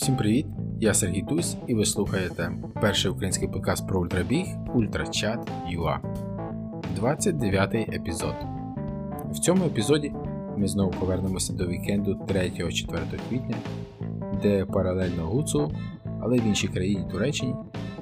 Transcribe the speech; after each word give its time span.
Всім 0.00 0.16
привіт! 0.16 0.46
Я 0.80 0.94
Сергій 0.94 1.22
Тусь 1.22 1.56
і 1.66 1.74
ви 1.74 1.84
слухаєте 1.84 2.52
перший 2.80 3.10
український 3.10 3.48
подкаст 3.48 3.88
про 3.88 4.00
ультрабіг 4.00 4.46
Ультрачат 4.74 5.50
UA. 5.72 5.98
29 6.96 7.74
епізод. 7.74 8.34
В 9.30 9.38
цьому 9.38 9.64
епізоді 9.64 10.12
ми 10.56 10.68
знову 10.68 10.90
повернемося 10.90 11.52
до 11.52 11.66
вікенду 11.66 12.14
3-4 12.28 12.98
квітня, 13.28 13.56
де 14.42 14.64
паралельно 14.64 15.26
Гуцулу, 15.26 15.72
але 16.20 16.38
в 16.38 16.46
іншій 16.46 16.68
країні 16.68 17.06
Туреччині 17.10 17.54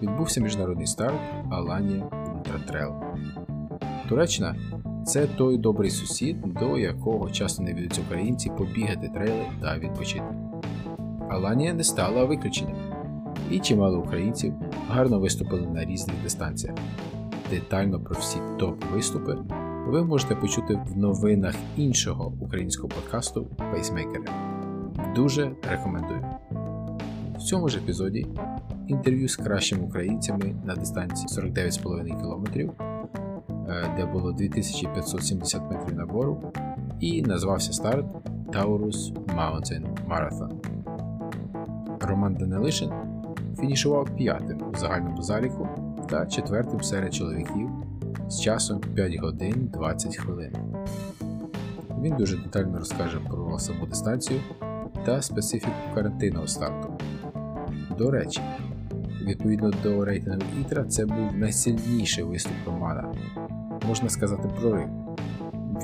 відбувся 0.03 0.41
міжнародний 0.41 0.87
старт 0.87 1.21
Аланія 1.51 2.05
Ультратрейл. 2.37 2.93
Туреччина 4.09 4.57
це 5.07 5.27
той 5.27 5.59
добрий 5.59 5.91
сусід, 5.91 6.37
до 6.61 6.79
якого 6.79 7.31
часто 7.31 7.63
не 7.63 7.75
їдуть 7.75 7.99
українці 7.99 8.51
побігати 8.59 9.09
трейли 9.09 9.47
та 9.63 9.79
відпочити. 9.79 10.46
Аланія 11.29 11.75
не 11.75 11.85
стала 11.85 12.25
виключенням, 12.25 12.77
і 13.51 13.59
чимало 13.59 13.99
українців 13.99 14.55
гарно 14.89 15.19
виступили 15.19 15.67
на 15.67 15.85
різних 15.85 16.17
дистанціях. 16.23 16.77
Детально 17.51 18.01
про 18.01 18.21
всі 18.21 18.39
топ-виступи 18.59 19.39
ви 19.87 20.05
можете 20.05 20.35
почути 20.35 20.81
в 20.87 20.99
новинах 20.99 21.55
іншого 21.77 22.33
українського 22.41 22.89
подкасту 22.89 23.47
Пейсмейкери. 23.73 24.25
Дуже 25.15 25.53
рекомендую. 25.71 26.25
В 27.37 27.39
цьому 27.39 27.69
ж 27.69 27.79
епізоді 27.79 28.27
інтерв'ю 28.89 29.29
з 29.29 29.37
кращими 29.37 29.83
українцями 29.83 30.55
на 30.65 30.75
дистанції 30.75 31.29
49,5 31.29 32.21
км, 32.21 32.61
е, 33.71 33.95
де 33.97 34.07
було 34.07 34.33
2570 34.33 35.63
метрів 35.71 35.97
набору, 35.97 36.53
і 37.01 37.23
назвався 37.23 37.73
старт 37.73 38.07
Taurus 38.53 39.13
Mountain 39.27 39.85
Marathon. 40.09 40.76
Роман 42.07 42.35
Данилишин 42.35 42.91
фінішував 43.61 44.17
п'ятим 44.17 44.63
у 44.75 44.77
загальному 44.77 45.23
заліку 45.23 45.69
та 46.09 46.27
четвертим 46.27 46.83
серед 46.83 47.15
чоловіків 47.15 47.71
з 48.29 48.41
часом 48.41 48.81
5 48.81 49.17
годин 49.17 49.71
20 49.73 50.17
хвилин. 50.17 50.53
Він 52.03 52.17
дуже 52.17 52.37
детально 52.37 52.79
розкаже 52.79 53.19
про 53.29 53.59
саму 53.59 53.87
дистанцію 53.87 54.41
та 55.05 55.23
специфіку 55.23 55.73
карантинного 55.95 56.47
старту. 56.47 56.89
До 57.99 58.11
речі, 58.11 58.41
відповідно 59.23 59.71
до 59.83 60.05
рейтингу 60.05 60.47
Ітра, 60.61 60.85
це 60.85 61.07
був 61.07 61.37
найсильніший 61.37 62.25
виступ 62.25 62.57
Романа, 62.67 63.15
можна 63.89 64.09
сказати, 64.09 64.49
прорив. 64.61 64.89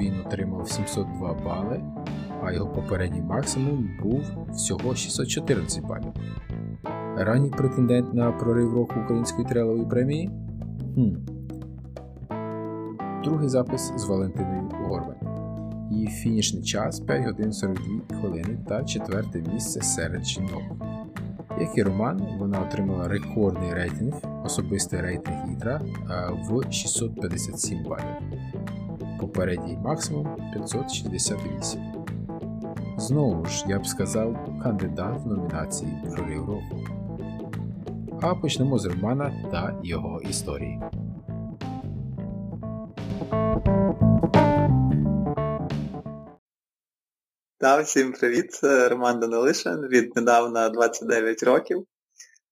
Він 0.00 0.14
отримав 0.26 0.68
702 0.68 1.34
бали 1.34 1.80
а 2.44 2.52
його 2.52 2.66
попередній 2.66 3.22
максимум 3.22 3.90
був 4.02 4.22
всього 4.52 4.94
614 4.94 5.84
балів. 5.84 6.12
Ранній 7.16 7.50
претендент 7.50 8.14
на 8.14 8.32
прорив 8.32 8.74
року 8.74 8.94
української 9.04 9.48
трелової 9.48 9.86
премії. 9.86 10.30
Хм. 10.94 11.10
Другий 13.24 13.48
запис 13.48 13.92
з 13.96 14.04
Валентиною 14.04 14.70
Горбань. 14.72 15.32
Її 15.90 16.06
фінішний 16.06 16.62
час 16.62 17.00
5 17.00 17.24
годин 17.24 17.52
42 17.52 18.18
хвилини 18.20 18.58
та 18.68 18.84
четверте 18.84 19.42
місце 19.52 19.82
серед 19.82 20.24
жінок. 20.24 20.62
Як 21.60 21.78
і 21.78 21.82
Роман, 21.82 22.27
вона 22.38 22.60
отримала 22.60 23.08
рекордний 23.08 23.74
рейтинг, 23.74 24.14
особистий 24.44 25.00
рейтинг 25.00 25.52
Ітра 25.52 25.80
в 26.48 26.72
657 26.72 27.84
балів. 27.84 28.38
Попередній 29.20 29.77
максимум 29.77 30.28
568. 30.52 31.91
Знову 33.03 33.47
ж, 33.47 33.64
я 33.69 33.78
б 33.78 33.86
сказав, 33.86 34.61
кандидат 34.62 35.22
в 35.25 35.27
номінації 35.27 35.91
Прорив 36.11 36.47
року. 36.47 36.80
А 38.23 38.35
почнемо 38.35 38.79
з 38.79 38.85
Романа 38.85 39.48
та 39.51 39.80
його 39.85 40.20
історії. 40.20 40.80
Так, 47.58 47.86
всім 47.86 48.12
привіт. 48.12 48.61
Роман 48.62 49.20
Данилишин. 49.20 49.89
Віднедавна 49.89 50.68
29 50.68 51.42
років. 51.42 51.86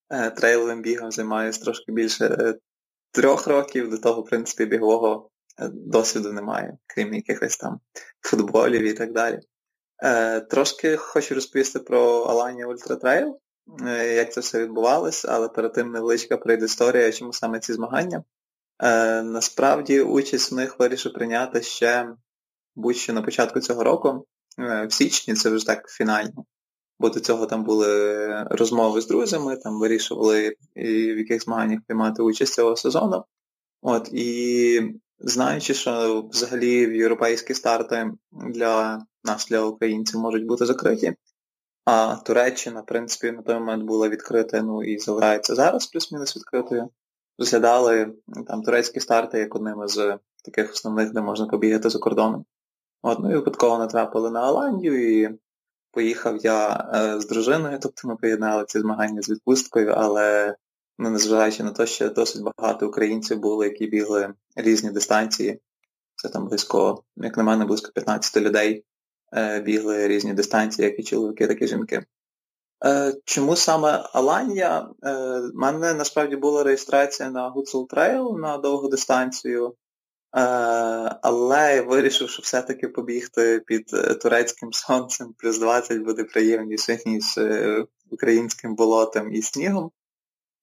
Е, 0.09 0.29
трейловим 0.29 0.81
бігом 0.81 1.11
займаюся 1.11 1.61
трошки 1.61 1.91
більше 1.91 2.25
е, 2.25 2.55
трьох 3.11 3.47
років. 3.47 3.89
До 3.89 3.97
того, 3.97 4.21
в 4.21 4.25
принципі, 4.25 4.65
бігового 4.65 5.29
е, 5.59 5.69
досвіду 5.73 6.33
немає, 6.33 6.77
крім 6.87 7.13
якихось 7.13 7.57
там 7.57 7.79
футболів 8.21 8.81
і 8.81 8.93
так 8.93 9.13
далі. 9.13 9.39
Е, 10.03 10.41
Трошки 10.41 10.97
хочу 10.97 11.35
розповісти 11.35 11.79
про 11.79 12.21
Аланія 12.21 12.65
Ультра 12.65 12.95
Трейл, 12.95 13.39
е, 13.87 14.13
як 14.13 14.33
це 14.33 14.41
все 14.41 14.63
відбувалось, 14.63 15.25
але 15.25 15.49
перед 15.49 15.73
тим 15.73 15.91
невеличка 15.91 16.37
предісторія, 16.37 17.11
чому 17.11 17.33
саме 17.33 17.59
ці 17.59 17.73
змагання. 17.73 18.23
Е, 18.83 19.23
Насправді 19.23 20.01
участь 20.01 20.51
в 20.51 20.55
них 20.55 20.79
вирішив 20.79 21.13
прийняти 21.13 21.61
ще 21.61 22.15
будь-що 22.75 23.13
на 23.13 23.21
початку 23.21 23.59
цього 23.59 23.83
року, 23.83 24.25
в 24.57 24.91
січні, 24.91 25.33
це 25.33 25.49
вже 25.49 25.65
так 25.65 25.89
фінально. 25.89 26.45
Бо 26.99 27.09
до 27.09 27.19
цього 27.19 27.45
там 27.45 27.63
були 27.63 28.43
розмови 28.43 29.01
з 29.01 29.07
друзями, 29.07 29.57
там 29.57 29.79
вирішували, 29.79 30.55
в 30.75 31.17
яких 31.17 31.43
змаганнях 31.43 31.79
приймати 31.87 32.21
участь 32.21 32.53
цього 32.53 32.75
сезону. 32.75 33.23
От, 33.81 34.09
І 34.13 34.81
знаючи, 35.23 35.73
що 35.73 36.21
взагалі 36.31 36.97
європейські 36.97 37.53
старти 37.53 38.11
для 38.31 39.05
нас, 39.23 39.47
для 39.47 39.61
українців, 39.61 40.19
можуть 40.19 40.45
бути 40.45 40.65
закриті. 40.65 41.15
А 41.85 42.15
Туреччина, 42.15 42.81
в 42.81 42.85
принципі, 42.85 43.31
на 43.31 43.41
той 43.41 43.55
момент 43.55 43.83
була 43.83 44.09
відкрита, 44.09 44.61
ну 44.61 44.83
і 44.83 44.99
залишається 44.99 45.55
зараз 45.55 45.87
плюс-мінус 45.87 46.37
відкритою. 46.37 46.89
Розглядали 47.39 48.13
там 48.47 48.61
турецькі 48.61 48.99
старти 48.99 49.39
як 49.39 49.55
одним 49.55 49.87
з 49.87 50.17
таких 50.45 50.71
основних, 50.71 51.13
де 51.13 51.21
можна 51.21 51.47
побігати 51.47 51.89
за 51.89 51.99
кордоном. 51.99 52.45
От, 53.01 53.19
ну 53.19 53.31
і 53.31 53.35
випадково 53.35 53.77
натрапили 53.77 54.31
на 54.31 54.45
Аланію 54.45 55.21
і 55.21 55.39
поїхав 55.91 56.37
я 56.37 56.89
е, 56.93 57.19
з 57.19 57.27
дружиною, 57.27 57.79
тобто 57.81 58.07
ми 58.07 58.15
поєднали 58.15 58.65
ці 58.67 58.79
змагання 58.79 59.21
з 59.21 59.29
відпусткою, 59.29 59.93
але 59.97 60.55
незважаючи 61.09 61.63
на 61.63 61.71
те, 61.71 61.85
що 61.87 62.09
досить 62.09 62.43
багато 62.57 62.87
українців 62.87 63.39
були, 63.39 63.65
які 63.65 63.87
бігли 63.87 64.33
різні 64.55 64.91
дистанції. 64.91 65.59
Це 66.15 66.29
там 66.29 66.47
близько, 66.47 67.03
як 67.15 67.37
на 67.37 67.43
мене, 67.43 67.65
близько 67.65 67.91
15 67.91 68.37
людей 68.37 68.85
е, 69.33 69.59
бігли 69.59 70.07
різні 70.07 70.33
дистанції, 70.33 70.87
як 70.87 70.99
і 70.99 71.03
чоловіки, 71.03 71.47
так 71.47 71.61
і 71.61 71.67
жінки. 71.67 72.05
Е, 72.85 73.13
чому 73.25 73.55
саме 73.55 74.09
Аланія? 74.13 74.89
Е, 75.03 75.39
У 75.39 75.57
мене 75.57 75.93
насправді 75.93 76.35
була 76.35 76.63
реєстрація 76.63 77.29
на 77.29 77.49
Гуцул 77.49 77.87
Трейл 77.87 78.37
на 78.39 78.57
довгу 78.57 78.89
дистанцію, 78.89 79.67
е, 79.67 79.73
але 81.21 81.75
я 81.75 81.81
вирішив, 81.81 82.29
що 82.29 82.41
все-таки 82.41 82.87
побігти 82.87 83.59
під 83.67 83.93
е, 83.93 84.13
турецьким 84.13 84.73
сонцем 84.73 85.33
плюс 85.37 85.59
20 85.59 85.97
буде 85.97 86.23
приємніше, 86.23 86.99
ніж 87.05 87.37
е, 87.37 87.85
українським 88.09 88.75
болотом 88.75 89.33
і 89.33 89.41
снігом. 89.41 89.91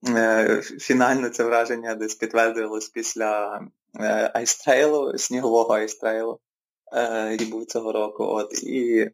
Е, 0.09 0.63
фінально 0.63 1.29
це 1.29 1.45
враження 1.45 1.95
десь 1.95 2.15
підтвердилось 2.15 2.89
після 2.89 3.61
е, 4.01 4.31
айстрейлу, 4.35 5.19
снігового 5.19 5.75
айстрейлу, 5.75 6.41
е, 6.93 7.31
який 7.31 7.47
був 7.47 7.67
цього 7.67 7.93
року. 7.93 8.25
От, 8.25 8.63
І 8.63 9.11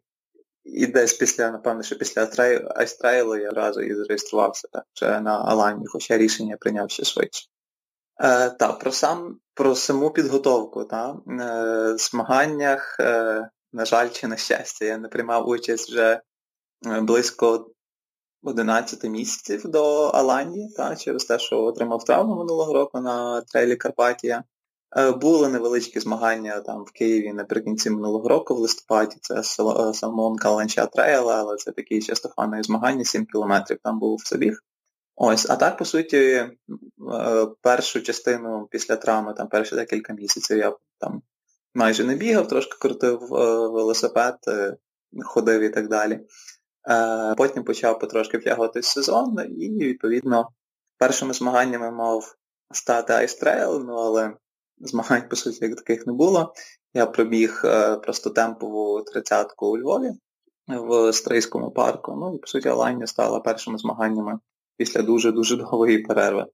і 0.65 0.87
десь 0.87 1.13
після, 1.13 1.51
напевно, 1.51 1.83
що 1.83 1.99
після 1.99 2.29
айстрейлу 2.75 3.37
я 3.37 3.51
одразу 3.51 3.81
і 3.81 3.95
зареєструвався 3.95 4.69
так, 4.73 4.85
вже 4.95 5.21
на 5.21 5.45
Алані, 5.45 5.87
хоча 5.87 6.19
рішення 6.19 6.57
прийняв 6.57 6.91
ще 6.91 7.05
швидше. 7.05 7.49
Е, 8.21 8.51
Так, 8.51 8.79
про 8.79 8.93
сам, 8.93 9.39
про 9.55 9.75
саму 9.75 10.11
підготовку. 10.11 10.85
Та, 10.85 11.17
е, 11.29 11.99
змаганнях, 11.99 12.97
е, 13.01 13.49
на 13.73 13.85
жаль, 13.85 14.09
чи 14.09 14.27
на 14.27 14.37
щастя, 14.37 14.85
я 14.85 14.99
не 14.99 15.09
приймав 15.09 15.49
участь 15.49 15.91
вже 15.91 16.21
близько 16.83 17.74
11 18.45 19.05
місяців 19.05 19.63
до 19.65 20.05
Аланії, 20.05 20.69
та, 20.77 20.97
через 20.97 21.25
те, 21.25 21.39
що 21.39 21.63
отримав 21.63 22.05
травму 22.05 22.37
минулого 22.37 22.75
року 22.75 23.01
на 23.01 23.41
трейлі 23.41 23.77
Карпатія. 23.77 24.45
Е, 24.97 25.11
були 25.11 25.49
невеличкі 25.49 26.01
змагання 26.01 26.61
там 26.61 26.85
в 26.85 26.91
Києві 26.91 27.33
наприкінці 27.33 27.91
минулого 27.91 28.29
року 28.29 28.55
в 28.55 28.59
листопаді. 28.59 29.17
Це 29.21 29.43
Salomon 29.95 30.37
Каланча 30.37 30.87
Трейл, 30.87 31.31
але 31.31 31.57
це 31.57 31.73
такі 31.73 32.01
чисто 32.01 32.29
фанові 32.29 32.63
змагання, 32.63 33.05
7 33.05 33.27
кілометрів 33.27 33.79
там 33.83 33.99
був 33.99 34.21
забіг. 34.27 34.59
Ось, 35.17 35.51
а 35.51 35.57
так, 35.57 35.77
по 35.77 35.85
суті, 35.85 36.17
е, 36.17 36.51
першу 37.61 38.03
частину 38.03 38.69
після 38.71 38.97
травми, 38.97 39.35
там 39.35 39.49
перші 39.49 39.75
декілька 39.75 40.13
місяців 40.13 40.59
я 40.59 40.77
там 40.99 41.23
майже 41.75 42.05
не 42.05 42.15
бігав, 42.15 42.49
трошки 42.49 42.77
крутив 42.81 43.35
е, 43.35 43.69
велосипед, 43.69 44.37
ходив 45.25 45.61
і 45.61 45.69
так 45.69 45.89
далі. 45.89 46.21
Е, 46.89 47.35
потім 47.35 47.65
почав 47.65 47.99
потрошки 47.99 48.39
втягуватись 48.39 48.87
сезон 48.87 49.37
і, 49.59 49.71
відповідно, 49.71 50.49
першими 50.99 51.35
змаганнями 51.35 51.91
мав 51.91 52.35
стати 52.73 53.13
Ice 53.13 53.37
Trail, 53.37 53.85
ну 53.87 53.95
але 53.95 54.33
змагань, 54.79 55.29
по 55.29 55.37
суті, 55.37 55.65
як 55.65 55.77
таких 55.77 56.07
не 56.07 56.13
було. 56.13 56.55
Я 56.95 57.07
пробіг 57.07 57.63
е, 57.65 57.97
просто 57.97 58.31
темпову 58.31 59.03
тридцятку 59.03 59.67
у 59.67 59.79
Львові. 59.79 60.11
в 60.69 61.13
Стрийському 61.13 61.71
парку. 61.71 62.17
Ну 62.17 62.35
і 62.35 62.39
по 62.39 62.47
суті 62.47 62.69
Аланія 62.69 63.07
стала 63.07 63.41
першими 63.41 63.79
змаганнями 63.79 64.39
після 64.77 65.03
дуже-дуже 65.03 65.57
довгої 65.57 65.99
перерви. 65.99 66.47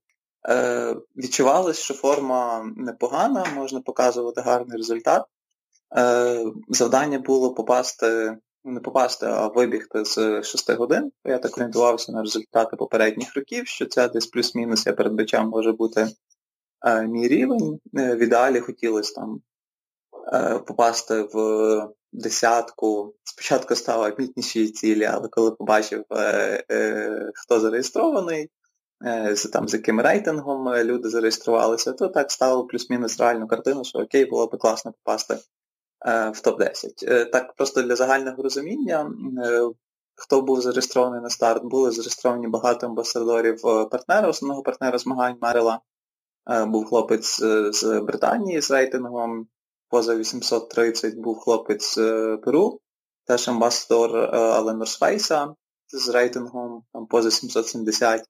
Е, 0.48 0.96
Відчувалось, 1.16 1.78
що 1.78 1.94
форма 1.94 2.64
непогана, 2.76 3.44
можна 3.54 3.80
показувати 3.80 4.40
гарний 4.40 4.76
результат. 4.76 5.24
Е, 5.96 6.44
Завдання 6.68 7.18
було 7.18 7.54
попасти, 7.54 8.06
ну, 8.26 8.38
не 8.64 8.80
попасти, 8.80 9.26
а 9.26 9.46
вибігти 9.46 10.04
з 10.04 10.42
6 10.42 10.70
годин. 10.70 11.12
Я 11.24 11.38
так 11.38 11.56
орієнтувався 11.56 12.12
на 12.12 12.22
результати 12.22 12.76
попередніх 12.76 13.36
років, 13.36 13.66
що 13.66 13.86
це 13.86 14.08
десь 14.08 14.26
плюс-мінус 14.26 14.86
я 14.86 14.92
передбачав 14.92 15.48
може 15.48 15.72
бути 15.72 16.08
е, 16.86 17.06
мій 17.06 17.28
рівень. 17.28 17.80
Е, 17.98 18.14
в 18.14 18.18
ідеалі 18.18 18.60
хотілося 18.60 19.14
там 19.14 19.40
е, 20.32 20.58
попасти 20.58 21.22
в 21.22 21.88
десятку. 22.12 23.14
Спочатку 23.24 23.74
стало 23.74 24.04
амітніші 24.04 24.68
цілі, 24.68 25.04
але 25.04 25.28
коли 25.28 25.50
побачив, 25.50 26.04
е, 26.10 26.64
е, 26.70 27.30
хто 27.34 27.60
зареєстрований, 27.60 28.50
з, 29.32 29.48
там, 29.52 29.68
з 29.68 29.74
яким 29.74 30.00
рейтингом 30.00 30.74
люди 30.74 31.08
зареєструвалися, 31.08 31.92
то 31.92 32.08
так 32.08 32.32
стало 32.32 32.66
плюс-мінус 32.66 33.20
реальну 33.20 33.46
картину, 33.46 33.84
що 33.84 33.98
окей, 33.98 34.24
було 34.24 34.46
б 34.46 34.58
класно 34.58 34.92
попасти 34.92 35.36
в 36.06 36.40
топ-10. 36.44 37.30
Так 37.30 37.54
просто 37.54 37.82
для 37.82 37.96
загального 37.96 38.42
розуміння, 38.42 39.10
хто 40.14 40.42
був 40.42 40.60
зареєстрований 40.60 41.20
на 41.20 41.30
старт, 41.30 41.64
були 41.64 41.90
зареєстровані 41.90 42.48
багато 42.48 42.86
амбасадорів 42.86 43.62
партнера, 43.62 44.28
основного 44.28 44.62
партнера 44.62 44.98
змагань 44.98 45.36
Мерила. 45.40 45.80
Був 46.66 46.86
хлопець 46.86 47.40
з 47.72 48.00
Британії 48.00 48.60
з 48.60 48.70
рейтингом 48.70 49.46
поза 49.88 50.16
830 50.16 51.14
був 51.14 51.38
хлопець 51.38 51.94
з 51.94 52.36
Перу, 52.44 52.80
теж 53.26 53.48
амбасадор 53.48 54.16
але 54.34 54.74
Норсфейса 54.74 55.54
з 55.88 56.08
рейтингом 56.08 56.82
поза 57.10 57.30
770. 57.30 58.24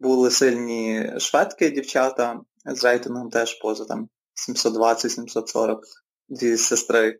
Були 0.00 0.30
сильні 0.30 1.12
шведки 1.18 1.70
дівчата 1.70 2.40
з 2.64 2.84
рейтингом 2.84 3.30
теж 3.30 3.54
поза 3.54 3.84
там 3.84 4.08
720-740, 4.48 5.78
дві 6.28 6.56
сестри. 6.56 7.18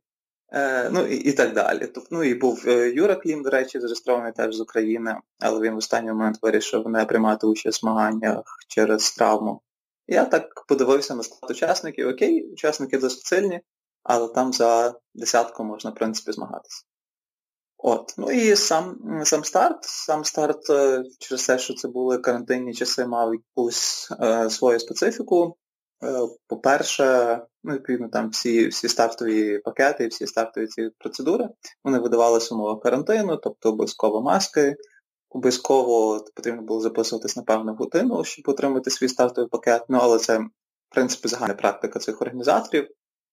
Е, 0.52 0.90
Ну 0.90 1.06
і 1.06 1.16
і 1.16 1.32
так 1.32 1.52
далі. 1.52 1.86
Тобто, 1.94 2.08
ну 2.10 2.24
і 2.24 2.34
був 2.34 2.64
е, 2.66 2.90
Юра 2.90 3.16
Клім, 3.16 3.42
до 3.42 3.50
речі, 3.50 3.80
зареєстрований 3.80 4.32
теж 4.32 4.54
з 4.54 4.60
України, 4.60 5.16
але 5.40 5.60
він 5.60 5.74
в 5.74 5.76
останній 5.76 6.08
момент 6.08 6.38
вирішив 6.42 6.88
не 6.88 7.04
приймати 7.04 7.46
участь 7.46 7.78
в 7.78 7.80
змаганнях 7.80 8.42
через 8.68 9.12
травму. 9.12 9.60
Я 10.06 10.24
так 10.24 10.64
подивився 10.68 11.14
на 11.14 11.22
склад 11.22 11.50
учасників. 11.50 12.08
Окей, 12.08 12.52
учасники 12.52 12.98
досить 12.98 13.24
сильні, 13.24 13.60
але 14.02 14.28
там 14.28 14.52
за 14.52 14.94
десятку 15.14 15.64
можна, 15.64 15.90
в 15.90 15.94
принципі, 15.94 16.32
змагатися. 16.32 16.84
От. 17.78 18.14
Ну 18.18 18.30
і 18.30 18.56
сам 18.56 18.98
сам 19.24 19.44
старт. 19.44 19.84
Сам 19.84 20.24
старт 20.24 20.70
е, 20.70 21.02
через 21.18 21.46
те, 21.46 21.58
що 21.58 21.74
це 21.74 21.88
були 21.88 22.18
карантинні 22.18 22.74
часи, 22.74 23.06
мав 23.06 23.34
якусь 23.34 24.08
е, 24.20 24.50
свою 24.50 24.80
специфіку. 24.80 25.56
Е, 26.02 26.28
по-перше, 26.46 27.40
ну, 27.64 27.74
відповідно, 27.74 28.08
там 28.08 28.30
всі 28.30 28.66
всі 28.68 28.88
стартові 28.88 29.58
пакети, 29.58 30.06
всі 30.06 30.26
стартові 30.26 30.66
ці 30.66 30.90
процедури, 30.98 31.48
вони 31.84 31.98
видавалися 31.98 32.54
умови 32.54 32.80
карантину, 32.80 33.36
тобто 33.36 33.68
обов'язково 33.68 34.22
маски, 34.22 34.76
обов'язково 35.30 36.24
потрібно 36.36 36.62
було 36.62 36.80
записуватись 36.80 37.36
на 37.36 37.42
певну 37.42 37.74
годину, 37.74 38.24
щоб 38.24 38.48
отримати 38.48 38.90
свій 38.90 39.08
стартовий 39.08 39.48
пакет. 39.50 39.84
Ну, 39.88 39.98
але 40.02 40.18
це, 40.18 40.38
в 40.38 40.48
принципі, 40.94 41.28
загальна 41.28 41.54
практика 41.54 41.98
цих 41.98 42.22
організаторів 42.22 42.88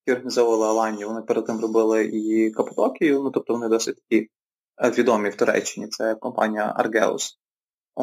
які 0.05 0.15
організовували 0.15 0.67
Аланію, 0.67 1.07
вони 1.07 1.21
перед 1.21 1.45
тим 1.45 1.59
робили 1.59 2.05
і 2.05 2.51
Капотокію, 2.51 3.21
ну 3.23 3.31
тобто 3.31 3.53
вони 3.53 3.67
досить 3.67 3.95
такі 3.95 4.29
е, 4.83 4.91
відомі 4.91 5.29
в 5.29 5.35
Туреччині, 5.35 5.87
це 5.87 6.15
компанія 6.15 6.75
Argeus. 6.79 7.37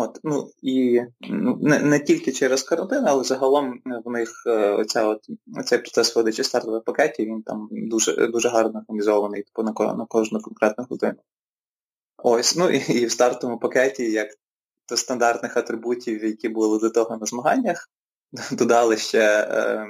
От, 0.00 0.20
ну 0.24 0.50
і 0.62 1.02
ну, 1.20 1.58
не 1.62 1.78
не 1.78 2.00
тільки 2.00 2.32
через 2.32 2.62
карантин, 2.62 3.04
але 3.06 3.24
загалом 3.24 3.72
е, 3.86 4.02
в 4.04 4.10
них 4.10 4.42
е, 4.46 4.70
оця 4.70 5.06
от, 5.06 5.26
цей 5.66 5.78
процес 5.78 6.16
видачі 6.16 6.44
стартових 6.44 6.84
пакетів, 6.84 7.26
він 7.26 7.42
там 7.42 7.68
дуже 7.70 8.26
дуже 8.26 8.48
гарно 8.48 8.80
організований 8.88 9.42
типу, 9.42 9.62
на 9.62 9.94
на 9.94 10.06
кожну 10.06 10.40
конкретну 10.40 10.86
годину. 10.90 11.18
Ось, 12.18 12.56
ну 12.56 12.70
і, 12.70 12.76
і 12.76 13.06
в 13.06 13.12
стартовому 13.12 13.58
пакеті, 13.58 14.10
як 14.10 14.28
до 14.88 14.96
стандартних 14.96 15.56
атрибутів, 15.56 16.24
які 16.24 16.48
були 16.48 16.78
до 16.78 16.90
того 16.90 17.16
на 17.16 17.26
змаганнях, 17.26 17.90
додали 18.52 18.96
ще 18.96 19.48
е, 19.50 19.86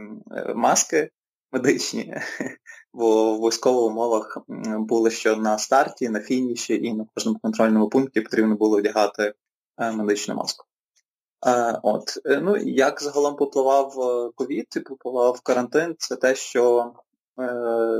маски 0.55 1.11
медичні, 1.53 2.15
бо 2.93 3.35
в 3.35 3.49
військових 3.49 3.93
умовах 3.93 4.39
було, 4.79 5.11
що 5.11 5.37
на 5.37 5.59
старті, 5.59 6.09
на 6.09 6.21
фініші 6.21 6.75
і 6.75 6.95
на 6.95 7.07
кожному 7.15 7.39
контрольному 7.39 7.89
пункті 7.89 8.21
потрібно 8.21 8.57
було 8.57 8.77
одягати 8.77 9.35
медичну 9.79 10.35
маску. 10.35 10.67
Е, 11.47 11.81
от, 11.83 12.19
е, 12.25 12.41
ну 12.41 12.57
Як 12.57 13.03
загалом 13.03 13.37
попливав 13.37 13.95
ковід 14.35 14.67
і 14.77 14.81
попливав 14.81 15.41
карантин, 15.41 15.95
це 15.99 16.17
те, 16.17 16.35
що 16.35 16.93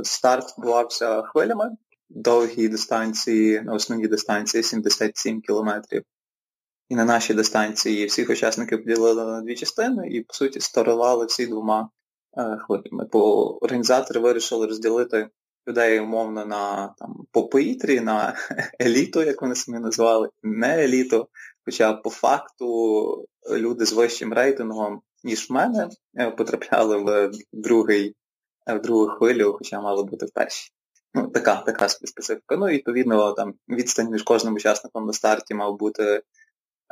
старт 0.03 0.57
відбувався 0.57 1.21
хвилями, 1.21 1.71
довгі 2.09 2.67
дистанції, 2.67 3.61
на 3.61 3.73
основній 3.73 4.07
дистанції 4.07 4.63
77 4.63 5.41
кілометрів. 5.41 6.03
І 6.89 6.95
на 6.95 7.05
нашій 7.05 7.33
дистанції 7.33 8.05
всіх 8.05 8.29
учасників 8.29 8.83
поділили 8.83 9.25
на 9.25 9.41
дві 9.41 9.55
частини 9.55 10.07
і, 10.09 10.21
по 10.21 10.33
суті, 10.33 10.59
старували 10.59 11.25
всі 11.25 11.47
двома 11.47 11.89
Е, 12.37 12.57
хвилями. 12.57 13.07
Бо 13.11 13.63
організатори 13.63 14.19
вирішили 14.19 14.67
розділити 14.67 15.29
людей 15.67 15.99
умовно 15.99 16.45
на 16.45 16.87
там, 16.87 17.25
по 17.31 17.47
повітрі, 17.47 17.99
на 17.99 18.35
еліту, 18.81 19.23
як 19.23 19.41
вони 19.41 19.55
самі 19.55 19.79
назвали, 19.79 20.29
не 20.43 20.83
еліту. 20.83 21.27
Хоча 21.69 21.93
по 21.93 22.09
факту 22.09 23.25
люди 23.51 23.85
з 23.85 23.93
вищим 23.93 24.33
рейтингом, 24.33 25.01
ніж 25.23 25.49
в 25.49 25.53
мене, 25.53 25.89
е, 26.19 26.31
потрапляли 26.31 26.97
в 26.97 27.31
другий, 27.53 28.15
е, 28.67 28.73
в 28.73 28.81
другу 28.81 29.07
хвилю, 29.07 29.55
хоча 29.57 29.81
мали 29.81 30.03
бути 30.03 30.25
в 30.25 30.31
першій. 30.31 30.71
Ну, 31.13 31.27
така 31.27 31.55
така 31.55 31.89
специфіка. 31.89 32.57
Ну, 32.57 32.65
відповідно, 32.65 33.33
там 33.33 33.53
відстань 33.67 34.11
між 34.11 34.23
кожним 34.23 34.53
учасником 34.53 35.05
на 35.05 35.13
старті 35.13 35.53
мав 35.53 35.77
бути 35.77 36.21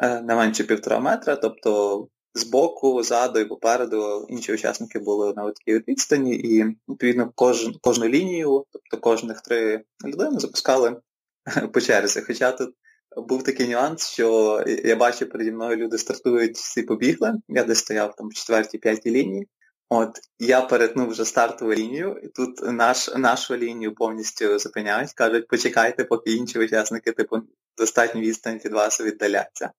не 0.02 0.36
менше 0.36 0.64
півтора 0.64 1.00
метра, 1.00 1.36
тобто 1.36 2.08
збоку, 2.34 3.04
ззаду 3.04 3.40
і 3.40 3.46
попереду 3.46 4.26
інші 4.30 4.54
учасники 4.54 5.00
були 5.00 5.34
на 5.34 5.52
такій 5.52 5.84
відстані, 5.88 6.36
і 6.36 6.64
відповідно 6.90 7.32
кожен, 7.36 7.74
кожну 7.82 8.08
лінію, 8.08 8.66
тобто 8.72 8.98
кожних 8.98 9.42
три 9.42 9.84
людини 10.06 10.40
запускали 10.40 11.02
по 11.74 11.82
черзі. 11.82 12.22
Хоча 12.22 12.52
тут 12.52 12.76
був 13.16 13.44
такий 13.44 13.70
нюанс, 13.70 14.08
що 14.08 14.64
я 14.68 14.96
бачив 14.96 15.30
переді 15.30 15.52
мною 15.52 15.78
люди 15.78 15.98
стартують, 15.98 16.58
всі 16.58 16.84
побігли. 16.84 17.34
Я 17.48 17.64
десь 17.64 17.80
стояв 17.80 18.16
там 18.16 18.30
в 18.30 18.34
четвертій, 18.34 18.78
п'ятій 18.78 19.12
лінії. 19.12 19.48
От 19.90 20.20
я 20.40 20.62
перетнув 20.62 21.10
вже 21.10 21.26
стартову 21.26 21.74
лінію, 21.74 22.20
і 22.24 22.28
тут 22.28 22.60
наш, 22.64 23.16
нашу 23.16 23.56
лінію 23.56 23.96
повністю 23.96 24.60
зупиняють, 24.60 25.14
кажуть, 25.14 25.48
почекайте, 25.48 26.04
поки 26.04 26.32
інші 26.32 26.60
учасники 26.60 27.12
типу 27.12 27.38
достатньо 27.78 28.22
відстань 28.22 28.60
від 28.66 28.74
вас 28.74 29.02
віддаляться. 29.02 29.72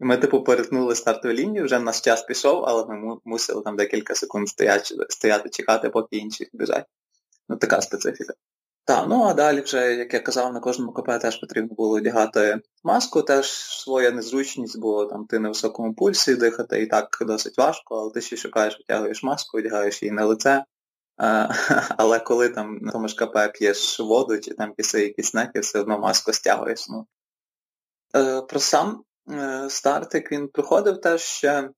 Ми, 0.00 0.16
типу, 0.16 0.44
перетнули 0.44 0.94
стартову 0.94 1.34
лінію, 1.34 1.64
вже 1.64 1.78
наш 1.78 2.00
час 2.00 2.22
пішов, 2.22 2.64
але 2.64 2.86
ми 2.86 3.16
мусили 3.24 3.62
там 3.62 3.76
декілька 3.76 4.14
секунд 4.14 4.48
стояти, 4.48 4.94
стояти 5.08 5.48
чекати, 5.48 5.90
поки 5.90 6.16
інші 6.16 6.48
біжать. 6.52 6.86
Ну, 7.48 7.56
така 7.56 7.80
специфіка. 7.80 8.34
Так, 8.88 9.06
ну 9.08 9.22
а 9.22 9.34
далі 9.34 9.60
вже, 9.60 9.94
як 9.94 10.14
я 10.14 10.20
казав, 10.20 10.52
на 10.52 10.60
кожному 10.60 10.92
КП 10.92 11.18
теж 11.20 11.40
потрібно 11.40 11.74
було 11.74 11.96
одягати 11.96 12.60
маску, 12.84 13.22
теж 13.22 13.46
своя 13.52 14.10
незручність, 14.10 14.80
бо 14.80 15.06
там 15.06 15.26
ти 15.26 15.38
на 15.38 15.48
високому 15.48 15.94
пульсі 15.94 16.34
дихати 16.34 16.82
і 16.82 16.86
так 16.86 17.08
досить 17.20 17.58
важко, 17.58 17.96
але 17.96 18.10
ти 18.10 18.20
ще 18.20 18.36
шукаєш, 18.36 18.78
витягуєш 18.78 19.22
маску, 19.22 19.58
одягаєш 19.58 20.02
її 20.02 20.12
на 20.12 20.24
лице. 20.24 20.64
А, 21.16 21.48
але 21.96 22.20
коли 22.20 22.48
там 22.48 22.78
на 22.80 22.92
тому 22.92 23.08
ж 23.08 23.16
КП 23.16 23.52
п'єш 23.54 24.00
воду 24.00 24.38
чи 24.38 24.54
там 24.54 24.72
піси 24.72 25.02
якісь 25.02 25.34
неки, 25.34 25.60
все 25.60 25.80
одно 25.80 25.98
маску 25.98 26.32
стягуєш. 26.32 26.88
Ну. 26.88 27.06
Е, 28.16 28.42
Про 28.42 28.60
сам 28.60 29.04
Е, 29.30 29.70
стартик 29.70 30.32
він 30.32 30.48
проходив 30.48 31.00
теж 31.00 31.20
ще. 31.22 31.70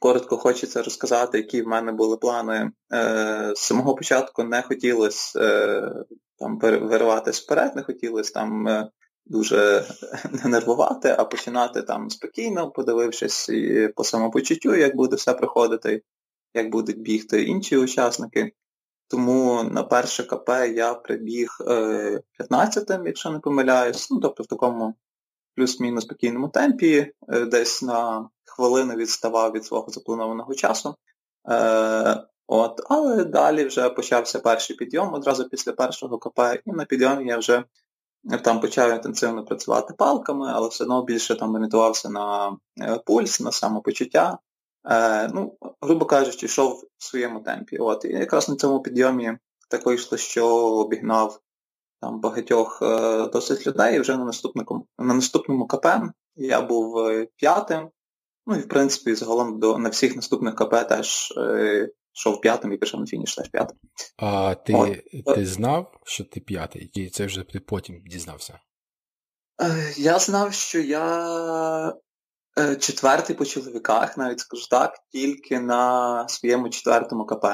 Коротко 0.00 0.36
хочеться 0.36 0.82
розказати, 0.82 1.38
які 1.38 1.62
в 1.62 1.66
мене 1.66 1.92
були 1.92 2.16
плани. 2.16 2.70
Е, 2.92 3.52
з 3.56 3.60
самого 3.60 3.94
початку 3.94 4.44
не 4.44 4.62
хотілося 4.62 5.40
е, 5.40 5.92
там 6.38 6.58
вириватися 6.58 7.42
вперед, 7.44 7.76
не 7.76 7.82
хотілося 7.82 8.32
там 8.32 8.66
дуже 9.26 9.84
не 10.32 10.44
нервувати, 10.50 11.14
а 11.18 11.24
починати 11.24 11.82
там 11.82 12.10
спокійно, 12.10 12.70
подивившись 12.70 13.50
по 13.96 14.04
самопочуттю, 14.04 14.74
як 14.74 14.96
буде 14.96 15.16
все 15.16 15.32
проходити, 15.32 16.02
як 16.54 16.70
будуть 16.70 17.00
бігти 17.00 17.42
інші 17.42 17.76
учасники. 17.76 18.52
Тому 19.08 19.62
на 19.62 19.82
перше 19.82 20.24
КП 20.24 20.48
я 20.74 20.94
прибіг 20.94 21.48
15-м, 22.40 23.06
якщо 23.06 23.30
не 23.30 23.38
помиляюсь, 23.38 24.10
ну 24.10 24.20
тобто 24.20 24.42
в 24.42 24.46
такому 24.46 24.94
плюс-мінус 25.54 26.04
спокійному 26.04 26.48
темпі, 26.48 27.12
е, 27.28 27.44
десь 27.44 27.82
на 27.82 28.28
хвилину 28.56 28.94
відставав 28.94 29.52
від 29.52 29.64
свого 29.64 29.90
запланованого 29.90 30.54
часу. 30.54 30.94
Е, 31.50 32.24
от, 32.46 32.80
Але 32.90 33.24
далі 33.24 33.64
вже 33.64 33.90
почався 33.90 34.38
перший 34.38 34.76
підйом 34.76 35.14
одразу 35.14 35.48
після 35.48 35.72
першого 35.72 36.18
КП, 36.18 36.40
і 36.66 36.72
на 36.72 36.84
підйомі 36.84 37.26
я 37.26 37.38
вже 37.38 37.64
там 38.44 38.60
почав 38.60 38.90
інтенсивно 38.90 39.44
працювати 39.44 39.94
палками, 39.98 40.52
але 40.54 40.68
все 40.68 40.84
одно 40.84 41.04
більше 41.04 41.34
там 41.34 41.54
орієнтувався 41.54 42.08
на 42.08 42.56
пульс, 43.06 43.40
на 43.40 43.52
самопочуття. 43.52 44.38
Е, 44.90 45.28
ну, 45.28 45.56
грубо 45.80 46.06
кажучи, 46.06 46.46
йшов 46.46 46.84
в 46.98 47.04
своєму 47.04 47.40
темпі. 47.40 47.78
От. 47.78 48.04
І 48.04 48.08
якраз 48.08 48.48
на 48.48 48.56
цьому 48.56 48.82
підйомі 48.82 49.38
так 49.70 49.86
вийшло, 49.86 50.18
що 50.18 50.46
обігнав 50.56 51.40
там 52.00 52.20
багатьох 52.20 52.82
е, 52.82 53.26
досить 53.26 53.66
людей, 53.66 53.96
і 53.96 54.00
вже 54.00 54.16
на 54.16 54.24
наступному 54.24 54.86
на 54.98 55.14
наступному 55.14 55.66
КП 55.66 55.86
я 56.36 56.62
був 56.62 56.98
е, 56.98 57.28
п'ятим. 57.36 57.88
Ну 58.46 58.56
і 58.56 58.58
в 58.58 58.68
принципі, 58.68 59.14
загалом 59.14 59.60
до 59.60 59.78
на 59.78 59.88
всіх 59.88 60.16
наступних 60.16 60.54
КП 60.54 60.88
теж 60.88 61.32
е, 61.36 61.88
йшов 62.14 62.40
п'ятим 62.40 62.72
і 62.72 62.76
пішов 62.76 63.00
на 63.00 63.06
фініш 63.06 63.34
теж 63.34 63.48
п'ятим. 63.48 63.76
А 64.16 64.54
ти 64.54 65.02
ти 65.34 65.46
знав, 65.46 65.92
що 66.04 66.24
ти 66.24 66.40
п'ятий? 66.40 66.90
І 66.94 67.10
це 67.10 67.26
вже 67.26 67.42
ти 67.42 67.60
потім 67.60 68.02
дізнався? 68.06 68.58
Е, 69.62 69.94
я 69.96 70.18
знав, 70.18 70.52
що 70.52 70.80
я 70.80 71.94
е, 72.58 72.76
четвертий 72.76 73.36
по 73.36 73.44
чоловіках, 73.44 74.16
навіть 74.16 74.40
скажу 74.40 74.66
так, 74.70 74.98
тільки 75.12 75.60
на 75.60 76.28
своєму 76.28 76.68
четвертому 76.68 77.26
КП. 77.26 77.44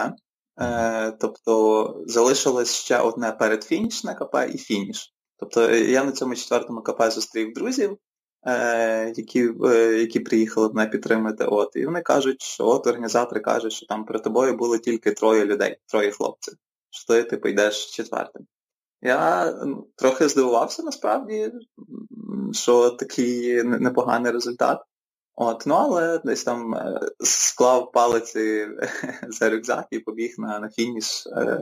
Е, 0.60 1.12
тобто 1.20 1.94
залишилось 2.06 2.74
ще 2.74 2.98
одне 2.98 3.32
передфінішне 3.32 4.14
КП 4.14 4.34
і 4.54 4.58
фініш. 4.58 5.14
Тобто 5.36 5.70
я 5.74 6.04
на 6.04 6.12
цьому 6.12 6.34
четвертому 6.34 6.82
КП 6.82 7.10
зустрів 7.10 7.52
друзів, 7.52 7.98
е, 8.46 9.12
які 9.16 9.48
е, 9.64 9.98
які 9.98 10.20
приїхали 10.20 10.70
мене 10.72 10.90
підтримати. 10.90 11.44
От, 11.44 11.76
І 11.76 11.86
вони 11.86 12.02
кажуть, 12.02 12.42
що 12.42 12.66
от 12.66 12.86
організатори 12.86 13.40
кажуть, 13.40 13.72
що 13.72 13.86
там 13.86 14.04
перед 14.04 14.22
тобою 14.22 14.56
було 14.56 14.78
тільки 14.78 15.12
троє 15.12 15.44
людей, 15.44 15.76
троє 15.86 16.10
хлопців, 16.10 16.54
що 16.90 17.14
ти 17.14 17.22
типу, 17.22 17.48
йдеш 17.48 17.90
четвертим. 17.90 18.46
Я 19.02 19.52
ну, 19.66 19.88
трохи 19.96 20.28
здивувався 20.28 20.82
насправді, 20.82 21.52
що 22.52 22.90
такий 22.90 23.62
непоганий 23.62 24.32
результат. 24.32 24.82
От, 25.34 25.62
Ну, 25.66 25.74
але 25.74 26.20
десь 26.24 26.44
там 26.44 26.74
е, 26.74 27.00
склав 27.20 27.92
палиці 27.92 28.68
за 29.28 29.50
рюкзак 29.50 29.86
і 29.90 29.98
побіг 29.98 30.34
на 30.38 30.58
на 30.58 30.68
фініш. 30.68 31.26
Е, 31.26 31.58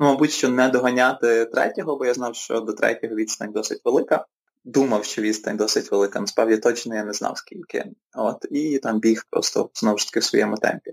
ну, 0.00 0.06
Мабуть, 0.06 0.30
що 0.30 0.48
не 0.48 0.68
доганяти 0.68 1.44
третього, 1.44 1.96
бо 1.96 2.06
я 2.06 2.14
знав, 2.14 2.34
що 2.34 2.60
до 2.60 2.72
третього 2.72 3.14
відстань 3.14 3.52
досить 3.52 3.80
велика. 3.84 4.26
Думав, 4.64 5.04
що 5.04 5.22
відстань 5.22 5.56
досить 5.56 5.90
велика. 5.90 6.20
Насправді 6.20 6.56
точно 6.56 6.94
я 6.94 7.04
не 7.04 7.12
знав, 7.12 7.38
скільки. 7.38 7.84
От, 8.14 8.46
І 8.50 8.78
там 8.78 9.00
біг 9.00 9.24
просто 9.30 9.70
знову 9.74 9.98
ж 9.98 10.06
таки 10.06 10.20
в 10.20 10.24
своєму 10.24 10.56
темпі. 10.56 10.92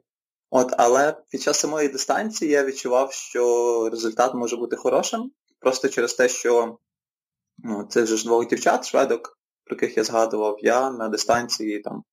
От, 0.50 0.74
Але 0.78 1.18
під 1.32 1.42
час 1.42 1.60
самої 1.60 1.90
дистанції 1.90 2.52
я 2.52 2.66
відчував, 2.66 3.14
що 3.14 3.90
результат 3.90 4.34
може 4.34 4.58
бути 4.58 4.76
хорошим. 4.76 5.32
Просто 5.60 5.90
через 5.90 6.14
те, 6.14 6.30
що 6.30 6.78
ну, 7.58 7.88
це 7.90 8.06
ж 8.06 8.26
двох 8.26 8.48
дівчат, 8.48 8.86
шведок, 8.86 9.40
про 9.64 9.76
яких 9.76 9.98
я 9.98 10.04
згадував, 10.04 10.58
я 10.60 10.92
на 10.92 11.10
дистанції 11.10 11.80
там 11.80 12.04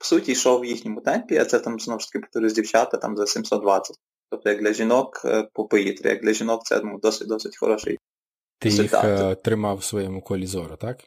по 0.00 0.06
суті, 0.06 0.32
йшов 0.32 0.60
в 0.60 0.64
їхньому 0.64 1.00
темпі, 1.00 1.36
а 1.36 1.44
це 1.44 1.60
там 1.60 1.80
знову 1.80 2.00
ж 2.00 2.06
таки 2.06 2.18
повторюсь, 2.18 2.52
дівчата 2.52 2.96
там 2.96 3.16
за 3.16 3.26
720. 3.26 3.96
Тобто 4.30 4.48
як 4.48 4.60
для 4.60 4.72
жінок 4.72 5.22
е, 5.24 5.48
по 5.52 5.64
повітрі, 5.64 6.08
як 6.08 6.22
для 6.22 6.32
жінок 6.32 6.64
це 6.64 6.80
ну, 6.84 6.98
досить-досить 6.98 7.56
хороший. 7.56 7.98
Ти 8.60 8.68
їх 8.68 8.94
е, 8.94 9.34
тримав 9.34 9.76
в 9.76 9.84
своєму 9.84 10.22
колі 10.22 10.46
зору, 10.46 10.76
так? 10.76 10.98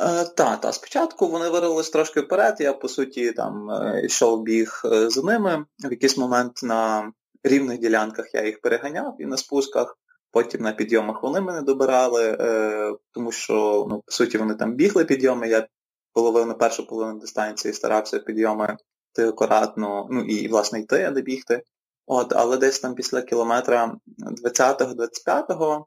Е, 0.00 0.24
Так, 0.24 0.60
та. 0.60 0.72
Спочатку 0.72 1.28
вони 1.28 1.48
вирвались 1.48 1.90
трошки 1.90 2.20
вперед, 2.20 2.56
я 2.60 2.72
по 2.72 2.88
суті 2.88 3.32
там 3.32 3.70
е, 3.70 4.02
йшов 4.04 4.42
біг 4.42 4.80
за 4.84 5.22
ними. 5.22 5.64
В 5.84 5.90
якийсь 5.90 6.16
момент 6.16 6.62
на 6.62 7.12
рівних 7.42 7.78
ділянках 7.78 8.34
я 8.34 8.46
їх 8.46 8.60
переганяв 8.60 9.16
і 9.18 9.26
на 9.26 9.36
спусках, 9.36 9.98
потім 10.30 10.62
на 10.62 10.72
підйомах 10.72 11.22
вони 11.22 11.40
мене 11.40 11.62
добирали, 11.62 12.36
е, 12.40 12.92
тому 13.12 13.32
що 13.32 13.86
ну, 13.90 14.02
по 14.06 14.12
суті 14.12 14.38
вони 14.38 14.54
там 14.54 14.74
бігли 14.74 15.04
підйоми, 15.04 15.48
я 15.48 15.66
половину, 16.12 16.54
першу 16.54 16.86
половину 16.86 17.20
дистанції 17.20 17.74
старався 17.74 18.18
підйоми 18.18 18.76
йти 19.12 19.28
акуратно, 19.28 20.08
ну 20.10 20.20
і, 20.20 20.48
власне, 20.48 20.80
йти, 20.80 21.02
а 21.02 21.10
не 21.10 21.20
бігти. 21.20 21.62
От, 22.06 22.32
Але 22.32 22.56
десь 22.56 22.80
там 22.80 22.94
після 22.94 23.22
кілометра 23.22 23.96
20-25 24.44 25.80
е, 25.80 25.84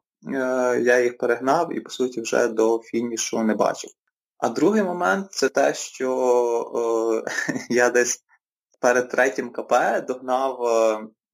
я 0.82 1.00
їх 1.00 1.18
перегнав 1.18 1.76
і, 1.76 1.80
по 1.80 1.90
суті, 1.90 2.20
вже 2.20 2.48
до 2.48 2.78
фінішу 2.78 3.42
не 3.42 3.54
бачив. 3.54 3.90
А 4.38 4.48
другий 4.48 4.82
момент 4.82 5.32
це 5.32 5.48
те, 5.48 5.74
що 5.74 7.24
е, 7.26 7.56
я 7.70 7.90
десь 7.90 8.24
перед 8.80 9.08
третім 9.08 9.52
КП 9.52 9.72
догнав 10.06 10.62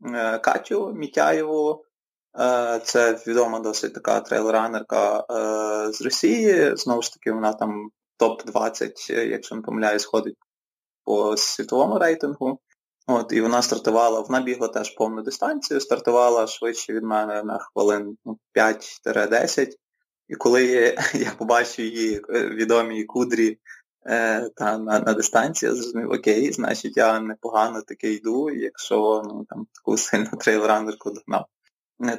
е, 0.05 0.39
Катю 0.39 0.93
Мітяєву. 0.93 1.85
Е, 2.41 2.81
це 2.85 3.23
відома 3.27 3.61
досить 3.61 3.95
така 3.95 4.21
трейлранерка 4.21 5.19
е, 5.19 5.93
з 5.93 6.03
Росії. 6.03 6.77
Знову 6.77 7.03
ж 7.03 7.13
таки, 7.13 7.33
вона 7.33 7.53
там 7.53 7.91
топ-20, 8.21 8.93
е, 9.11 9.27
якщо 9.27 9.55
не 9.55 9.63
помиляюсь, 9.63 10.05
ходить 10.05 10.37
по 11.05 11.37
світовому 11.37 11.99
рейтингу. 11.99 12.61
От, 13.11 13.33
І 13.33 13.41
вона 13.41 13.63
стартувала, 13.63 14.21
вона 14.21 14.41
бігла 14.41 14.69
теж 14.69 14.91
повну 14.91 15.23
дистанцію, 15.23 15.81
стартувала 15.81 16.47
швидше 16.47 16.93
від 16.93 17.03
мене 17.03 17.43
на 17.43 17.59
хвилин 17.59 18.17
5-10. 18.55 19.67
Ну, 19.67 19.75
і 20.29 20.35
коли 20.35 20.65
я, 21.15 21.33
побачив 21.39 21.85
її 21.85 22.21
е, 22.29 22.49
відомі 22.49 23.05
кудрі 23.05 23.59
е, 24.07 24.49
та 24.57 24.79
на 24.79 25.01
на 25.01 25.13
дистанції, 25.13 25.71
я 25.71 25.77
зрозумів, 25.77 26.11
окей, 26.11 26.53
значить 26.53 26.97
я 26.97 27.21
непогано 27.21 27.83
таки 27.83 28.13
йду, 28.13 28.51
якщо 28.51 29.23
ну, 29.25 29.47
там 29.49 29.67
таку 29.75 29.97
сильну 29.97 30.31
трейлранерку 30.41 31.11
догнав. 31.11 31.47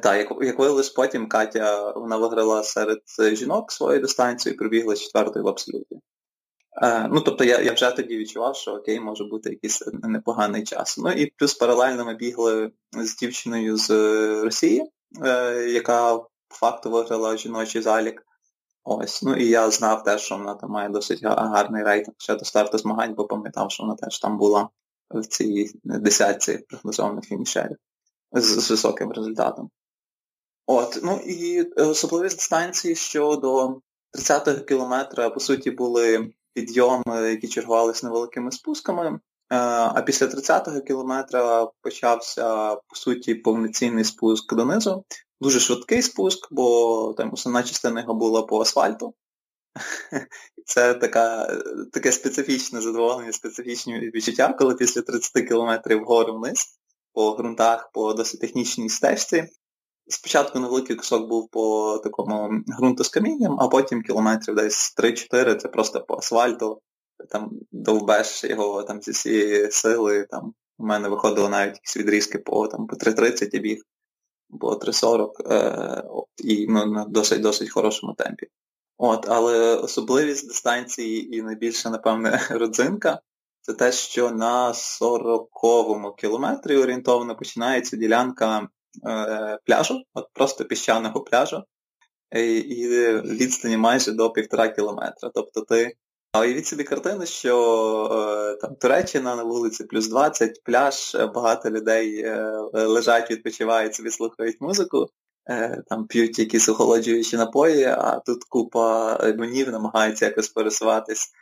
Так, 0.02 0.18
як, 0.18 0.32
як 0.42 0.60
виявилось 0.60 0.90
потім 0.90 1.28
Катя 1.28 1.92
вона 1.92 2.18
виграла 2.18 2.64
серед 2.64 3.00
жінок 3.34 3.72
свою 3.72 4.02
дистанцію 4.02 4.54
і 4.54 4.58
прибігла 4.58 4.96
четвертою 4.96 5.46
в 5.46 5.48
абсолюті. 5.48 6.00
Е, 6.82 7.08
ну, 7.12 7.22
тобто 7.22 7.44
я 7.44 7.62
я 7.62 7.74
вже 7.74 7.92
тоді 7.92 8.18
відчував, 8.18 8.56
що 8.56 8.72
окей, 8.72 9.00
може 9.00 9.24
бути 9.24 9.50
якийсь 9.50 9.84
непоганий 9.94 10.64
час. 10.64 10.98
Ну 10.98 11.12
і 11.12 11.26
плюс 11.26 11.54
паралельно 11.54 12.06
ми 12.06 12.14
бігли 12.14 12.72
з 12.92 13.16
дівчиною 13.16 13.78
з 13.78 13.90
Росії, 14.44 14.92
е, 15.26 15.54
яка 15.70 16.18
по 16.18 16.56
факту 16.56 16.92
виграла 16.92 17.38
жіночий 17.38 17.82
залік. 17.82 18.26
Ось, 18.84 19.24
ну 19.24 19.36
і 19.36 19.48
я 19.48 19.72
знав 19.72 20.04
теж, 20.04 20.22
що 20.22 20.38
вона 20.38 20.56
там 20.56 20.70
має 20.70 20.90
досить 20.90 21.20
гарний 21.24 21.84
рейтинг 21.84 22.16
ще 22.18 22.36
до 22.36 22.46
старту 22.46 22.78
змагань, 22.78 23.14
бо 23.14 23.28
пам'ятав, 23.28 23.72
що 23.72 23.84
вона 23.84 23.96
теж 23.96 24.20
там 24.20 24.38
була 24.38 24.70
в 25.10 25.26
цій 25.26 25.72
десятці 25.84 26.58
прогнозованих 26.70 27.24
фінішерів 27.24 27.78
з, 28.32 28.46
з 28.46 28.72
високим 28.72 29.12
результатом. 29.12 29.70
От, 30.66 31.00
ну 31.04 31.20
і 31.26 31.60
е, 31.60 31.84
особливість 31.84 32.38
дистанції 32.38 32.96
щодо 32.96 33.82
30-го 34.14 34.66
кілометра, 34.66 35.30
по 35.30 35.40
суті, 35.40 35.72
були 35.72 36.34
підйоми, 36.60 37.30
які 37.30 37.48
чергувалися 37.48 38.08
невеликими 38.08 38.52
спусками. 38.52 39.06
Е, 39.10 39.20
а 39.96 40.02
після 40.02 40.26
30-го 40.26 40.82
кілометра 40.82 41.68
почався, 41.82 42.76
по 42.76 42.96
суті, 42.96 43.36
повноцінний 43.36 44.04
спуск 44.04 44.56
донизу. 44.56 45.06
Дуже 45.42 45.60
швидкий 45.60 46.02
спуск, 46.02 46.48
бо 46.52 47.14
там 47.18 47.34
основна 47.34 47.64
частина 47.64 48.02
його 48.02 48.14
була 48.14 48.42
по 48.42 48.62
асфальту. 48.62 49.14
Це 50.66 50.94
така, 50.94 51.58
таке 51.94 52.12
специфічне 52.12 52.82
задоволення, 52.82 53.34
специфічні 53.34 54.00
відчуття, 54.00 54.56
коли 54.60 54.76
після 54.76 55.02
30 55.02 55.48
кілометрів 55.48 56.02
вгору 56.02 56.38
вниз 56.38 56.80
по 57.14 57.36
ґрунтах, 57.36 57.90
по 57.94 58.14
досить 58.14 58.42
технічній 58.42 58.90
стежці. 58.90 59.48
Спочатку 60.10 60.60
невеликий 60.60 60.96
кусок 60.96 61.30
був 61.30 61.50
по 61.50 61.98
такому 62.04 62.64
ґрунту 62.78 63.04
з 63.04 63.10
камінням, 63.10 63.60
а 63.60 63.68
потім 63.68 64.02
кілометрів 64.02 64.56
десь 64.56 64.96
3-4 64.98 65.56
це 65.56 65.68
просто 65.68 66.02
по 66.02 66.16
асфальту. 66.18 66.82
Там 67.30 67.52
довбеш 67.72 68.44
його 68.44 68.84
там 68.84 69.02
зі 69.02 69.12
всієї 69.12 69.72
сили. 69.72 70.28
Там 70.30 70.54
У 70.78 70.86
мене 70.86 71.10
виходило 71.10 71.50
навіть 71.50 71.76
якісь 71.76 71.98
відрізки 71.98 72.40
по 72.40 72.68
там, 72.68 72.88
по 72.88 72.96
3.30 72.96 73.50
і 73.56 73.60
біг, 73.60 73.82
по 74.60 74.74
3.40 74.74 75.54
е, 75.54 76.04
і 76.38 76.68
ну, 76.70 76.86
на 76.86 77.06
досить 77.06 77.42
досить 77.42 77.72
хорошому 77.72 78.14
темпі. 78.14 78.48
От, 78.98 79.26
Але 79.30 79.76
особливість 79.76 80.48
дистанції 80.48 81.38
і 81.38 81.42
найбільше, 81.42 81.90
напевне, 81.90 82.48
родзинка 82.52 83.20
це 83.62 83.74
те, 83.74 83.92
що 83.92 84.32
на 84.32 84.72
40-му 84.72 86.12
кілометрі 86.12 86.78
орієнтовно 86.78 87.36
починається 87.36 87.98
ділянка 87.98 88.70
пляжу, 89.66 90.04
от 90.14 90.28
просто 90.34 90.66
піщаного 90.66 91.22
пляжу, 91.22 91.64
і, 92.36 92.88
відстані 93.24 93.78
майже 93.78 94.12
до 94.12 94.30
півтора 94.30 94.70
кілометра. 94.70 95.30
Тобто 95.34 95.62
ти 95.62 95.96
а 96.32 96.40
уявіть 96.42 96.68
собі 96.68 96.84
картину, 96.84 97.26
що 97.26 97.56
е, 98.12 98.62
там 98.62 98.76
Туреччина 98.76 99.36
на 99.36 99.44
вулиці 99.44 99.84
плюс 99.84 100.08
20, 100.08 100.64
пляж, 100.64 101.16
е, 101.16 101.26
багато 101.26 101.70
людей 101.70 102.22
е, 102.22 102.52
лежать, 102.74 103.32
відпочивають, 103.32 103.96
собі 103.96 104.10
слухають 104.10 104.62
музику, 104.62 105.08
е, 105.50 105.84
там 105.88 106.08
п'ють 106.08 106.40
якісь 106.40 106.70
охолоджуючі 106.70 107.38
напої, 107.38 107.84
а 107.84 108.20
тут 108.26 108.44
купа 108.44 109.18
лунів 109.38 109.72
намагаються 109.72 110.26
якось 110.26 110.50
пересуватись 110.50 111.34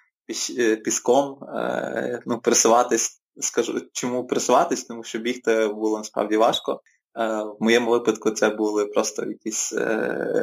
Е, 0.60 0.76
піском, 0.76 1.44
е, 1.44 2.22
ну, 2.26 2.40
пересуватись, 2.40 3.22
скажу, 3.40 3.82
чому 3.94 4.28
пересуватись, 4.28 4.84
тому 4.84 5.04
що 5.04 5.20
бігти 5.20 5.68
було 5.68 5.98
насправді 5.98 6.38
важко. 6.38 6.82
В 7.18 7.56
моєму 7.60 7.92
випадку 7.92 8.32
це 8.32 8.50
були 8.50 8.86
просто 8.86 9.26
якісь 9.26 9.74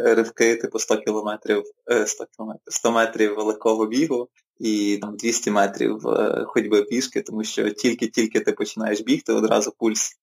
ривки, 0.05 0.57
типу 0.57 0.79
100 0.79 0.97
кілометрів, 0.97 1.63
100 2.07 2.27
кілометрів, 2.37 2.63
100 2.67 2.93
метрів 2.93 3.39
легкого 3.39 3.87
бігу 3.87 4.29
і 4.59 4.99
там 5.03 5.17
200 5.17 5.51
метрів 5.51 5.99
ходьби 6.47 6.83
пішки, 6.83 7.23
тому 7.23 7.45
що 7.45 7.71
тільки-тільки 7.71 8.41
ти 8.41 8.53
починаєш 8.53 9.01
бігти, 9.01 9.33
одразу 9.33 9.73
пульс 9.79 10.19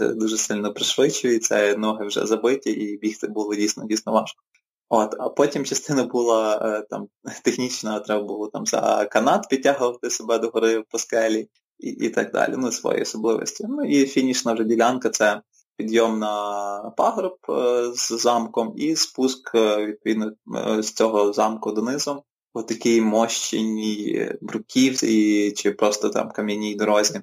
дуже 0.00 0.36
сильно 0.36 0.72
пришвидшується, 0.72 1.76
ноги 1.76 2.06
вже 2.06 2.26
забиті, 2.26 2.70
і 2.70 2.98
бігти 2.98 3.26
було 3.28 3.54
дійсно 3.54 3.84
дійсно 3.86 4.12
важко. 4.12 4.42
От, 4.88 5.14
А 5.18 5.28
потім 5.28 5.64
частина 5.64 6.04
була 6.04 6.80
там 6.90 7.08
технічна, 7.44 8.00
треба 8.00 8.22
було 8.22 8.48
там 8.48 8.66
за 8.66 9.08
канат 9.12 9.48
підтягувати 9.50 10.10
себе 10.10 10.38
до 10.38 10.48
гори 10.48 10.84
по 10.90 10.98
скелі 10.98 11.48
і 11.78 11.88
і 11.88 12.08
так 12.08 12.32
далі, 12.32 12.54
ну, 12.58 12.72
свої 12.72 13.02
особливості. 13.02 13.66
Ну 13.68 13.84
і 13.84 14.06
фінішна 14.06 14.52
вже 14.52 14.64
ділянка 14.64 15.10
це 15.10 15.42
підйом 15.78 16.18
на 16.18 16.92
пагорб 16.96 17.36
е, 17.48 17.92
з 17.94 18.08
замком 18.08 18.72
і 18.76 18.96
спуск, 18.96 19.54
е, 19.54 19.86
відповідно, 19.86 20.32
е, 20.56 20.82
з 20.82 20.92
цього 20.92 21.32
замку 21.32 21.72
донизу 21.72 22.22
по 22.52 22.62
такій 22.62 23.00
мощеній 23.00 24.32
бруківці 24.40 25.52
чи 25.56 25.72
просто 25.72 26.08
там 26.08 26.30
кам'яній 26.30 26.74
дорозі. 26.74 27.20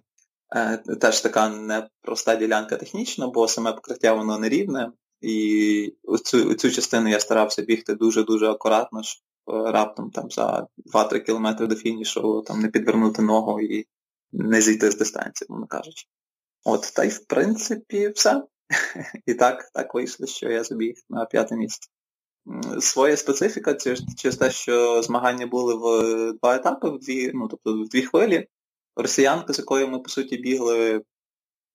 Теж 1.02 1.22
така 1.22 1.50
непроста 1.50 2.36
ділянка 2.36 2.78
технічно, 2.78 3.32
бо 3.32 3.48
саме 3.48 3.74
покриття 3.74 4.14
воно 4.14 4.38
нерівне. 4.38 4.92
І 5.22 5.94
у 6.04 6.18
цю, 6.18 6.54
цю 6.54 6.72
частину 6.72 7.10
я 7.10 7.20
старався 7.20 7.62
бігти 7.62 7.96
дуже-дуже 7.96 8.48
акуратно, 8.48 9.04
щоб 9.04 9.24
раптом 9.48 10.12
там 10.12 10.32
за 10.32 10.68
2-3 10.94 11.20
кілометри 11.20 11.68
до 11.68 11.76
фінішу 11.76 12.44
там 12.48 12.60
не 12.60 12.68
підвернути 12.68 13.22
ногу 13.22 13.62
і 13.62 13.88
не 14.32 14.62
зійти 14.62 14.92
з 14.92 14.98
дистанції, 14.98 15.48
мовно 15.50 15.68
кажучи. 15.68 16.08
От, 16.66 16.94
та 16.96 17.04
й 17.04 17.10
в 17.10 17.26
принципі 17.26 18.10
все. 18.16 18.44
І 19.26 19.34
так 19.34 19.70
так 19.74 19.94
вийшло, 19.94 20.28
що 20.28 20.50
я 20.50 20.64
забіг 20.64 20.96
на 21.10 21.26
п'яте 21.26 21.56
місце. 21.56 21.90
Своя 22.80 23.18
специфіка 23.18 23.74
через 24.18 24.38
те, 24.38 24.52
що 24.52 25.02
змагання 25.02 25.48
були 25.48 25.76
в 25.76 26.34
два 26.34 26.56
етапи, 26.56 26.90
в 26.90 27.00
дві, 27.00 27.32
ну, 27.34 27.48
тобто 27.48 27.84
в 27.84 27.90
дві 27.90 28.02
хвилі. 28.02 28.48
Росіянка, 28.96 29.54
з 29.54 29.60
якою 29.60 29.88
ми, 29.88 30.00
по 30.00 30.10
суті, 30.10 30.38
бігли 30.38 31.02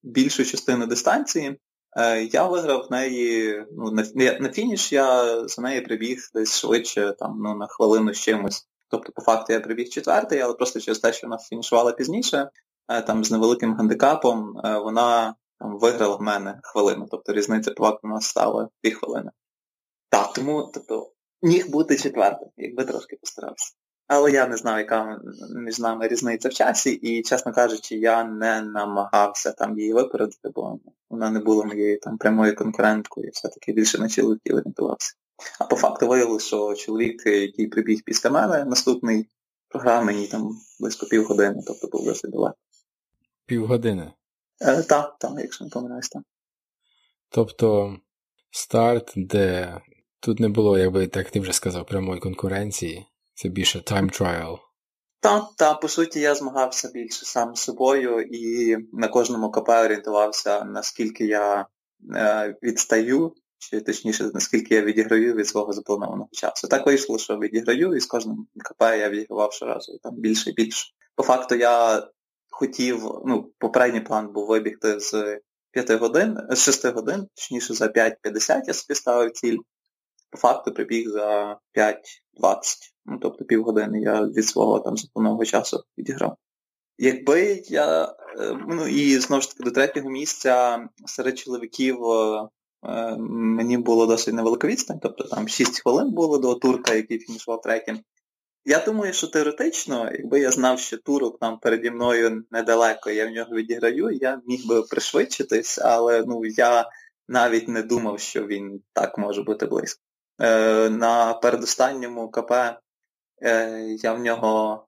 більшу 0.02 0.44
частину 0.44 0.86
дистанції, 0.86 1.60
е, 1.96 2.24
я 2.24 2.46
виграв 2.46 2.86
в 2.88 2.92
неї, 2.92 3.64
ну, 3.72 3.90
на, 3.90 4.04
на 4.40 4.52
фініш 4.52 4.92
я 4.92 5.38
за 5.48 5.62
неї 5.62 5.80
прибіг 5.80 6.18
десь 6.34 6.58
швидше, 6.58 7.14
там, 7.18 7.38
ну, 7.42 7.54
на 7.54 7.66
хвилину 7.66 8.14
з 8.14 8.20
чимось. 8.20 8.68
Тобто, 8.90 9.12
по 9.12 9.22
факту 9.22 9.52
я 9.52 9.60
прибіг 9.60 9.88
четвертий, 9.88 10.40
але 10.40 10.54
просто 10.54 10.80
через 10.80 10.98
те, 10.98 11.12
що 11.12 11.26
вона 11.26 11.38
фінішувала 11.38 11.92
пізніше, 11.92 12.50
е, 12.88 13.02
там 13.02 13.24
з 13.24 13.30
невеликим 13.30 13.74
гандикапом, 13.74 14.60
е, 14.64 14.78
вона 14.78 15.34
там, 15.58 15.78
виграла 15.78 16.16
в 16.16 16.22
мене 16.22 16.60
хвилину. 16.62 17.06
Тобто 17.10 17.32
різниця 17.32 17.70
по 17.70 17.84
факту 17.84 18.00
у 18.02 18.10
нас 18.10 18.24
стала 18.24 18.68
дві 18.84 18.90
хвилини. 18.90 19.30
Так, 20.10 20.32
тому 20.32 20.70
тобто, 20.74 21.12
міг 21.42 21.70
бути 21.70 21.96
четвертим, 21.96 22.48
якби 22.56 22.84
трошки 22.84 23.16
постарався. 23.16 23.74
Але 24.06 24.30
я 24.30 24.46
не 24.46 24.56
знав, 24.56 24.78
яка 24.78 25.20
між 25.56 25.78
нами 25.78 26.08
різниця 26.08 26.48
в 26.48 26.52
часі, 26.52 26.90
і, 26.90 27.22
чесно 27.22 27.52
кажучи, 27.52 27.96
я 27.96 28.24
не 28.24 28.60
намагався 28.60 29.52
там 29.52 29.78
її 29.78 29.92
випередити, 29.92 30.48
бо 30.54 30.78
вона 31.10 31.30
не 31.30 31.40
була 31.40 31.64
моєю 31.64 32.00
там 32.00 32.18
прямою 32.18 32.56
конкуренткою, 32.56 33.30
все-таки 33.32 33.72
більше 33.72 33.98
на 33.98 34.08
чоловіків 34.08 34.56
орієнтувався. 34.56 35.14
А 35.58 35.64
по 35.64 35.76
факту 35.76 36.08
виявилося, 36.08 36.46
що 36.46 36.74
чоловік, 36.74 37.26
який 37.26 37.66
прибіг 37.66 38.00
після 38.04 38.30
мене, 38.30 38.64
наступний 38.64 39.26
програв 39.68 40.04
мені 40.04 40.26
там 40.26 40.50
близько 40.80 41.06
півгодини, 41.06 41.62
тобто 41.66 41.88
був 41.88 42.04
досить 42.04 42.30
далеко. 42.30 42.56
Півгодини? 43.46 44.12
Е, 44.60 44.82
Так, 44.82 45.16
так, 45.18 45.32
якщо 45.38 45.64
не 45.64 45.70
помиляюсь, 45.70 46.08
так. 46.08 46.22
Тобто 47.28 47.96
старт, 48.50 49.12
де 49.16 49.80
тут 50.20 50.40
не 50.40 50.48
було, 50.48 50.78
якби 50.78 51.06
так 51.06 51.30
ти 51.30 51.40
вже 51.40 51.52
сказав, 51.52 51.86
прямої 51.86 52.20
конкуренції, 52.20 53.06
це 53.34 53.48
більше 53.48 53.78
time 53.78 54.20
trial. 54.20 54.58
Так, 55.20 55.44
так, 55.56 55.80
по 55.80 55.88
суті, 55.88 56.20
я 56.20 56.34
змагався 56.34 56.90
більше 56.94 57.26
сам 57.26 57.54
з 57.54 57.60
собою 57.60 58.22
і 58.22 58.76
на 58.92 59.08
кожному 59.08 59.50
КП 59.50 59.68
орієнтувався, 59.68 60.64
наскільки 60.64 61.26
я 61.26 61.66
е, 62.16 62.56
відстаю 62.62 63.34
чи 63.60 63.80
точніше, 63.80 64.30
наскільки 64.34 64.74
я 64.74 64.82
відіграю 64.82 65.34
від 65.34 65.48
свого 65.48 65.72
запланованого 65.72 66.28
часу. 66.32 66.68
Так 66.68 66.86
вийшло, 66.86 67.18
що 67.18 67.38
відіграю, 67.38 67.94
і 67.94 68.00
з 68.00 68.06
кожним 68.06 68.46
КП 68.64 68.80
я 68.80 69.10
відігравав 69.10 69.52
щоразу 69.52 69.98
там 70.02 70.14
більше 70.14 70.50
і 70.50 70.52
більше. 70.52 70.90
По 71.14 71.22
факту 71.22 71.54
я 71.54 72.06
хотів, 72.50 73.02
ну, 73.24 73.52
попередній 73.58 74.00
план 74.00 74.32
був 74.32 74.46
вибігти 74.46 75.00
з 75.00 75.40
5 75.70 75.90
годин, 75.90 76.38
з 76.50 76.58
6 76.58 76.86
годин, 76.86 77.26
точніше 77.34 77.74
за 77.74 77.86
5.50 77.86 78.60
я 78.66 78.74
собі 78.74 78.94
ставив 78.94 79.32
ціль. 79.32 79.58
По 80.30 80.38
факту 80.38 80.72
прибіг 80.72 81.08
за 81.08 81.58
5.20. 81.74 81.96
Ну, 83.06 83.18
тобто 83.22 83.44
півгодини 83.44 84.00
я 84.00 84.22
від 84.22 84.46
свого 84.46 84.80
там 84.80 84.96
запланованого 84.96 85.44
часу 85.44 85.84
відіграв. 85.98 86.36
Якби 86.98 87.62
я, 87.64 88.04
е, 88.04 88.58
ну 88.68 88.86
і 88.86 89.18
знову 89.18 89.42
ж 89.42 89.50
таки 89.50 89.62
до 89.62 89.70
третього 89.70 90.10
місця 90.10 90.88
серед 91.06 91.38
чоловіків 91.38 92.04
е, 92.04 92.48
мені 93.18 93.78
було 93.78 94.06
досить 94.06 94.34
невелика 94.34 94.68
відстань, 94.68 94.98
тобто 95.02 95.24
там 95.24 95.48
6 95.48 95.82
хвилин 95.82 96.10
було 96.10 96.38
до 96.38 96.54
турка, 96.54 96.94
який 96.94 97.18
фінішував 97.18 97.60
третім. 97.60 98.00
Я 98.64 98.84
думаю, 98.84 99.12
що 99.12 99.26
теоретично, 99.26 100.10
якби 100.12 100.40
я 100.40 100.50
знав, 100.50 100.80
що 100.80 100.98
турок 100.98 101.38
там 101.38 101.58
переді 101.58 101.90
мною 101.90 102.44
недалеко, 102.50 103.10
я 103.10 103.26
в 103.26 103.30
нього 103.30 103.54
відіграю, 103.54 104.10
я 104.10 104.40
міг 104.46 104.66
би 104.66 104.82
пришвидшитись, 104.82 105.78
але 105.78 106.24
ну, 106.26 106.46
я 106.46 106.90
навіть 107.28 107.68
не 107.68 107.82
думав, 107.82 108.20
що 108.20 108.46
він 108.46 108.82
так 108.92 109.18
може 109.18 109.42
бути 109.42 109.66
близько. 109.66 110.02
Е, 110.40 110.90
На 110.90 111.34
передостанньому 111.34 112.30
КП 112.30 112.52
е, 113.42 113.80
я 114.02 114.12
в 114.12 114.20
нього, 114.20 114.86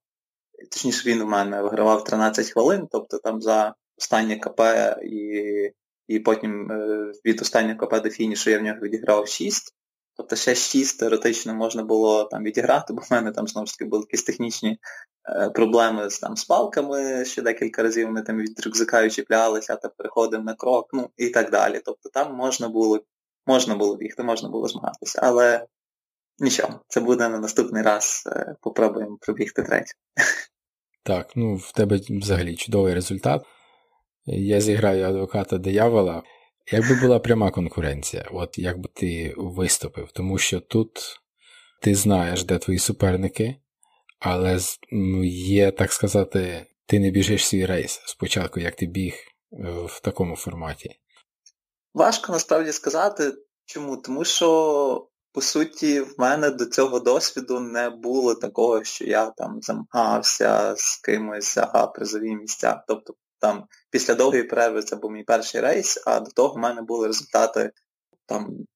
точніше 0.71 1.09
він 1.09 1.23
у 1.23 1.27
мене 1.27 1.63
вигравав 1.63 2.05
13 2.05 2.51
хвилин, 2.51 2.89
тобто 2.91 3.19
там 3.19 3.43
за 3.43 3.75
останнє 3.99 4.37
КП 4.37 4.61
і 5.03 5.71
і 6.09 6.19
потім 6.19 6.73
е, 6.73 7.13
від 7.25 7.41
останнього 7.43 7.79
КП 7.79 8.03
до 8.03 8.11
фінішу 8.11 8.51
я 8.51 8.59
в 8.59 8.63
нього 8.63 8.79
відіграв 8.83 9.29
6. 9.29 9.75
Тобто 10.17 10.37
ще 10.37 10.55
6 10.55 10.99
теоретично 10.99 11.55
можна 11.55 11.83
було 11.83 12.25
там 12.25 12.43
відіграти, 12.43 12.93
бо 12.93 13.03
в 13.03 13.07
мене 13.11 13.33
там 13.33 13.49
знову 13.49 13.67
ж 13.67 13.79
таки 13.79 13.89
були 13.89 14.03
якісь 14.03 14.23
технічні 14.23 14.79
е, 15.29 15.51
проблеми 15.51 16.11
з 16.11 16.19
там 16.19 16.37
з 16.37 16.45
палками, 16.45 17.25
ще 17.25 17.43
декілька 17.43 17.83
разів 17.83 18.07
вони 18.07 18.23
там 18.23 18.39
від 18.39 18.67
рюкзака 18.67 19.11
чіплялися, 19.11 19.77
та 19.77 19.89
переходив 19.89 20.45
на 20.45 20.55
крок, 20.55 20.91
ну 20.93 21.11
і 21.17 21.29
так 21.29 21.51
далі. 21.51 21.81
Тобто 21.85 22.09
там 22.09 22.35
можна 22.35 22.69
було 22.69 23.01
можна 23.47 23.75
було 23.75 23.97
бігти, 23.97 24.23
можна 24.23 24.49
було 24.49 24.69
змагатися. 24.69 25.21
Але 25.23 25.67
нічого, 26.39 26.81
це 26.89 27.01
буде 27.01 27.29
на 27.29 27.39
наступний 27.39 27.83
раз. 27.83 28.23
Е, 28.27 28.55
попробуємо 28.61 29.17
пробігти 29.21 29.63
третє. 29.63 29.93
Так, 31.05 31.33
ну 31.37 31.57
в 31.57 31.73
тебе 31.73 32.01
взагалі 32.11 32.57
чудовий 32.57 32.95
результат 32.95 33.43
я 34.27 34.61
зіграю 34.61 35.05
адвоката 35.05 35.59
диявола. 35.59 36.23
Якби 36.73 36.95
була 36.95 37.19
пряма 37.19 37.51
конкуренція, 37.51 38.29
от 38.33 38.59
як 38.59 38.79
би 38.79 38.89
ти 38.95 39.35
виступив, 39.37 40.13
тому 40.13 40.39
що 40.39 40.61
тут 40.61 41.21
ти 41.83 41.95
знаєш, 41.95 42.45
де 42.45 42.59
твої 42.59 42.79
суперники, 42.79 43.57
але 44.19 44.59
є, 45.27 45.71
так 45.71 45.93
сказати, 45.93 46.67
ти 46.87 47.01
не 47.01 47.11
біжиш 47.11 47.47
свій 47.47 47.67
рейс 47.67 48.03
спочатку, 48.05 48.61
як 48.61 48.77
ти 48.77 48.87
біг 48.87 49.15
е, 49.15 49.27
в 49.87 50.01
такому 50.01 50.37
форматі. 50.37 50.99
Важко 51.95 52.33
насправді 52.33 52.73
сказати. 52.73 53.33
Чому? 53.65 53.97
Тому 53.97 54.25
що, 54.25 55.09
по 55.33 55.41
суті, 55.41 56.01
в 56.01 56.15
мене 56.19 56.51
до 56.51 56.67
цього 56.67 57.01
досвіду 57.01 57.61
не 57.61 57.91
було 57.91 58.35
такого, 58.35 58.85
що 58.85 59.05
я 59.05 59.31
там 59.31 59.59
замагався 59.63 60.75
з 60.77 60.97
кимось 60.97 61.55
за 61.55 61.67
призові 61.67 62.37
місця. 62.37 62.85
Тобто 62.89 63.15
там 63.43 63.65
після 63.91 64.15
довгої 64.15 64.43
перерви 64.43 64.83
це 64.83 64.97
був 64.97 65.11
мій 65.11 65.23
перший 65.23 65.61
рейс, 65.61 66.03
а 66.07 66.21
до 66.21 66.31
того 66.31 66.55
в 66.55 66.59
мене 66.59 66.83
були 66.83 67.07
результати 67.07 67.71
там 68.27 68.67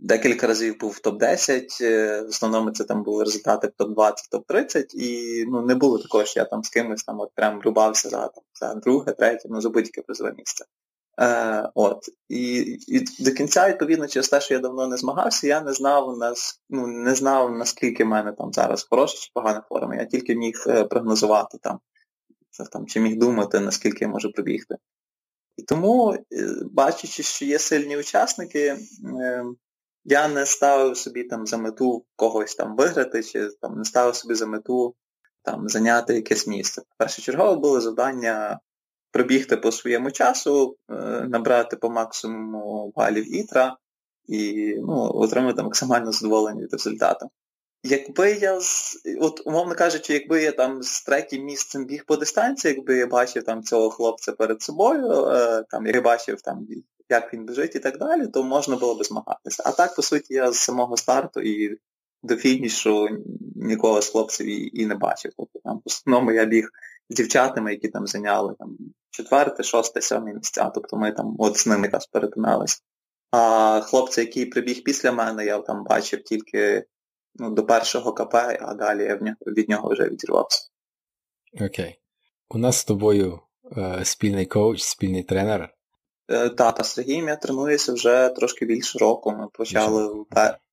декілька 0.00 0.46
разів 0.46 0.78
був 0.78 0.90
в 0.90 1.08
топ-10, 1.08 1.84
е, 1.84 2.22
в 2.22 2.28
основному 2.28 2.70
це 2.70 2.84
там 2.84 3.02
були 3.02 3.24
результати 3.24 3.72
в 3.78 3.82
топ-20, 3.82 4.12
топ-30, 4.32 4.94
і 4.94 5.44
ну, 5.48 5.62
не 5.62 5.74
було 5.74 5.98
такого, 5.98 6.24
що 6.24 6.40
я 6.40 6.46
там 6.46 6.64
з 6.64 6.68
кимось 6.68 7.04
там 7.04 7.20
от 7.20 7.30
прям 7.34 7.60
рубався 7.60 8.08
за 8.08 8.28
там, 8.28 8.44
за 8.54 8.74
друге, 8.74 9.12
третє, 9.12 9.48
ну 9.50 9.60
за 9.60 9.70
будь-яке 9.70 10.02
призове 10.02 10.32
місце. 10.36 10.64
Е, 11.20 11.70
от. 11.74 11.98
І 12.28 12.54
і 12.88 13.24
до 13.24 13.30
кінця, 13.30 13.68
відповідно, 13.68 14.08
через 14.08 14.28
те, 14.28 14.40
що 14.40 14.54
я 14.54 14.60
давно 14.60 14.86
не 14.86 14.96
змагався, 14.96 15.46
я 15.46 15.60
не 15.60 15.72
знав, 15.72 16.18
нас, 16.18 16.60
ну, 16.70 16.86
не 16.86 17.14
знав, 17.14 17.52
наскільки 17.52 18.04
в 18.04 18.06
мене 18.06 18.32
там 18.32 18.52
зараз 18.52 18.86
хороша 18.90 19.18
чи 19.18 19.30
погана 19.34 19.62
форма. 19.68 19.94
Я 19.94 20.04
тільки 20.04 20.34
міг 20.34 20.64
е, 20.66 20.84
прогнозувати 20.84 21.58
там 21.62 21.80
там, 22.72 22.86
чи 22.86 23.00
міг 23.00 23.18
думати, 23.18 23.60
наскільки 23.60 24.04
я 24.04 24.10
можу 24.10 24.32
пробігти. 24.32 24.76
І 25.56 25.62
тому, 25.62 26.12
е, 26.12 26.54
бачачи, 26.72 27.22
що 27.22 27.44
є 27.44 27.58
сильні 27.58 27.96
учасники, 27.98 28.76
е, 29.20 29.44
я 30.04 30.28
не 30.28 30.46
ставив 30.46 30.96
собі 30.96 31.24
там 31.24 31.46
за 31.46 31.56
мету 31.56 32.04
когось 32.16 32.54
там 32.54 32.76
виграти, 32.76 33.22
чи 33.22 33.48
там 33.60 33.78
не 33.78 33.84
ставив 33.84 34.16
собі 34.16 34.34
за 34.34 34.46
мету 34.46 34.94
там 35.42 35.68
зайняти 35.68 36.14
якесь 36.14 36.46
місце. 36.46 36.82
Першочергове 36.96 37.56
було 37.56 37.80
завдання 37.80 38.60
пробігти 39.10 39.56
по 39.56 39.72
своєму 39.72 40.10
часу, 40.10 40.76
е, 40.90 40.94
набрати 41.28 41.76
по 41.76 41.90
максимуму 41.90 42.92
балів 42.96 43.36
ітра 43.36 43.76
і 44.28 44.74
ну, 44.78 45.10
отримати 45.14 45.62
максимальне 45.62 46.12
задоволення 46.12 46.62
від 46.62 46.72
результату. 46.72 47.30
Якби 47.82 48.32
я, 48.32 48.58
от 49.20 49.46
умовно 49.46 49.74
кажучи, 49.74 50.12
якби 50.12 50.42
я 50.42 50.52
там 50.52 50.82
з 50.82 51.02
третім 51.02 51.44
місцем 51.44 51.84
біг 51.86 52.04
по 52.06 52.16
дистанції, 52.16 52.74
якби 52.74 52.96
я 52.96 53.06
бачив 53.06 53.44
там 53.44 53.62
цього 53.62 53.90
хлопця 53.90 54.32
перед 54.32 54.62
собою, 54.62 55.26
е, 55.26 55.64
там 55.70 55.86
я 55.86 56.00
бачив 56.00 56.42
там, 56.42 56.66
як 57.08 57.34
він 57.34 57.46
біжить 57.46 57.76
і 57.76 57.78
так 57.78 57.98
далі, 57.98 58.26
то 58.26 58.42
можна 58.42 58.76
було 58.76 58.94
би 58.94 59.04
змагатися. 59.04 59.62
А 59.66 59.72
так, 59.72 59.96
по 59.96 60.02
суті, 60.02 60.34
я 60.34 60.52
з 60.52 60.58
самого 60.58 60.96
старту 60.96 61.40
і 61.40 61.78
до 62.22 62.36
фінішу 62.36 63.08
нікого 63.56 64.02
з 64.02 64.08
хлопців 64.08 64.46
і, 64.46 64.70
і 64.72 64.86
не 64.86 64.94
бачив. 64.94 65.32
Тобто 65.36 65.58
там 65.64 65.76
в 65.76 65.82
основному 65.84 66.32
я 66.32 66.44
біг 66.44 66.68
з 67.10 67.14
дівчатами, 67.14 67.72
які 67.72 67.88
там 67.88 68.06
зайняли 68.06 68.54
там 68.58 68.76
четверте, 69.10 69.62
шосте, 69.62 70.00
сьоме 70.00 70.34
місця. 70.34 70.70
Тобто 70.74 70.96
ми 70.96 71.12
там 71.12 71.36
от 71.38 71.56
з 71.56 71.66
ними 71.66 71.82
якраз 71.82 72.06
перетиналися. 72.06 72.80
А 73.30 73.80
хлопці, 73.80 74.20
який 74.20 74.46
прибіг 74.46 74.82
після 74.84 75.12
мене, 75.12 75.44
я 75.44 75.58
там 75.58 75.84
бачив 75.84 76.22
тільки 76.22 76.84
ну, 77.34 77.50
до 77.50 77.66
першого 77.66 78.12
КП, 78.12 78.34
а 78.60 78.74
далі 78.74 79.02
я 79.02 79.36
від 79.46 79.68
нього 79.68 79.92
вже 79.92 80.08
відірвався. 80.08 80.70
Окей. 81.60 81.98
У 82.48 82.58
нас 82.58 82.76
з 82.76 82.84
тобою 82.84 83.40
е, 83.76 84.04
спільний 84.04 84.46
коуч, 84.46 84.82
спільний 84.82 85.22
тренер. 85.22 85.74
Е, 86.28 86.48
та, 86.48 86.72
та 86.72 86.84
Сергієм 86.84 87.28
я 87.28 87.36
тренуюся 87.36 87.92
вже 87.92 88.28
трошки 88.28 88.66
більше 88.66 88.98
року. 88.98 89.32
Ми 89.32 89.48
почали 89.52 90.06
в 90.06 90.26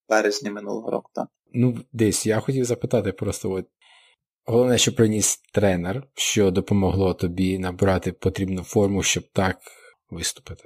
березні 0.09 0.51
минулого 0.51 0.91
року. 0.91 1.11
так. 1.13 1.27
Ну, 1.53 1.77
десь 1.93 2.25
я 2.25 2.39
хотів 2.39 2.65
запитати 2.65 3.11
просто 3.11 3.51
от. 3.51 3.65
Головне, 4.45 4.77
що 4.77 4.95
приніс 4.95 5.37
тренер, 5.53 6.03
що 6.13 6.51
допомогло 6.51 7.13
тобі 7.13 7.59
набрати 7.59 8.11
потрібну 8.11 8.63
форму, 8.63 9.03
щоб 9.03 9.23
так 9.33 9.57
виступити. 10.09 10.63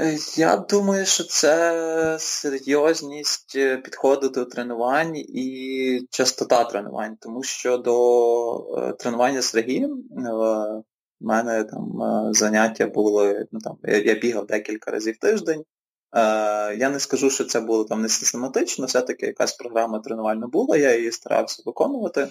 Е, 0.00 0.18
я 0.36 0.56
думаю, 0.56 1.06
що 1.06 1.24
це 1.24 2.16
серйозність 2.20 3.56
е, 3.56 3.76
підходу 3.76 4.28
до 4.28 4.44
тренувань 4.44 5.16
і 5.16 6.06
частота 6.10 6.64
тренувань, 6.64 7.16
тому 7.20 7.42
що 7.42 7.78
до 7.78 8.76
е, 8.78 8.92
тренування 8.92 9.42
з 9.42 9.46
Сергієм 9.46 10.02
в 10.10 10.82
мене 11.20 11.64
там 11.64 11.92
заняття 12.34 12.86
були, 12.86 13.46
ну 13.52 13.60
там 13.60 13.78
я 13.82 14.14
бігав 14.14 14.46
декілька 14.46 14.90
разів 14.90 15.14
в 15.14 15.18
тиждень. 15.18 15.64
Я 16.78 16.90
не 16.90 17.00
скажу, 17.00 17.30
що 17.30 17.44
це 17.44 17.60
було 17.60 17.84
там 17.84 18.02
не 18.02 18.08
систематично, 18.08 18.86
все-таки 18.86 19.26
якась 19.26 19.52
програма 19.52 19.98
тренувальна 19.98 20.46
була, 20.46 20.76
я 20.76 20.96
її 20.96 21.12
старався 21.12 21.62
виконувати. 21.66 22.28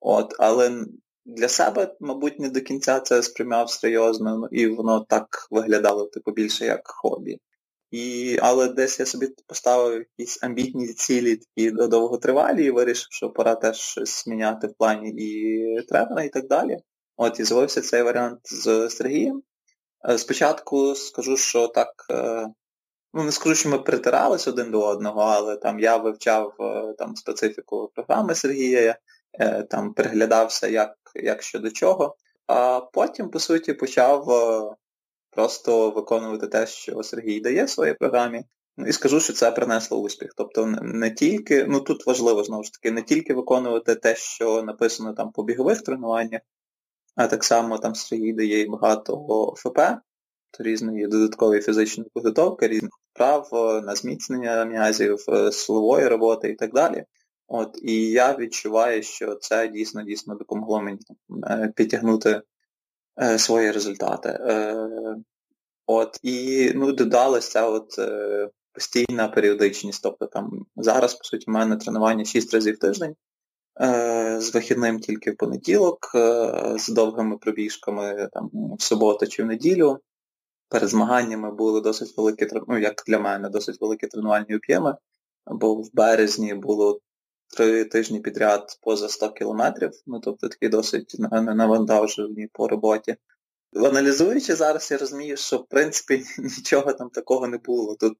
От, 0.00 0.34
Але 0.38 0.84
для 1.24 1.48
себе, 1.48 1.96
мабуть, 2.00 2.40
не 2.40 2.48
до 2.48 2.60
кінця 2.60 3.00
це 3.00 3.22
сприймав 3.22 3.70
серйозно, 3.70 4.38
ну, 4.38 4.48
і 4.50 4.66
воно 4.66 5.00
так 5.00 5.48
виглядало 5.50 6.06
типу, 6.06 6.32
більше 6.32 6.64
як 6.64 6.88
хобі. 6.88 7.38
І, 7.90 8.38
Але 8.42 8.68
десь 8.68 9.00
я 9.00 9.06
собі 9.06 9.28
поставив 9.46 10.04
якісь 10.18 10.42
амбітні 10.42 10.86
цілі 10.88 11.36
такі 11.36 11.70
довготривалі 11.70 12.64
і 12.64 12.70
вирішив, 12.70 13.06
що 13.10 13.30
пора 13.30 13.54
теж 13.54 13.76
щось 13.76 14.26
міняти 14.26 14.66
в 14.66 14.74
плані 14.74 15.10
і 15.10 15.82
тренера 15.82 16.22
і 16.22 16.28
так 16.28 16.48
далі. 16.48 16.76
От 17.16 17.40
і 17.40 17.44
з'явився 17.44 17.80
цей 17.80 18.02
варіант 18.02 18.40
з 18.44 18.90
Сергієм. 18.90 19.42
Е, 20.08 20.18
спочатку 20.18 20.94
скажу, 20.94 21.36
що 21.36 21.68
так, 21.68 22.06
е, 22.10 22.46
ну 23.12 23.24
не 23.24 23.32
скажу, 23.32 23.54
що 23.54 23.68
ми 23.68 23.78
притирались 23.78 24.48
один 24.48 24.70
до 24.70 24.86
одного, 24.86 25.20
але 25.20 25.56
там 25.56 25.80
я 25.80 25.96
вивчав 25.96 26.54
е, 26.60 26.94
там 26.98 27.16
специфіку 27.16 27.90
програми 27.94 28.34
Сергія, 28.34 28.98
там 29.70 29.94
переглядався, 29.94 30.66
як 30.68 30.94
як 31.14 31.42
що 31.42 31.58
до 31.58 31.70
чого. 31.70 32.16
А 32.46 32.80
потім, 32.92 33.30
по 33.30 33.38
суті, 33.40 33.72
почав 33.72 34.30
е, 34.30 34.74
просто 35.30 35.90
виконувати 35.90 36.46
те, 36.46 36.66
що 36.66 37.02
Сергій 37.02 37.40
дає 37.40 37.64
в 37.64 37.70
своїй 37.70 37.94
програмі. 37.94 38.44
Ну 38.76 38.86
і 38.86 38.92
скажу, 38.92 39.20
що 39.20 39.32
це 39.32 39.50
принесло 39.50 39.98
успіх. 39.98 40.30
Тобто 40.36 40.66
не 40.82 41.10
тільки, 41.10 41.64
ну 41.64 41.80
тут 41.80 42.06
важливо 42.06 42.44
знову 42.44 42.64
ж 42.64 42.72
таки, 42.72 42.90
не 42.90 43.02
тільки 43.02 43.34
виконувати 43.34 43.94
те, 43.94 44.16
що 44.16 44.62
написано 44.62 45.14
там 45.14 45.32
по 45.32 45.42
бігових 45.42 45.82
тренуваннях, 45.82 46.40
а 47.16 47.26
так 47.26 47.44
само 47.44 47.78
там 47.78 47.94
Сергій 47.94 48.32
дає 48.32 48.60
і 48.60 48.68
багато 48.68 49.54
ФП, 49.56 49.78
то 50.50 50.64
різної 50.64 51.06
додаткової 51.06 51.60
фізичної 51.60 52.10
підготовки, 52.14 52.68
різних 52.68 52.92
вправ 53.14 53.48
е, 53.52 53.80
на 53.80 53.94
зміцнення 53.94 54.64
м'язів, 54.64 55.24
е, 55.28 55.52
силової 55.52 56.08
роботи 56.08 56.48
і 56.48 56.54
так 56.54 56.72
далі. 56.72 57.04
От, 57.48 57.78
І 57.82 58.10
я 58.10 58.36
відчуваю, 58.36 59.02
що 59.02 59.34
це 59.34 59.68
дійсно 59.68 60.02
дійсно 60.02 60.34
допомогло 60.34 60.82
мені 60.82 60.98
е, 61.44 61.72
підтягнути 61.76 62.42
е, 63.22 63.38
свої 63.38 63.70
результати. 63.70 64.28
Е, 64.28 64.88
от, 65.86 66.18
І 66.22 66.72
ну, 66.74 66.92
додалася 66.92 67.68
от, 67.68 67.98
е, 67.98 68.48
постійна 68.72 69.28
періодичність. 69.28 70.02
Тобто 70.02 70.26
там 70.26 70.66
зараз, 70.76 71.14
по 71.14 71.24
суті, 71.24 71.44
в 71.46 71.50
мене 71.50 71.76
тренування 71.76 72.24
6 72.24 72.54
разів 72.54 72.74
в 72.74 72.78
тиждень, 72.78 73.16
е, 73.80 74.40
з 74.40 74.54
вихідним 74.54 75.00
тільки 75.00 75.30
в 75.30 75.36
понеділок, 75.36 76.12
е, 76.14 76.52
з 76.78 76.88
довгими 76.88 77.38
пробіжками 77.38 78.28
там, 78.32 78.50
в 78.78 78.82
суботу 78.82 79.26
чи 79.26 79.42
в 79.42 79.46
неділю. 79.46 79.98
Перед 80.68 80.88
змаганнями 80.88 81.50
були 81.54 81.80
досить 81.80 82.16
великі, 82.16 82.48
ну, 82.68 82.78
як 82.78 83.02
для 83.06 83.18
мене, 83.18 83.48
досить 83.48 83.80
великі 83.80 84.06
тренувальні 84.06 84.56
об'єми, 84.56 84.96
бо 85.46 85.74
в 85.74 85.90
березні 85.94 86.54
було 86.54 87.00
три 87.54 87.84
тижні 87.84 88.20
підряд 88.20 88.78
поза 88.82 89.08
100 89.08 89.30
кілометрів, 89.30 89.90
ну 90.06 90.20
тобто 90.20 90.48
такий 90.48 90.68
досить 90.68 91.16
навантажені 91.18 92.48
по 92.52 92.68
роботі. 92.68 93.16
Аналізуючи 93.76 94.54
зараз, 94.54 94.90
я 94.90 94.98
розумію, 94.98 95.36
що 95.36 95.58
в 95.58 95.66
принципі 95.66 96.24
нічого 96.38 96.92
там 96.92 97.10
такого 97.10 97.48
не 97.48 97.58
було. 97.58 97.96
Тут 97.96 98.18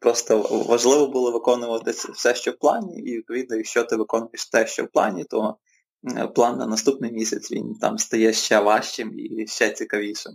просто 0.00 0.64
важливо 0.68 1.06
було 1.06 1.32
виконувати 1.32 1.90
все, 1.90 2.34
що 2.34 2.50
в 2.50 2.58
плані, 2.58 2.98
і 2.98 3.16
відповідно, 3.16 3.56
якщо 3.56 3.84
ти 3.84 3.96
виконуєш 3.96 4.50
те, 4.52 4.66
що 4.66 4.84
в 4.84 4.88
плані, 4.88 5.24
то 5.24 5.56
план 6.34 6.58
на 6.58 6.66
наступний 6.66 7.12
місяць 7.12 7.52
він 7.52 7.74
там 7.74 7.98
стає 7.98 8.32
ще 8.32 8.60
важчим 8.60 9.12
і 9.18 9.46
ще 9.46 9.70
цікавішим. 9.70 10.32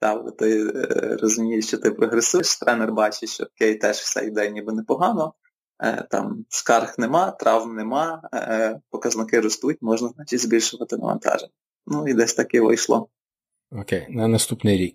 Так, 0.00 0.36
ти 0.36 0.66
е, 0.66 1.16
розумієш, 1.20 1.66
що 1.66 1.78
ти 1.78 1.90
прогресуєш, 1.90 2.58
тренер 2.58 2.92
бачить, 2.92 3.28
що 3.28 3.44
окей, 3.44 3.74
теж 3.74 3.96
все 3.96 4.26
йде 4.26 4.50
ніби 4.50 4.72
непогано. 4.72 5.34
Е, 5.80 6.06
там 6.10 6.44
скарг 6.48 6.94
нема, 6.98 7.30
травм 7.30 7.76
нема, 7.76 8.22
е, 8.34 8.80
показники 8.90 9.40
ростуть, 9.40 9.78
можна 9.80 10.08
значить 10.08 10.40
збільшувати 10.40 10.96
навантаження. 10.96 11.52
Ну 11.86 12.08
і 12.08 12.14
десь 12.14 12.34
так 12.34 12.54
і 12.54 12.60
вийшло. 12.60 13.08
Окей, 13.72 14.06
на 14.10 14.28
наступний 14.28 14.78
рік. 14.78 14.94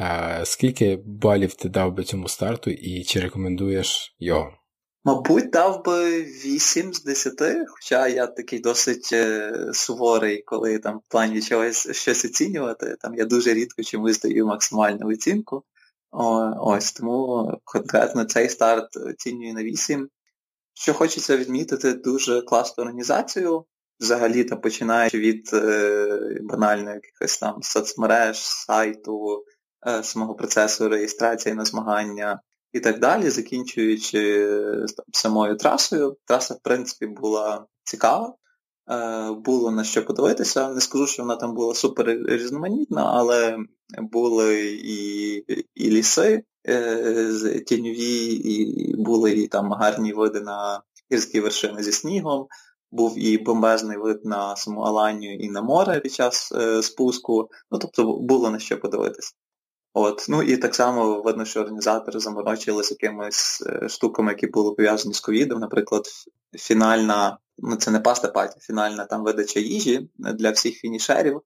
А 0.00 0.44
Скільки 0.44 0.98
балів 1.06 1.54
ти 1.54 1.68
дав 1.68 1.94
би 1.94 2.04
цьому 2.04 2.28
старту 2.28 2.70
і 2.70 3.04
чи 3.04 3.20
рекомендуєш 3.20 4.16
його? 4.18 4.52
Мабуть, 5.04 5.50
дав 5.50 5.84
би 5.84 6.22
8 6.22 6.92
з 6.92 7.04
10, 7.04 7.34
хоча 7.68 8.08
я 8.08 8.26
такий 8.26 8.60
досить 8.60 9.10
е, 9.12 9.52
суворий, 9.72 10.42
коли 10.42 10.78
там 10.78 10.98
в 10.98 11.02
плані 11.08 11.42
чогось 11.42 11.96
щось 11.96 12.24
оцінювати. 12.24 12.96
Там 13.00 13.14
я 13.14 13.24
дуже 13.24 13.54
рідко 13.54 13.82
чомусь 13.82 14.20
даю 14.20 14.46
максимальну 14.46 15.08
оцінку. 15.08 15.64
О, 16.10 16.50
ось 16.60 16.92
тому 16.92 17.50
конкретно 17.64 18.24
цей 18.24 18.48
старт 18.48 18.96
оцінюю 18.96 19.54
на 19.54 19.62
8. 19.62 20.08
Що 20.74 20.94
хочеться 20.94 21.36
відмітити, 21.36 21.92
дуже 21.92 22.42
класну 22.42 22.82
організацію. 22.82 23.64
Взагалі 24.00 24.44
там 24.44 24.60
починаючи 24.60 25.18
від 25.18 25.50
е, 25.52 26.38
банально 26.42 26.94
якихось 26.94 27.38
там 27.38 27.62
соцмереж, 27.62 28.36
сайту, 28.38 29.44
е, 29.86 30.02
самого 30.02 30.34
процесу 30.34 30.88
реєстрації 30.88 31.54
на 31.54 31.64
змагання 31.64 32.40
і 32.72 32.80
так 32.80 32.98
далі, 32.98 33.30
закінчуючи 33.30 34.46
там, 34.96 35.06
самою 35.12 35.56
трасою. 35.56 36.16
Траса, 36.26 36.54
в 36.54 36.60
принципі, 36.62 37.06
була 37.06 37.66
цікава, 37.84 38.28
е, 38.28 38.32
було 39.44 39.70
на 39.70 39.84
що 39.84 40.04
подивитися. 40.04 40.68
Не 40.68 40.80
скажу, 40.80 41.06
що 41.06 41.22
вона 41.22 41.36
там 41.36 41.54
була 41.54 41.74
супер 41.74 42.06
різноманітна, 42.26 43.10
але 43.14 43.58
були 43.98 44.64
і, 44.84 45.36
і 45.74 45.90
ліси, 45.90 46.42
Е, 46.68 47.60
тіньові, 47.66 48.24
і 48.34 48.96
були 48.96 49.32
і 49.32 49.48
там 49.48 49.72
гарні 49.72 50.12
види 50.12 50.40
на 50.40 50.82
гірські 51.12 51.40
вершини 51.40 51.82
зі 51.82 51.92
снігом, 51.92 52.46
був 52.90 53.18
і 53.18 53.38
бомбезний 53.38 53.98
вид 53.98 54.24
на 54.24 54.56
саму 54.56 54.80
Аланію 54.80 55.38
і 55.38 55.50
на 55.50 55.62
море 55.62 56.00
під 56.00 56.12
час 56.12 56.52
е, 56.52 56.82
спуску. 56.82 57.48
Ну, 57.70 57.78
тобто 57.78 58.16
було 58.16 58.50
на 58.50 58.58
що 58.58 58.80
подивитися. 58.80 59.32
От, 59.94 60.26
ну 60.28 60.42
і 60.42 60.56
так 60.56 60.74
само 60.74 61.22
видно, 61.22 61.44
що 61.44 61.60
організатори 61.60 62.20
заморочилися 62.20 62.96
якимись 63.00 63.62
е, 63.66 63.88
штуками, 63.88 64.32
які 64.32 64.46
були 64.46 64.74
пов'язані 64.74 65.14
з 65.14 65.20
ковідом. 65.20 65.60
Наприклад, 65.60 66.02
фінальна, 66.58 67.38
ну 67.62 67.76
це 67.76 67.90
не 67.90 68.00
паста 68.00 68.28
паті, 68.28 68.60
фінальна 68.60 69.04
там 69.04 69.24
видача 69.24 69.60
їжі 69.60 70.10
для 70.18 70.50
всіх 70.50 70.74
фінішерів. 70.74 71.42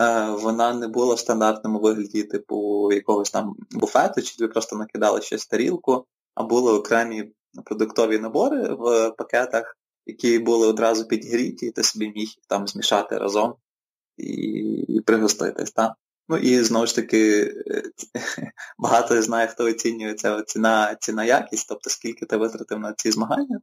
Е, 0.00 0.30
вона 0.30 0.74
не 0.74 0.88
була 0.88 1.14
в 1.14 1.18
стандартному 1.18 1.80
вигляді, 1.80 2.22
типу 2.22 2.88
якогось 2.92 3.30
там 3.30 3.54
буфету, 3.70 4.22
чи 4.22 4.36
тобі 4.36 4.52
просто 4.52 4.76
накидали 4.76 5.22
щось 5.22 5.46
тарілку, 5.46 6.06
а 6.34 6.44
були 6.44 6.72
окремі 6.72 7.32
продуктові 7.64 8.18
набори 8.18 8.74
в 8.74 9.10
пакетах, 9.10 9.76
які 10.06 10.38
були 10.38 10.66
одразу 10.66 11.06
підгріті, 11.06 11.66
і 11.66 11.70
ти 11.70 11.82
собі 11.82 12.12
міг 12.16 12.28
там 12.48 12.66
змішати 12.66 13.18
разом 13.18 13.54
і 14.16 14.30
і 14.88 15.00
пригоститись. 15.00 15.70
Так? 15.70 15.92
Ну 16.30 16.36
і 16.36 16.62
знову 16.62 16.86
ж 16.86 16.94
таки, 16.94 17.54
багато 18.78 19.22
знає, 19.22 19.46
хто 19.46 19.64
оцінює 19.64 20.14
це 20.14 20.42
ціна 20.46 20.96
ціна 21.00 21.24
якість, 21.24 21.68
тобто 21.68 21.90
скільки 21.90 22.26
ти 22.26 22.36
витратив 22.36 22.78
на 22.78 22.92
ці 22.92 23.10
змагання 23.10 23.60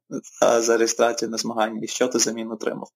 за 0.60 0.78
реєстрацію 0.78 1.30
на 1.30 1.38
змагання 1.38 1.80
і 1.84 1.88
що 1.88 2.08
ти 2.08 2.20
замін 2.20 2.52
отримав. 2.52 2.88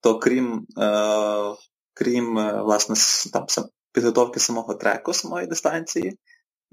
То 0.00 0.18
крім 0.18 0.66
е, 0.78 1.54
крім 1.94 2.34
власне 2.34 2.96
там 3.32 3.46
підготовки 3.92 4.40
самого 4.40 4.74
треку 4.74 5.12
самої 5.12 5.46
дистанції, 5.46 6.18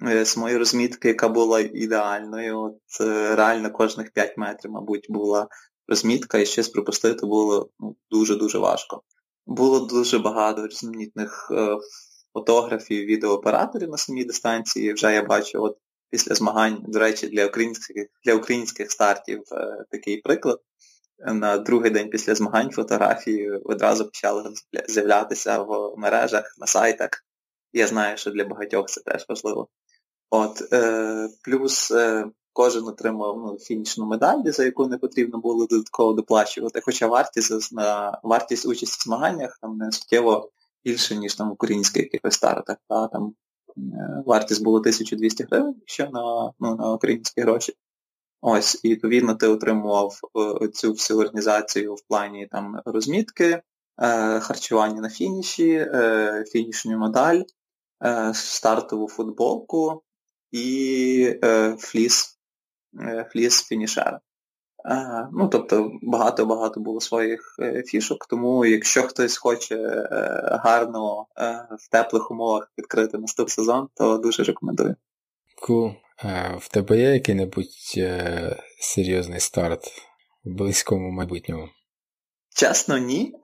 Е, 0.03 0.25
моєї 0.37 0.59
розмітки, 0.59 1.07
яка 1.07 1.29
була 1.29 1.59
ідеальною. 1.59 2.61
От 2.61 3.01
е, 3.01 3.35
Реально 3.35 3.71
кожних 3.71 4.11
5 4.11 4.37
метрів, 4.37 4.71
мабуть, 4.71 5.05
була 5.09 5.47
розмітка, 5.87 6.37
і 6.37 6.45
щось 6.45 6.69
припустити 6.69 7.25
було 7.25 7.69
ну, 7.79 7.95
дуже-дуже 8.11 8.57
важко. 8.57 9.01
Було 9.45 9.79
дуже 9.79 10.19
багато 10.19 10.67
різноманітних 10.67 11.51
е, 11.51 11.77
фотографів, 12.39 13.05
відеооператорів 13.05 13.89
на 13.89 13.97
самій 13.97 14.25
дистанції. 14.25 14.93
Вже 14.93 15.13
я 15.13 15.23
бачу, 15.23 15.63
от 15.63 15.77
після 16.09 16.35
змагань, 16.35 16.83
до 16.87 16.99
речі, 16.99 17.27
для 17.27 17.45
українських 17.45 18.07
для 18.25 18.35
українських 18.35 18.91
стартів 18.91 19.43
е, 19.51 19.85
такий 19.91 20.17
приклад. 20.17 20.59
На 21.25 21.57
другий 21.57 21.91
день 21.91 22.09
після 22.09 22.35
змагань 22.35 22.71
фотографії 22.71 23.51
одразу 23.51 24.05
почали 24.05 24.53
з'являтися 24.87 25.61
в 25.61 25.93
мережах, 25.97 26.55
на 26.57 26.67
сайтах. 26.67 27.09
Я 27.73 27.87
знаю, 27.87 28.17
що 28.17 28.31
для 28.31 28.45
багатьох 28.45 28.87
це 28.87 29.01
теж 29.01 29.25
важливо. 29.29 29.67
От, 30.29 30.73
е, 30.73 31.29
Плюс 31.43 31.91
е, 31.91 32.25
кожен 32.53 32.87
отримав 32.87 33.37
ну, 33.37 33.57
фінішну 33.59 34.05
медаль, 34.05 34.41
за 34.45 34.65
яку 34.65 34.87
не 34.87 34.97
потрібно 34.97 35.39
було 35.39 35.67
додатково 35.67 36.13
доплачувати. 36.13 36.81
Хоча 36.85 37.07
вартість 37.07 37.71
на 37.71 38.19
вартість 38.23 38.65
участі 38.65 38.97
в 38.99 39.03
змаганнях 39.03 39.57
там 39.61 39.77
не 39.77 39.91
суттєво 39.91 40.51
більше, 40.83 41.15
ніж 41.15 41.35
там 41.35 41.49
в 41.49 41.53
українських 41.53 42.03
якихось 42.03 42.33
стартах. 42.33 42.77
Та, 42.89 43.07
там 43.07 43.33
е, 43.77 44.23
Вартість 44.25 44.63
було 44.63 44.77
1200 44.79 45.43
гривень 45.43 45.81
ще 45.85 46.09
на 46.09 46.53
ну, 46.59 46.75
на 46.75 46.93
українські 46.93 47.41
гроші. 47.41 47.73
Ось, 48.41 48.79
і 48.83 48.89
відповідно 48.89 49.35
ти 49.35 49.47
отримував 49.47 50.19
е, 50.61 50.67
цю 50.67 50.91
всю 50.91 51.19
організацію 51.19 51.95
в 51.95 52.01
плані 52.07 52.47
там 52.51 52.81
розмітки, 52.85 53.61
е, 54.01 54.39
харчування 54.39 55.01
на 55.01 55.09
фініші, 55.09 55.87
фінішну 56.51 56.97
медаль, 56.97 57.41
стартову 58.33 59.07
футболку, 59.07 60.03
і 60.51 61.39
фліс 61.77 62.39
фліс 63.31 63.63
фінішера. 63.63 64.19
Е, 64.85 65.27
ну, 65.33 65.47
Тобто 65.47 65.91
багато-багато 66.01 66.79
було 66.79 67.01
своїх 67.01 67.55
е, 67.59 67.83
фішок, 67.83 68.27
тому 68.27 68.65
якщо 68.65 69.03
хтось 69.03 69.37
хоче 69.37 69.75
е, 69.75 70.07
гарно 70.63 71.25
в 71.79 71.89
теплих 71.91 72.31
умовах 72.31 72.71
відкрити 72.77 73.17
наступний 73.17 73.53
сезон, 73.53 73.89
то 73.95 74.17
дуже 74.17 74.43
рекомендую. 74.43 74.95
Cool. 75.69 75.95
В 76.57 76.67
тебе 76.67 76.97
є 76.97 77.13
який-небудь 77.13 77.99
серйозний 78.79 79.39
старт 79.39 79.83
в 80.45 80.57
близькому 80.57 81.11
майбутньому? 81.11 81.69
Чесно, 82.55 82.97
ні. 82.97 83.33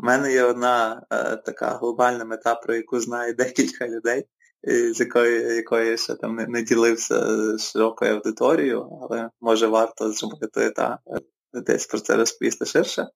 У 0.00 0.06
мене 0.06 0.32
є 0.32 0.42
одна 0.42 1.06
така 1.46 1.70
глобальна 1.70 2.24
мета, 2.24 2.54
про 2.54 2.74
яку 2.74 3.00
знає 3.00 3.32
декілька 3.32 3.88
людей 3.88 4.26
з 4.66 5.00
якою 5.00 5.56
якою 5.56 5.90
я 5.90 5.96
ще 5.96 6.14
там 6.14 6.36
не, 6.36 6.46
не 6.46 6.62
ділився 6.62 7.26
з 7.58 7.72
широкою 7.72 8.14
аудиторією, 8.14 8.98
але 9.02 9.30
може 9.40 9.66
варто 9.66 10.12
зробити 10.12 10.70
та 10.70 10.98
десь 11.52 11.86
про 11.86 12.00
це 12.00 12.16
розповісти 12.16 12.64
ширше. 12.64 13.06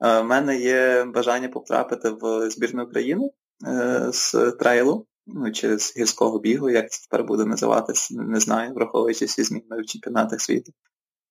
У 0.00 0.06
е, 0.06 0.22
мене 0.22 0.58
є 0.58 1.04
бажання 1.04 1.48
потрапити 1.48 2.10
в 2.10 2.50
збірну 2.50 2.84
України 2.84 3.30
е, 3.66 4.08
з 4.12 4.52
трейлу, 4.58 5.06
ну, 5.26 5.52
чи 5.52 5.78
з 5.78 5.96
гірського 5.96 6.38
бігу, 6.38 6.70
як 6.70 6.90
це 6.90 7.06
тепер 7.10 7.26
буде 7.26 7.44
називатись, 7.44 8.10
не 8.10 8.40
знаю, 8.40 8.74
враховуючи 8.74 9.24
всі 9.24 9.42
зміни 9.42 9.82
в 9.82 9.86
чемпіонатах 9.86 10.40
світу. 10.40 10.72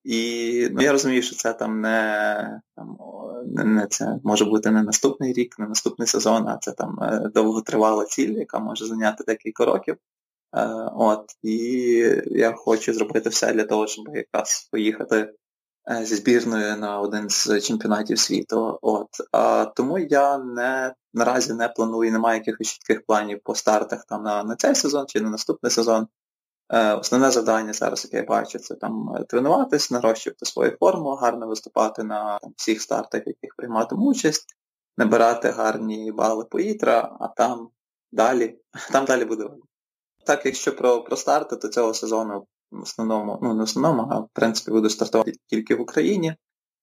І 0.07 0.69
ну, 0.71 0.81
я 0.81 0.91
розумію, 0.91 1.21
що 1.21 1.35
це 1.35 1.53
там 1.53 1.81
не 1.81 2.61
там, 2.75 2.97
не, 3.45 3.87
це 3.87 4.19
може 4.23 4.45
бути 4.45 4.71
не 4.71 4.83
наступний 4.83 5.33
рік, 5.33 5.59
не 5.59 5.67
наступний 5.67 6.07
сезон, 6.07 6.47
а 6.47 6.57
це 6.57 6.71
там 6.71 6.99
е, 7.01 7.31
довготривала 7.33 8.05
ціль, 8.05 8.33
яка 8.33 8.59
може 8.59 8.85
зайняти 8.85 9.23
декілька 9.23 9.65
років. 9.65 9.97
Е, 10.55 10.67
от, 10.95 11.31
І 11.43 11.55
я 12.25 12.53
хочу 12.53 12.93
зробити 12.93 13.29
все 13.29 13.53
для 13.53 13.63
того, 13.63 13.87
щоб 13.87 14.05
якраз 14.15 14.69
поїхати 14.71 15.33
е, 15.91 16.05
зі 16.05 16.15
збірною 16.15 16.77
на 16.77 16.99
один 16.99 17.29
з 17.29 17.61
чемпіонатів 17.61 18.19
світу. 18.19 18.79
От. 18.81 19.09
А 19.31 19.65
Тому 19.65 19.99
я 19.99 20.37
не 20.37 20.93
наразі 21.13 21.53
не 21.53 21.69
планую, 21.69 22.11
немає 22.11 22.37
якихось 22.37 22.67
чітких 22.67 23.05
планів 23.05 23.39
по 23.43 23.55
стартах 23.55 24.05
там 24.05 24.23
на, 24.23 24.43
на 24.43 24.55
цей 24.55 24.75
сезон 24.75 25.05
чи 25.07 25.21
на 25.21 25.29
наступний 25.29 25.71
сезон. 25.71 26.07
Е, 26.69 26.93
основне 26.93 27.31
завдання 27.31 27.73
зараз, 27.73 28.05
яке 28.05 28.17
я 28.17 28.23
бачу, 28.23 28.59
це 28.59 28.75
там 28.75 29.15
е, 29.15 29.23
тренуватись, 29.23 29.91
нарощувати 29.91 30.45
свою 30.45 30.77
форму, 30.79 31.09
гарно 31.09 31.47
виступати 31.47 32.03
на 32.03 32.39
там, 32.39 32.53
всіх 32.57 32.81
стартах, 32.81 33.21
в 33.21 33.27
яких 33.27 33.55
прийматиму 33.57 34.05
участь, 34.05 34.45
набирати 34.97 35.49
гарні 35.49 36.11
бали 36.11 36.45
по 36.45 36.66
ITRA, 36.66 37.17
а 37.19 37.27
там 37.27 37.69
далі 38.11 38.59
там 38.91 39.05
далі 39.05 39.25
буде. 39.25 39.49
Так, 40.25 40.45
якщо 40.45 40.75
про 40.75 41.03
про 41.03 41.17
старти, 41.17 41.55
то 41.55 41.67
цього 41.67 41.93
сезону 41.93 42.47
в 42.71 42.81
основному, 42.81 43.39
ну 43.41 43.53
не 43.53 43.59
в 43.59 43.63
основному, 43.63 44.07
а 44.11 44.19
в 44.19 44.29
принципі 44.33 44.71
буду 44.71 44.89
стартувати 44.89 45.33
тільки 45.45 45.75
в 45.75 45.81
Україні. 45.81 46.35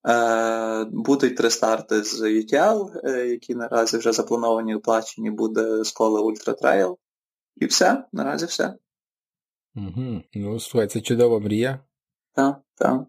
Е, 0.08 0.84
Будуть 0.84 1.36
три 1.36 1.50
старти 1.50 2.04
з 2.04 2.20
UTL, 2.22 3.00
е, 3.04 3.26
які 3.28 3.54
наразі 3.54 3.96
вже 3.98 4.12
заплановані, 4.12 4.74
оплачені, 4.74 5.30
буде 5.30 5.84
Сколе 5.84 6.20
Ultra 6.20 6.52
Trail. 6.52 6.98
І 7.56 7.66
все, 7.66 8.04
наразі 8.12 8.46
все. 8.46 8.74
Угу. 9.76 10.22
Ну, 10.34 10.60
слухай, 10.60 10.88
це 10.88 11.00
чудова 11.00 11.40
мрія. 11.40 11.80
Так, 12.34 12.60
так. 12.74 13.02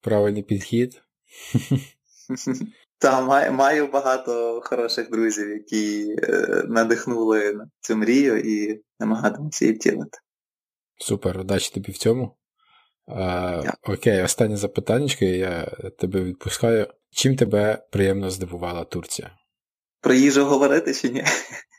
Правильний 0.00 0.42
підхід. 0.42 1.02
Так, 2.98 3.26
маю, 3.28 3.52
маю 3.52 3.86
багато 3.86 4.60
хороших 4.64 5.10
друзів, 5.10 5.48
які 5.48 6.16
е, 6.22 6.62
надихнули 6.68 7.52
на 7.52 7.70
цю 7.80 7.96
мрію 7.96 8.38
і 8.38 8.82
намагатимуться 8.98 9.64
її 9.64 9.76
втілити. 9.76 10.18
Супер, 10.98 11.38
удачі 11.38 11.74
тобі 11.74 11.92
в 11.92 11.98
цьому. 11.98 12.36
А, 13.06 13.62
Окей, 13.82 14.22
останнє 14.22 14.56
запитання, 14.56 15.14
я 15.20 15.64
тебе 15.98 16.22
відпускаю. 16.22 16.86
Чим 17.10 17.36
тебе 17.36 17.86
приємно 17.90 18.30
здивувала 18.30 18.84
Турція? 18.84 19.30
Про 20.00 20.14
їжу 20.14 20.44
говорити 20.44 20.94
чи 20.94 21.08
ні? 21.08 21.24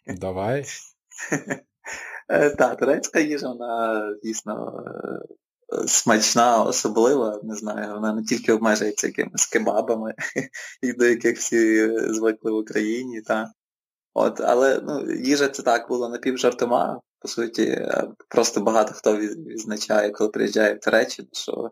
Давай. 0.07 0.65
Е, 2.31 2.49
так, 2.49 2.79
турецька 2.79 3.19
їжа, 3.19 3.47
вона 3.47 4.03
дійсно 4.23 4.83
е, 5.73 5.87
смачна, 5.87 6.63
особлива, 6.63 7.39
не 7.43 7.55
знаю, 7.55 7.93
вона 7.93 8.13
не 8.13 8.23
тільки 8.23 8.53
обмежується 8.53 9.07
якимись 9.07 9.45
кебабами, 9.45 10.13
і 10.81 10.93
до 10.93 11.05
яких 11.05 11.37
всі 11.37 11.89
звикли 12.13 12.51
в 12.51 12.55
Україні. 12.55 13.21
Та. 13.21 13.51
От, 14.13 14.41
Але 14.41 14.81
ну, 14.83 15.11
їжа 15.11 15.47
це 15.47 15.63
так 15.63 15.89
було 15.89 16.09
напівжартома. 16.09 16.99
По 17.19 17.27
суті, 17.27 17.63
е, 17.63 18.07
просто 18.29 18.61
багато 18.61 18.93
хто 18.93 19.17
відзначає, 19.17 20.09
коли 20.09 20.29
приїжджає 20.29 20.73
в 20.73 20.79
Туреччину, 20.79 21.27
що 21.31 21.71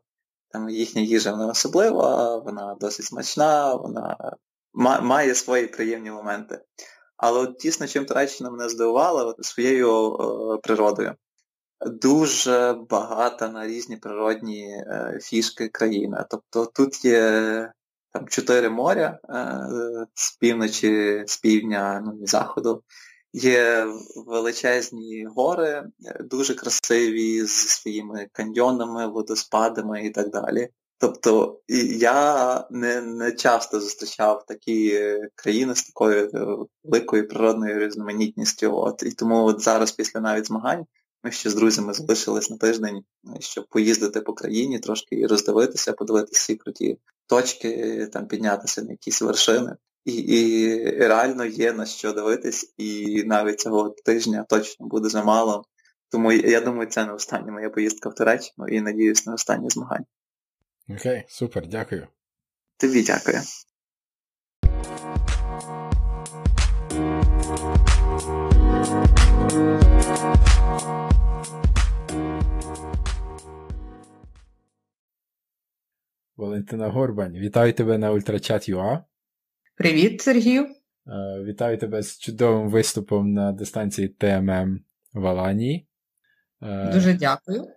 там 0.51 0.69
їхня 0.69 1.01
їжа 1.01 1.31
вона 1.31 1.47
особлива, 1.47 2.37
вона 2.37 2.75
досить 2.79 3.05
смачна, 3.05 3.75
вона 3.75 4.17
має 5.01 5.35
свої 5.35 5.67
приємні 5.67 6.11
моменти. 6.11 6.61
Але 7.19 7.39
от 7.39 7.57
дійсно, 7.59 7.87
чим 7.87 8.05
Туреччина 8.05 8.49
мене 8.49 8.69
здивувала 8.69 9.23
от, 9.23 9.45
своєю 9.45 10.13
е, 10.13 10.57
природою. 10.57 11.15
Дуже 11.85 12.77
багата 12.89 13.49
на 13.49 13.67
різні 13.67 13.97
природні 13.97 14.63
е, 14.71 15.19
фішки 15.21 15.67
країна. 15.67 16.25
Тобто 16.29 16.65
тут 16.65 17.05
є 17.05 17.71
там 18.13 18.27
чотири 18.27 18.69
моря 18.69 19.19
е, 19.29 20.05
з 20.13 20.37
півночі, 20.37 21.23
з 21.27 21.37
півдня, 21.37 22.01
ну 22.05 22.23
і 22.23 22.27
заходу. 22.27 22.83
Є 23.33 23.87
величезні 24.15 25.27
гори, 25.35 25.83
дуже 26.19 26.53
красиві, 26.55 27.41
зі 27.41 27.67
своїми 27.67 28.27
каньйонами, 28.31 29.07
водоспадами 29.07 30.05
і 30.05 30.09
так 30.09 30.29
далі. 30.29 30.69
Тобто 31.01 31.61
я 31.97 32.67
не 32.69 33.01
не 33.01 33.31
часто 33.31 33.79
зустрічав 33.79 34.45
такі 34.45 34.89
е, 34.93 35.29
країни 35.35 35.75
з 35.75 35.83
такою 35.83 36.29
е, 36.33 36.65
великою 36.83 37.27
природною 37.27 37.79
різноманітністю. 37.79 38.77
От 38.77 39.03
І 39.03 39.11
тому 39.11 39.45
от 39.45 39.61
зараз, 39.61 39.91
після 39.91 40.19
навіть 40.19 40.47
змагань, 40.47 40.85
ми 41.23 41.31
ще 41.31 41.49
з 41.49 41.55
друзями 41.55 41.93
залишились 41.93 42.49
на 42.49 42.57
тиждень, 42.57 42.97
е, 42.97 43.37
щоб 43.39 43.67
поїздити 43.69 44.21
по 44.21 44.33
країні, 44.33 44.79
трошки 44.79 45.15
і 45.15 45.27
роздивитися, 45.27 45.93
подивитися 45.93 46.39
всі 46.39 46.55
круті 46.55 46.97
точки, 47.27 48.07
там 48.13 48.27
піднятися 48.27 48.81
на 48.81 48.91
якісь 48.91 49.21
вершини. 49.21 49.75
І, 50.05 50.13
і 50.13 50.77
реально 50.89 51.45
є 51.45 51.73
на 51.73 51.85
що 51.85 52.13
дивитись, 52.13 52.73
і 52.77 53.23
навіть 53.23 53.59
цього 53.59 53.89
тижня 54.05 54.45
точно 54.49 54.87
буде 54.87 55.09
замало. 55.09 55.63
Тому 56.09 56.31
я 56.31 56.61
думаю, 56.61 56.89
це 56.89 57.05
не 57.05 57.13
остання 57.13 57.51
моя 57.51 57.69
поїздка 57.69 58.09
в 58.09 58.15
Туреччину 58.15 58.67
і 58.67 58.81
надіюсь 58.81 59.25
на 59.25 59.33
останні 59.33 59.69
змагання. 59.69 60.05
Окей, 60.89 61.23
супер, 61.27 61.67
дякую. 61.67 62.07
Тобі 62.77 63.03
дякую. 63.03 63.37
Валентина 76.37 76.87
Горбань, 76.87 77.33
вітаю 77.33 77.73
тебе 77.73 77.97
на 77.97 78.11
Ультрачат.ua. 78.11 79.03
Привіт, 79.75 80.21
Сергію. 80.21 80.63
Е, 80.63 81.43
вітаю 81.43 81.77
тебе 81.77 82.01
з 82.01 82.19
чудовим 82.19 82.69
виступом 82.69 83.33
на 83.33 83.51
дистанції 83.51 84.07
ТММ 84.07 84.79
в 85.13 85.27
Аланії. 85.27 85.87
Е, 86.61 86.93
Дуже 86.93 87.13
дякую. 87.13 87.67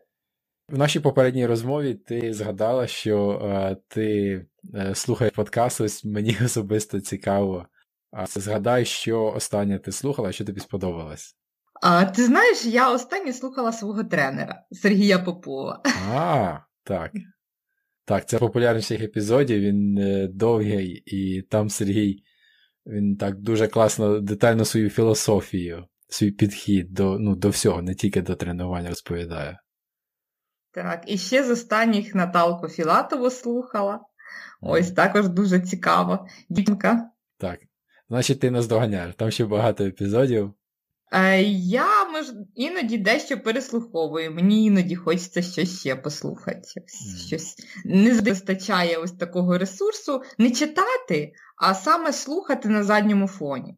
В 0.73 0.79
нашій 0.79 1.01
попередній 1.01 1.47
розмові 1.47 1.95
ти 1.95 2.35
згадала, 2.35 2.87
що 2.87 3.41
е, 3.45 3.77
ти 3.89 4.47
слухаєш 4.95 5.35
подкаст, 5.35 5.81
ось 5.81 6.05
мені 6.05 6.39
особисто 6.45 7.01
цікаво. 7.01 7.67
А 8.11 8.27
згадай, 8.27 8.85
що 8.85 9.25
останнє 9.25 9.79
ти 9.79 9.93
слухала, 9.93 10.33
що 10.33 10.45
тобі 10.45 10.61
сподобалось. 10.61 11.37
А, 11.83 12.05
Ти 12.05 12.25
знаєш, 12.25 12.67
я 12.67 12.93
останнє 12.93 13.33
слухала 13.33 13.73
свого 13.73 14.05
тренера 14.05 14.63
Сергія 14.71 15.19
Попова. 15.19 15.83
А, 16.13 16.59
так. 16.85 17.13
Так, 18.05 18.29
це 18.29 18.39
популярніших 18.39 19.03
епізодів, 19.03 19.61
він 19.61 19.99
довгий, 20.35 21.03
і 21.07 21.43
там 21.43 21.71
Сергій 21.71 22.23
він 22.87 23.17
так 23.17 23.37
дуже 23.37 23.69
класно, 23.69 24.21
детально 24.21 24.65
свою 24.65 24.91
філософію, 24.91 25.85
свій 26.09 26.31
підхід 26.31 26.93
до 26.93 27.19
ну, 27.19 27.37
до 27.37 27.49
всього, 27.49 27.83
не 27.83 27.95
тільки 27.95 28.23
до 28.23 28.35
тренування 28.35 28.89
розповідає. 28.89 29.59
Так, 30.75 31.05
і 31.07 31.19
ще 31.19 31.45
з 31.45 31.51
останніх 31.51 32.15
Наталку 32.15 32.69
Філатову 32.69 33.31
слухала. 33.31 34.01
Ось 34.61 34.91
також 34.91 35.29
дуже 35.29 35.61
цікаво. 35.61 36.27
Дівчинка. 36.49 37.11
Так. 37.39 37.59
Значить, 38.09 38.41
ти 38.41 38.51
нас 38.51 38.67
доганяєш. 38.67 39.15
Там 39.15 39.31
ще 39.31 39.45
багато 39.45 39.85
епізодів. 39.85 40.55
Е, 41.13 41.43
я 41.53 42.05
мож, 42.05 42.27
іноді 42.55 42.99
дещо 42.99 43.41
переслуховую. 43.41 44.35
Мені 44.35 44.65
іноді 44.65 44.97
хочеться 44.97 45.43
щось 45.43 45.81
ще 45.81 45.97
послухати. 45.97 46.61
Mm. 46.77 47.27
Щось 47.27 47.57
Не 47.85 48.21
вистачає 48.21 48.97
ось 48.97 49.13
такого 49.13 49.59
ресурсу 49.59 50.23
не 50.39 50.51
читати, 50.51 51.33
а 51.57 51.75
саме 51.75 52.13
слухати 52.13 52.69
на 52.69 52.83
задньому 52.83 53.29
фоні. 53.29 53.77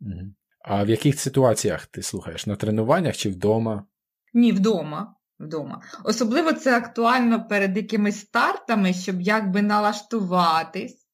Mm. 0.00 0.34
А 0.60 0.84
в 0.84 0.88
яких 0.88 1.20
ситуаціях 1.20 1.86
ти 1.86 2.02
слухаєш? 2.02 2.46
На 2.46 2.56
тренуваннях 2.56 3.16
чи 3.16 3.30
вдома? 3.30 3.86
Ні, 4.34 4.52
вдома. 4.52 5.15
Вдома. 5.38 5.82
Особливо 6.04 6.52
це 6.52 6.76
актуально 6.76 7.48
перед 7.48 7.76
якимись 7.76 8.20
стартами, 8.20 8.92
щоб 8.92 9.20
якби 9.20 9.62
налаштуватись, 9.62 11.06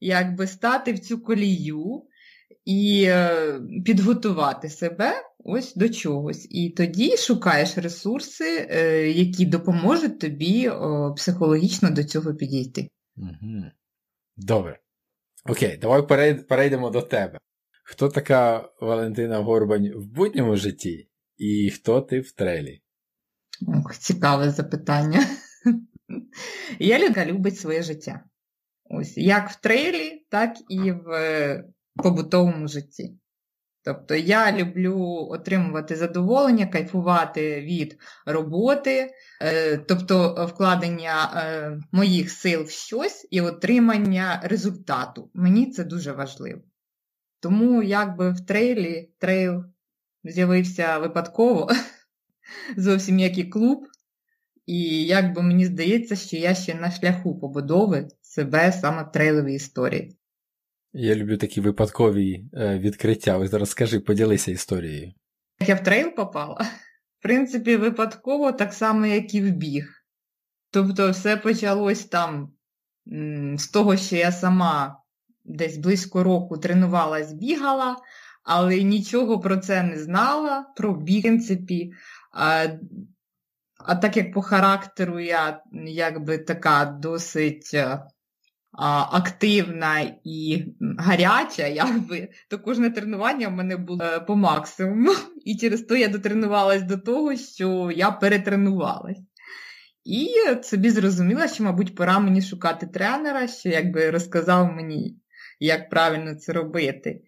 якби 0.00 0.46
стати 0.46 0.92
в 0.92 0.98
цю 0.98 1.18
колію 1.18 2.02
і 2.64 3.04
е, 3.08 3.60
підготувати 3.84 4.68
себе 4.68 5.12
ось 5.38 5.74
до 5.74 5.88
чогось. 5.88 6.46
І 6.50 6.70
тоді 6.70 7.16
шукаєш 7.16 7.78
ресурси, 7.78 8.68
е, 8.70 9.10
які 9.10 9.46
допоможуть 9.46 10.20
тобі 10.20 10.70
психологічно 11.16 11.90
до 11.90 12.04
цього 12.04 12.34
підійти. 12.34 12.88
Добре. 14.36 14.80
Окей, 15.46 15.76
давай 15.76 16.02
перейдемо 16.48 16.90
до 16.90 17.02
тебе. 17.02 17.38
Хто 17.84 18.08
така 18.08 18.68
Валентина 18.80 19.38
Горбань 19.38 19.92
в 19.96 20.06
будньому 20.06 20.56
житті 20.56 21.08
і 21.36 21.70
хто 21.70 22.00
ти 22.00 22.20
в 22.20 22.32
трелі? 22.32 22.83
Ох, 23.68 23.96
Цікаве 23.96 24.50
запитання. 24.50 25.26
Я 26.78 26.98
людина 26.98 27.26
любить 27.26 27.58
своє 27.58 27.82
життя. 27.82 28.24
Ось 28.84 29.16
Як 29.16 29.50
в 29.50 29.60
трейлі, 29.60 30.26
так 30.30 30.56
і 30.68 30.92
в 30.92 31.64
побутовому 31.96 32.68
житті. 32.68 33.14
Тобто 33.84 34.14
я 34.14 34.52
люблю 34.52 35.26
отримувати 35.30 35.96
задоволення, 35.96 36.66
кайфувати 36.66 37.60
від 37.60 37.98
роботи, 38.26 39.10
е, 39.42 39.78
тобто 39.78 40.46
вкладення 40.50 41.32
е, 41.36 41.78
моїх 41.92 42.30
сил 42.30 42.62
в 42.62 42.70
щось 42.70 43.28
і 43.30 43.40
отримання 43.40 44.40
результату. 44.44 45.30
Мені 45.34 45.70
це 45.70 45.84
дуже 45.84 46.12
важливо. 46.12 46.60
Тому 47.40 47.82
якби 47.82 48.30
в 48.30 48.40
трейлі 48.40 49.10
трейл 49.18 49.64
з'явився 50.24 50.98
випадково, 50.98 51.70
зовсім 52.76 53.18
як 53.18 53.38
і 53.38 53.44
клуб, 53.44 53.86
і 54.66 55.04
якби 55.04 55.42
мені 55.42 55.66
здається, 55.66 56.16
що 56.16 56.36
я 56.36 56.54
ще 56.54 56.74
на 56.74 56.90
шляху 56.90 57.38
побудови 57.38 58.08
себе 58.22 58.72
саме 58.72 59.02
в 59.02 59.12
трейловій 59.12 59.54
історії. 59.54 60.16
Я 60.92 61.14
люблю 61.14 61.36
такі 61.36 61.60
випадкові 61.60 62.44
е, 62.54 62.78
відкриття. 62.78 63.38
Ось 63.38 63.52
розкажи, 63.52 64.00
поділися 64.00 64.50
історією. 64.50 65.12
Як 65.60 65.68
я 65.68 65.74
в 65.74 65.82
трейл 65.82 66.14
попала, 66.14 66.66
в 67.18 67.22
принципі, 67.22 67.76
випадково 67.76 68.52
так 68.52 68.72
само, 68.72 69.06
як 69.06 69.34
і 69.34 69.40
в 69.40 69.50
біг. 69.50 69.88
Тобто, 70.70 71.10
все 71.10 71.36
почалось 71.36 72.04
там 72.04 72.52
з 73.56 73.68
того, 73.68 73.96
що 73.96 74.16
я 74.16 74.32
сама 74.32 75.02
десь 75.44 75.76
близько 75.76 76.22
року 76.22 76.58
тренувалась, 76.58 77.32
бігала, 77.32 77.96
але 78.44 78.82
нічого 78.82 79.40
про 79.40 79.56
це 79.56 79.82
не 79.82 79.98
знала, 79.98 80.72
про 80.76 80.94
біг, 80.94 81.18
в 81.18 81.22
принципі. 81.22 81.92
А, 82.34 82.66
а 83.78 83.94
так 83.94 84.16
як 84.16 84.32
по 84.32 84.42
характеру 84.42 85.20
я 85.20 85.62
якби 85.86 86.38
така 86.38 86.84
досить 86.84 87.70
е, 87.74 87.98
активна 89.12 90.00
і 90.24 90.64
гаряча, 90.98 91.66
якби, 91.66 92.28
то 92.50 92.58
кожне 92.58 92.90
тренування 92.90 93.48
в 93.48 93.52
мене 93.52 93.76
було 93.76 94.04
е, 94.04 94.20
по 94.20 94.36
максимуму. 94.36 95.12
І 95.44 95.56
через 95.56 95.82
то 95.82 95.96
я 95.96 96.08
дотренувалась 96.08 96.82
до 96.82 96.98
того, 96.98 97.36
що 97.36 97.90
я 97.90 98.10
перетренувалась. 98.10 99.20
І 100.04 100.28
собі 100.62 100.90
зрозуміла, 100.90 101.48
що, 101.48 101.64
мабуть, 101.64 101.94
пора 101.94 102.18
мені 102.18 102.42
шукати 102.42 102.86
тренера, 102.86 103.48
що 103.48 103.68
якби 103.68 104.10
розказав 104.10 104.72
мені, 104.72 105.16
як 105.60 105.90
правильно 105.90 106.34
це 106.34 106.52
робити. 106.52 107.20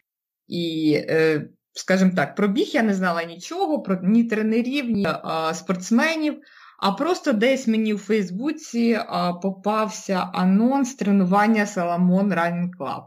І, 0.49 0.93
е, 1.09 1.49
скажімо 1.77 2.13
так, 2.17 2.35
про 2.35 2.49
біг 2.49 2.67
я 2.67 2.83
не 2.83 2.95
знала 2.95 3.25
нічого, 3.25 3.83
про 3.83 3.99
ні 4.03 4.25
тренерів, 4.25 4.91
ні 4.91 5.09
спортсменів. 5.55 6.41
А 6.79 6.93
просто 6.93 7.33
десь 7.33 7.67
мені 7.67 7.95
у 7.95 7.99
Фейсбуці 7.99 8.99
а, 9.09 9.33
попався 9.33 10.31
анонс 10.33 10.95
тренування 10.95 11.65
Salomon 11.65 12.29
Running 12.29 12.69
Club. 12.79 13.03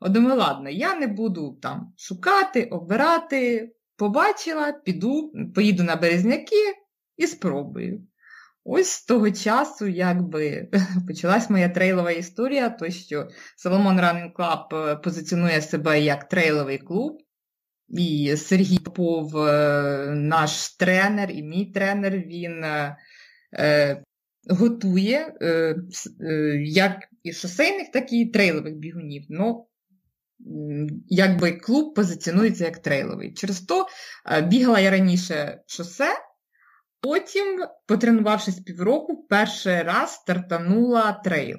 От 0.00 0.12
думаю, 0.12 0.38
ладно, 0.38 0.70
я 0.70 0.94
не 0.94 1.06
буду 1.06 1.58
там 1.62 1.92
шукати, 1.96 2.64
обирати. 2.64 3.72
Побачила, 3.96 4.72
піду, 4.72 5.32
поїду 5.54 5.82
на 5.82 5.96
Березняки 5.96 6.74
і 7.16 7.26
спробую. 7.26 8.06
Ось 8.64 8.90
з 8.90 9.04
того 9.04 9.30
часу 9.30 9.86
якби 9.86 10.68
почалась 11.06 11.50
моя 11.50 11.68
трейлова 11.68 12.10
історія, 12.10 12.70
то 12.70 12.90
що 12.90 13.28
Solomon 13.64 14.00
Running 14.00 14.32
Club 14.32 14.76
е, 14.76 14.96
позиціонує 14.96 15.60
себе 15.62 16.00
як 16.00 16.28
трейловий 16.28 16.78
клуб. 16.78 17.18
І 17.88 18.36
Сергій 18.36 18.78
Попов, 18.78 19.36
е, 19.36 20.14
наш 20.14 20.76
тренер, 20.76 21.30
і 21.30 21.42
мій 21.42 21.66
тренер, 21.66 22.18
він 22.18 22.64
е, 22.64 22.96
е, 23.54 24.02
готує 24.48 25.34
е, 25.40 25.76
е, 26.20 26.34
як 26.64 27.08
і 27.22 27.32
шосейних, 27.32 27.90
так 27.90 28.12
і 28.12 28.26
трейлових 28.26 28.74
бігунів. 28.74 29.26
Ну, 29.28 29.66
якби 31.06 31.52
клуб 31.52 31.94
позиціонується 31.94 32.64
як 32.64 32.78
трейловий. 32.78 33.34
Через 33.34 33.60
то 33.60 33.86
бігала 34.46 34.80
я 34.80 34.90
раніше 34.90 35.62
шосе, 35.66 36.08
потім, 37.00 37.64
потренувавшись 37.86 38.60
півроку, 38.60 39.26
перший 39.28 39.82
раз 39.82 40.12
стартанула 40.12 41.12
трейл. 41.12 41.58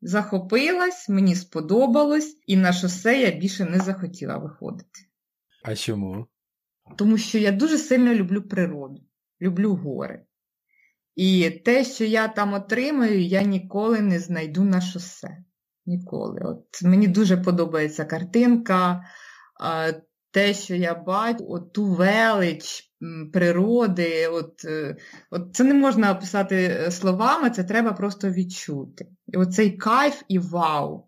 Захопилась, 0.00 1.08
мені 1.08 1.34
сподобалось, 1.34 2.38
і 2.46 2.56
на 2.56 2.72
шосе 2.72 3.20
я 3.20 3.30
більше 3.30 3.64
не 3.64 3.78
захотіла 3.78 4.38
виходити. 4.38 5.07
А 5.68 5.76
чому? 5.76 6.26
Тому 6.96 7.18
що 7.18 7.38
я 7.38 7.52
дуже 7.52 7.78
сильно 7.78 8.14
люблю 8.14 8.42
природу, 8.42 9.02
люблю 9.40 9.74
гори. 9.74 10.24
І 11.16 11.50
те, 11.50 11.84
що 11.84 12.04
я 12.04 12.28
там 12.28 12.52
отримаю, 12.54 13.20
я 13.20 13.42
ніколи 13.42 14.00
не 14.00 14.18
знайду 14.18 14.64
на 14.64 14.80
шосе. 14.80 15.44
Ніколи. 15.86 16.40
От 16.44 16.82
Мені 16.82 17.08
дуже 17.08 17.36
подобається 17.36 18.04
картинка, 18.04 19.04
те, 20.30 20.54
що 20.54 20.74
я 20.74 20.94
бачу, 20.94 21.46
от 21.48 21.72
ту 21.72 21.84
велич 21.84 22.84
природи, 23.32 24.28
от, 24.28 24.64
е, 24.64 24.96
от 25.30 25.54
це 25.54 25.64
не 25.64 25.74
можна 25.74 26.12
описати 26.12 26.56
е, 26.56 26.90
словами, 26.90 27.50
це 27.50 27.64
треба 27.64 27.92
просто 27.92 28.30
відчути. 28.30 29.06
І 29.26 29.36
оцей 29.36 29.76
кайф 29.76 30.22
і 30.28 30.38
вау. 30.38 31.07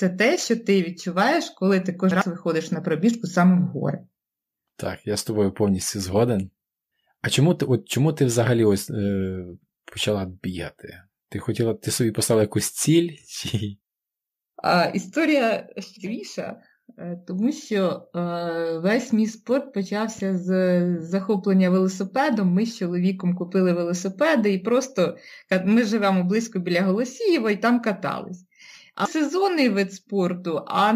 Це 0.00 0.08
те, 0.08 0.38
що 0.38 0.56
ти 0.56 0.82
відчуваєш, 0.82 1.50
коли 1.50 1.80
ти 1.80 1.92
кожен 1.92 2.16
раз 2.16 2.26
виходиш 2.26 2.70
на 2.70 2.80
пробіжку 2.80 3.26
саме 3.26 3.60
в 3.60 3.64
гори. 3.64 3.98
Так, 4.76 5.06
я 5.06 5.16
з 5.16 5.24
тобою 5.24 5.52
повністю 5.52 6.00
згоден. 6.00 6.50
А 7.22 7.30
чому 7.30 7.54
ти 7.54 7.66
от 7.66 7.88
чому 7.88 8.12
ти 8.12 8.24
взагалі 8.24 8.64
ось 8.64 8.90
е, 8.90 9.44
почала 9.92 10.24
бігати? 10.42 11.02
Ти 11.28 11.38
хотіла, 11.38 11.74
ти 11.74 11.90
собі 11.90 12.10
поставила 12.10 12.42
якусь 12.42 12.70
ціль? 12.70 13.10
чи... 13.28 13.76
А, 14.56 14.84
Історія 14.84 15.68
щиріша. 15.78 16.60
Е, 16.98 17.22
тому 17.26 17.52
що 17.52 18.08
е, 18.16 18.78
весь 18.78 19.12
мій 19.12 19.26
спорт 19.26 19.72
почався 19.74 20.38
з 20.38 20.96
захоплення 21.00 21.70
велосипедом. 21.70 22.52
Ми 22.52 22.66
з 22.66 22.78
чоловіком 22.78 23.36
купили 23.36 23.72
велосипеди 23.72 24.52
і 24.52 24.58
просто 24.58 25.16
ми 25.64 25.84
живемо 25.84 26.24
близько 26.24 26.58
біля 26.58 26.82
Голосієва 26.82 27.50
і 27.50 27.60
там 27.60 27.80
катались. 27.80 28.49
А 28.94 29.06
сезонний 29.06 29.68
вид 29.68 29.94
спорту, 29.94 30.64
а 30.66 30.94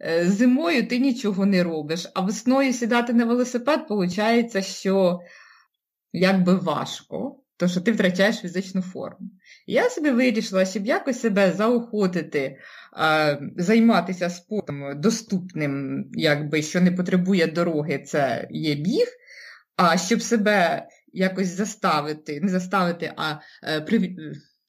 е, 0.00 0.26
зимою 0.26 0.88
ти 0.88 0.98
нічого 0.98 1.46
не 1.46 1.62
робиш, 1.62 2.10
а 2.14 2.20
весною 2.20 2.72
сідати 2.72 3.12
на 3.12 3.24
велосипед, 3.24 3.80
виходить, 3.88 4.64
що 4.64 5.20
якби 6.12 6.54
важко, 6.54 7.42
то 7.56 7.68
що 7.68 7.80
ти 7.80 7.92
втрачаєш 7.92 8.36
фізичну 8.36 8.82
форму. 8.82 9.30
Я 9.66 9.90
собі 9.90 10.10
вирішила, 10.10 10.64
щоб 10.64 10.86
якось 10.86 11.20
себе 11.20 11.52
заохотити, 11.52 12.56
займатися 13.56 14.30
спортом 14.30 15.00
доступним, 15.00 16.04
якби, 16.12 16.62
що 16.62 16.80
не 16.80 16.92
потребує 16.92 17.46
дороги, 17.46 17.98
це 17.98 18.48
є 18.50 18.74
біг, 18.74 19.06
а 19.76 19.98
щоб 19.98 20.22
себе 20.22 20.86
якось 21.12 21.48
заставити, 21.48 22.40
не 22.40 22.48
заставити, 22.48 23.12
а 23.16 23.34
е, 23.62 23.80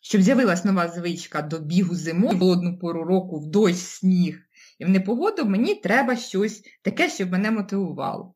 щоб 0.03 0.21
з'явилась 0.21 0.65
нова 0.65 0.87
звичка 0.87 1.41
до 1.41 1.59
бігу 1.59 1.95
зимою, 1.95 2.35
в 2.35 2.39
холодну 2.39 2.77
пору 2.77 3.03
року, 3.03 3.39
в 3.39 3.51
дощ, 3.51 3.77
сніг 3.77 4.39
і 4.79 4.85
в 4.85 4.89
непогоду, 4.89 5.45
мені 5.45 5.75
треба 5.75 6.15
щось 6.15 6.61
таке, 6.81 7.09
щоб 7.09 7.31
мене 7.31 7.51
мотивувало. 7.51 8.35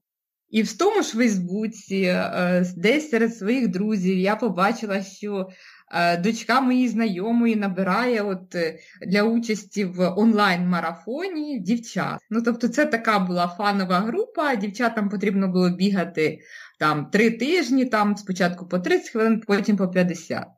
І 0.49 0.61
в 0.63 0.77
тому 0.77 1.03
ж 1.03 1.09
Фейсбуці, 1.09 2.01
е, 2.01 2.65
десь 2.77 3.09
серед 3.09 3.37
своїх 3.37 3.67
друзів, 3.67 4.17
я 4.17 4.35
побачила, 4.35 5.03
що 5.03 5.49
е, 5.91 6.17
дочка 6.17 6.61
моєї 6.61 6.87
знайомої 6.87 7.55
набирає 7.55 8.21
от 8.21 8.55
е, 8.55 8.79
для 9.07 9.23
участі 9.23 9.85
в 9.85 10.13
онлайн-марафоні 10.17 11.59
дівчат. 11.59 12.19
Ну, 12.29 12.41
тобто, 12.41 12.67
це 12.67 12.85
така 12.85 13.19
була 13.19 13.47
фанова 13.47 13.99
група, 13.99 14.55
дівчатам 14.55 15.09
потрібно 15.09 15.47
було 15.47 15.69
бігати 15.69 16.39
там 16.79 17.05
три 17.05 17.31
тижні, 17.31 17.85
там 17.85 18.17
спочатку 18.17 18.67
по 18.67 18.79
30 18.79 19.09
хвилин, 19.09 19.41
потім 19.47 19.77
по 19.77 19.87
50. 19.87 20.56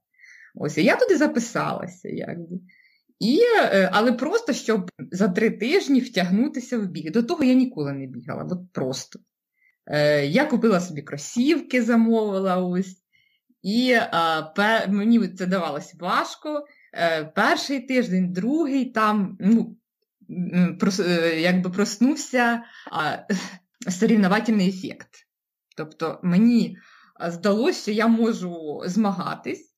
Ось, 0.62 0.78
і 0.78 0.84
я 0.84 0.96
туди 0.96 1.18
записалася, 1.18 2.10
якби. 2.10 2.60
І, 3.20 3.40
Але 3.92 4.14
просто 4.14 4.54
щоб 4.54 4.92
за 5.12 5.28
три 5.28 5.50
тижні 5.50 6.00
втягнутися 6.00 6.80
в 6.80 6.88
біг. 6.88 7.12
До 7.12 7.24
того 7.24 7.44
я 7.44 7.54
ніколи 7.54 7.94
не 7.94 8.08
бігала, 8.08 8.44
от 8.52 8.74
просто. 8.74 9.20
Е, 9.90 10.26
я 10.26 10.46
купила 10.46 10.80
собі 10.80 11.02
кросівки, 11.02 11.84
замовила 11.84 12.58
ось. 12.58 12.96
І 13.62 13.98
пер, 14.56 14.90
мені 14.90 15.28
це 15.28 15.46
давалося 15.46 15.98
важко. 16.00 16.66
Е, 16.94 17.24
перший 17.24 17.80
тиждень, 17.80 18.34
другий 18.34 18.86
там 18.86 19.38
ну, 19.40 19.78
прос, 20.80 21.00
е, 21.00 21.40
якби 21.42 21.70
проснувся 21.70 22.64
сорівновательний 23.90 24.70
ефект. 24.70 25.10
Тобто 25.78 26.20
мені 26.24 26.78
здалося, 27.28 27.82
що 27.82 27.92
я 27.92 28.08
можу 28.08 28.82
змагатись. 28.86 29.69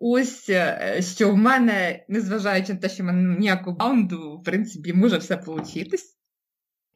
Ось 0.00 0.50
що 1.00 1.30
в 1.30 1.36
мене, 1.36 2.04
незважаючи 2.08 2.72
на 2.72 2.78
те, 2.78 2.88
що 2.88 3.02
в 3.02 3.06
мене 3.06 3.38
ніякого 3.38 3.76
баунду, 3.76 4.38
в 4.38 4.42
принципі, 4.42 4.92
може 4.92 5.18
все 5.18 5.36
получитись. 5.36 6.18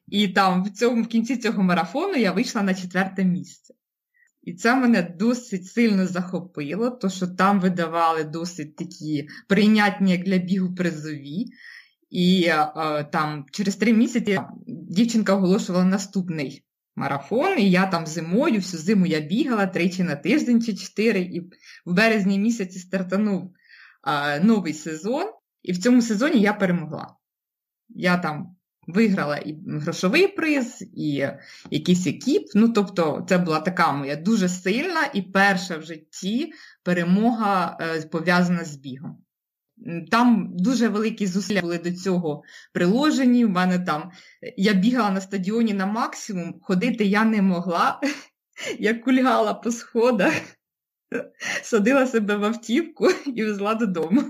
І 0.07 0.27
там 0.27 0.63
в 0.63 0.69
цьому 0.69 1.03
в 1.03 1.07
кінці 1.07 1.37
цього 1.37 1.63
марафону 1.63 2.15
я 2.15 2.31
вийшла 2.31 2.63
на 2.63 2.73
четверте 2.73 3.23
місце. 3.23 3.73
І 4.43 4.53
це 4.53 4.75
мене 4.75 5.15
досить 5.19 5.67
сильно 5.67 6.07
захопило, 6.07 6.89
то 6.89 7.09
що 7.09 7.27
там 7.27 7.59
видавали 7.59 8.23
досить 8.23 8.75
такі 8.75 9.27
прийнятні 9.47 10.11
як 10.11 10.23
для 10.23 10.37
бігу 10.37 10.75
призові. 10.75 11.45
І 12.09 12.45
е, 12.45 13.03
там 13.03 13.45
через 13.51 13.75
три 13.75 13.93
місяці 13.93 14.39
дівчинка 14.67 15.35
оголошувала 15.35 15.85
наступний 15.85 16.65
марафон, 16.95 17.59
і 17.59 17.71
я 17.71 17.85
там 17.85 18.07
зимою, 18.07 18.55
всю 18.55 18.83
зиму 18.83 19.05
я 19.05 19.19
бігала 19.19 19.67
тричі 19.67 20.03
на 20.03 20.15
тиждень 20.15 20.61
чи 20.61 20.75
чотири, 20.75 21.19
і 21.19 21.39
в 21.85 21.93
березні 21.93 22.39
місяці 22.39 22.79
стартанув 22.79 23.53
е, 24.07 24.39
новий 24.39 24.73
сезон, 24.73 25.25
і 25.63 25.71
в 25.71 25.77
цьому 25.77 26.01
сезоні 26.01 26.41
я 26.41 26.53
перемогла. 26.53 27.15
Я 27.89 28.17
там 28.17 28.55
Виграла 28.87 29.37
і 29.37 29.57
грошовий 29.67 30.27
приз, 30.27 30.83
і 30.93 31.27
якийсь 31.71 32.07
екіп. 32.07 32.43
Ну, 32.55 32.69
тобто, 32.69 33.25
це 33.29 33.37
була 33.37 33.59
така 33.59 33.91
моя 33.91 34.15
дуже 34.15 34.49
сильна 34.49 35.09
і 35.13 35.21
перша 35.21 35.77
в 35.77 35.83
житті 35.83 36.53
перемога 36.83 37.77
е, 37.81 38.01
пов'язана 38.01 38.65
з 38.65 38.75
бігом. 38.75 39.17
Там 40.11 40.49
дуже 40.53 40.87
великі 40.87 41.27
зусилля 41.27 41.61
були 41.61 41.77
до 41.77 41.91
цього 41.91 42.43
приложені. 42.73 43.45
У 43.45 43.49
мене 43.49 43.79
там 43.79 44.11
я 44.57 44.73
бігала 44.73 45.09
на 45.09 45.21
стадіоні 45.21 45.73
на 45.73 45.85
максимум, 45.85 46.59
ходити 46.61 47.05
я 47.05 47.23
не 47.23 47.41
могла. 47.41 47.99
Я 48.79 48.93
кульгала 48.93 49.53
по 49.53 49.71
сходах, 49.71 50.33
садила 51.63 52.07
себе 52.07 52.35
в 52.35 52.45
автівку 52.45 53.09
і 53.25 53.43
везла 53.43 53.75
додому 53.75 54.23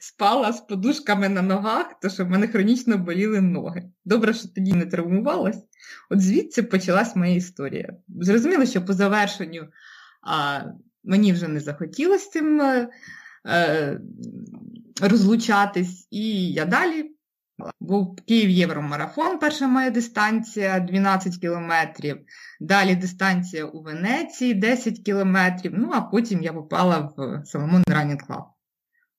спала 0.00 0.52
з 0.52 0.60
подушками 0.60 1.28
на 1.28 1.42
ногах, 1.42 2.00
тому 2.00 2.14
що 2.14 2.24
в 2.24 2.30
мене 2.30 2.48
хронічно 2.48 2.98
боліли 2.98 3.40
ноги. 3.40 3.90
Добре, 4.04 4.34
що 4.34 4.48
тоді 4.48 4.72
не 4.72 4.86
травмувалась. 4.86 5.64
От 6.10 6.20
звідси 6.20 6.62
почалась 6.62 7.16
моя 7.16 7.34
історія. 7.34 7.96
Зрозуміло, 8.08 8.66
що 8.66 8.84
по 8.84 8.92
завершенню 8.92 9.68
а, 10.22 10.60
мені 11.04 11.32
вже 11.32 11.48
не 11.48 11.60
захотілося 11.60 12.30
цим 12.30 12.56
е, 13.46 14.00
розлучатись, 15.00 16.08
і 16.10 16.52
я 16.52 16.64
далі. 16.64 17.08
Був 17.80 18.16
Київ 18.16 18.50
Євромарафон, 18.50 19.38
перша 19.38 19.68
моя 19.68 19.90
дистанція 19.90 20.80
12 20.80 21.36
кілометрів. 21.36 22.18
Далі 22.60 22.96
дистанція 22.96 23.64
у 23.64 23.82
Венеції 23.82 24.54
10 24.54 24.98
кілометрів. 24.98 25.72
Ну, 25.74 25.90
а 25.92 26.00
потім 26.00 26.42
я 26.42 26.52
попала 26.52 26.98
в 27.16 27.42
Соломон 27.46 27.82
Running 27.82 28.26
Club. 28.28 28.44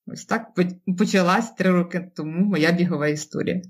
Ось 0.06 0.26
так 0.26 0.48
почалась 0.98 1.52
три 1.52 1.70
роки 1.70 2.12
тому 2.16 2.46
моя 2.46 2.72
бігова 2.72 3.08
історія. 3.08 3.62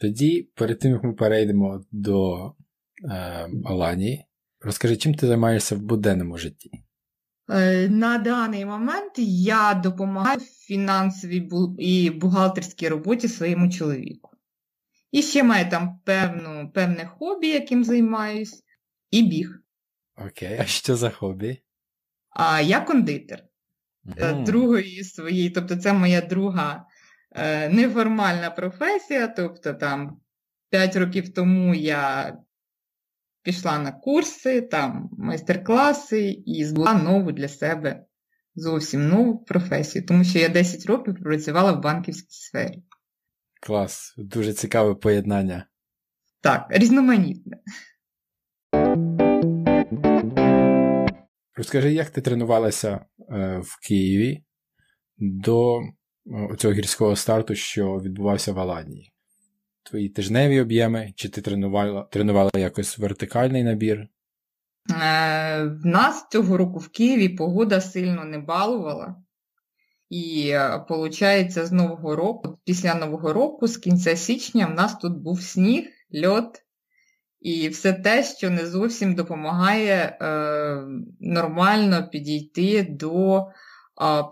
Тоді, 0.00 0.50
перед 0.54 0.78
тим 0.78 0.92
як 0.92 1.04
ми 1.04 1.12
перейдемо 1.12 1.84
до 1.92 2.46
е, 3.10 3.48
Аланії, 3.64 4.24
розкажи, 4.60 4.96
чим 4.96 5.14
ти 5.14 5.26
займаєшся 5.26 5.76
в 5.76 5.82
буденному 5.82 6.38
житті? 6.38 6.70
Е, 7.50 7.88
на 7.88 8.18
даний 8.18 8.64
момент 8.64 9.12
я 9.16 9.74
допомагаю 9.74 10.38
в 10.38 10.66
фінансовій 10.66 11.48
і 11.78 12.10
бухгалтерській 12.10 12.88
роботі 12.88 13.28
своєму 13.28 13.70
чоловіку. 13.70 14.30
І 15.12 15.22
ще 15.22 15.42
маю 15.42 15.70
там 15.70 16.00
певну, 16.04 16.70
певне 16.74 17.06
хобі, 17.06 17.48
яким 17.48 17.84
займаюсь, 17.84 18.64
і 19.10 19.22
біг. 19.22 19.50
Окей, 20.16 20.58
а 20.60 20.64
що 20.64 20.96
за 20.96 21.10
хобі? 21.10 21.62
А 22.30 22.60
я 22.60 22.80
кондитер. 22.80 23.44
Mm. 24.06 24.44
другої 24.44 25.04
своєї, 25.04 25.50
тобто 25.50 25.76
це 25.76 25.92
моя 25.92 26.20
друга 26.20 26.86
е, 27.32 27.68
неформальна 27.68 28.50
професія. 28.50 29.28
Тобто 29.28 29.74
там 29.74 30.20
5 30.70 30.96
років 30.96 31.34
тому 31.34 31.74
я 31.74 32.36
пішла 33.42 33.78
на 33.78 33.92
курси, 33.92 34.62
там 34.62 35.10
майстер-класи 35.12 36.42
і 36.46 36.64
здобула 36.64 36.94
нову 36.94 37.32
для 37.32 37.48
себе 37.48 38.04
зовсім 38.54 39.08
нову 39.08 39.44
професію, 39.44 40.06
тому 40.06 40.24
що 40.24 40.38
я 40.38 40.48
10 40.48 40.86
років 40.86 41.14
працювала 41.22 41.72
в 41.72 41.82
банківській 41.82 42.34
сфері. 42.34 42.82
Клас, 43.62 44.14
дуже 44.18 44.52
цікаве 44.52 44.94
поєднання. 44.94 45.66
Так, 46.40 46.66
різноманітне. 46.70 47.58
Розкажи, 51.54 51.92
як 51.92 52.10
ти 52.10 52.20
тренувалася 52.20 53.04
е, 53.30 53.58
в 53.58 53.78
Києві 53.88 54.44
до 55.16 55.80
е, 55.80 56.56
цього 56.58 56.74
гірського 56.74 57.16
старту, 57.16 57.54
що 57.54 57.98
відбувався 57.98 58.52
в 58.52 58.58
Аланії? 58.58 59.12
Твої 59.88 60.08
тижневі 60.08 60.60
об'єми, 60.60 61.12
чи 61.16 61.28
ти 61.28 61.40
тренувала 61.40 62.02
тренувала 62.02 62.50
якось 62.54 62.98
вертикальний 62.98 63.64
набір? 63.64 64.08
Е, 65.02 65.64
нас 65.84 66.26
цього 66.30 66.56
року 66.56 66.78
в 66.78 66.88
Києві 66.88 67.28
погода 67.28 67.80
сильно 67.80 68.24
не 68.24 68.38
балувала. 68.38 69.16
І, 70.10 70.54
виходить, 70.88 71.52
з 71.52 71.72
Нового 71.72 72.16
року, 72.16 72.58
після 72.64 72.94
Нового 72.94 73.32
року, 73.32 73.66
з 73.66 73.76
кінця 73.76 74.16
січня, 74.16 74.66
в 74.66 74.74
нас 74.74 74.98
тут 74.98 75.12
був 75.18 75.42
сніг, 75.42 75.84
льот, 76.24 76.62
і 77.40 77.68
все 77.68 77.92
те, 77.92 78.24
що 78.24 78.50
не 78.50 78.66
зовсім 78.66 79.14
допомагає 79.14 80.18
е, 80.20 80.82
нормально 81.20 82.08
підійти 82.12 82.82
до 82.82 83.38
е, 83.38 83.44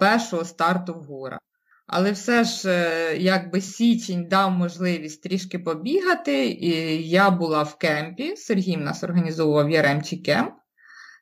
першого 0.00 0.44
старту 0.44 0.94
в 0.94 1.02
горах. 1.02 1.40
Але 1.86 2.12
все 2.12 2.44
ж, 2.44 2.70
е, 2.70 3.16
якби 3.16 3.60
січень 3.60 4.28
дав 4.28 4.50
можливість 4.50 5.22
трішки 5.22 5.58
побігати, 5.58 6.46
і 6.46 6.70
я 7.08 7.30
була 7.30 7.62
в 7.62 7.78
кемпі, 7.78 8.36
Сергій 8.36 8.76
в 8.76 8.80
нас 8.80 9.04
організовував 9.04 9.70
Яремчий 9.70 10.18
кемп. 10.18 10.54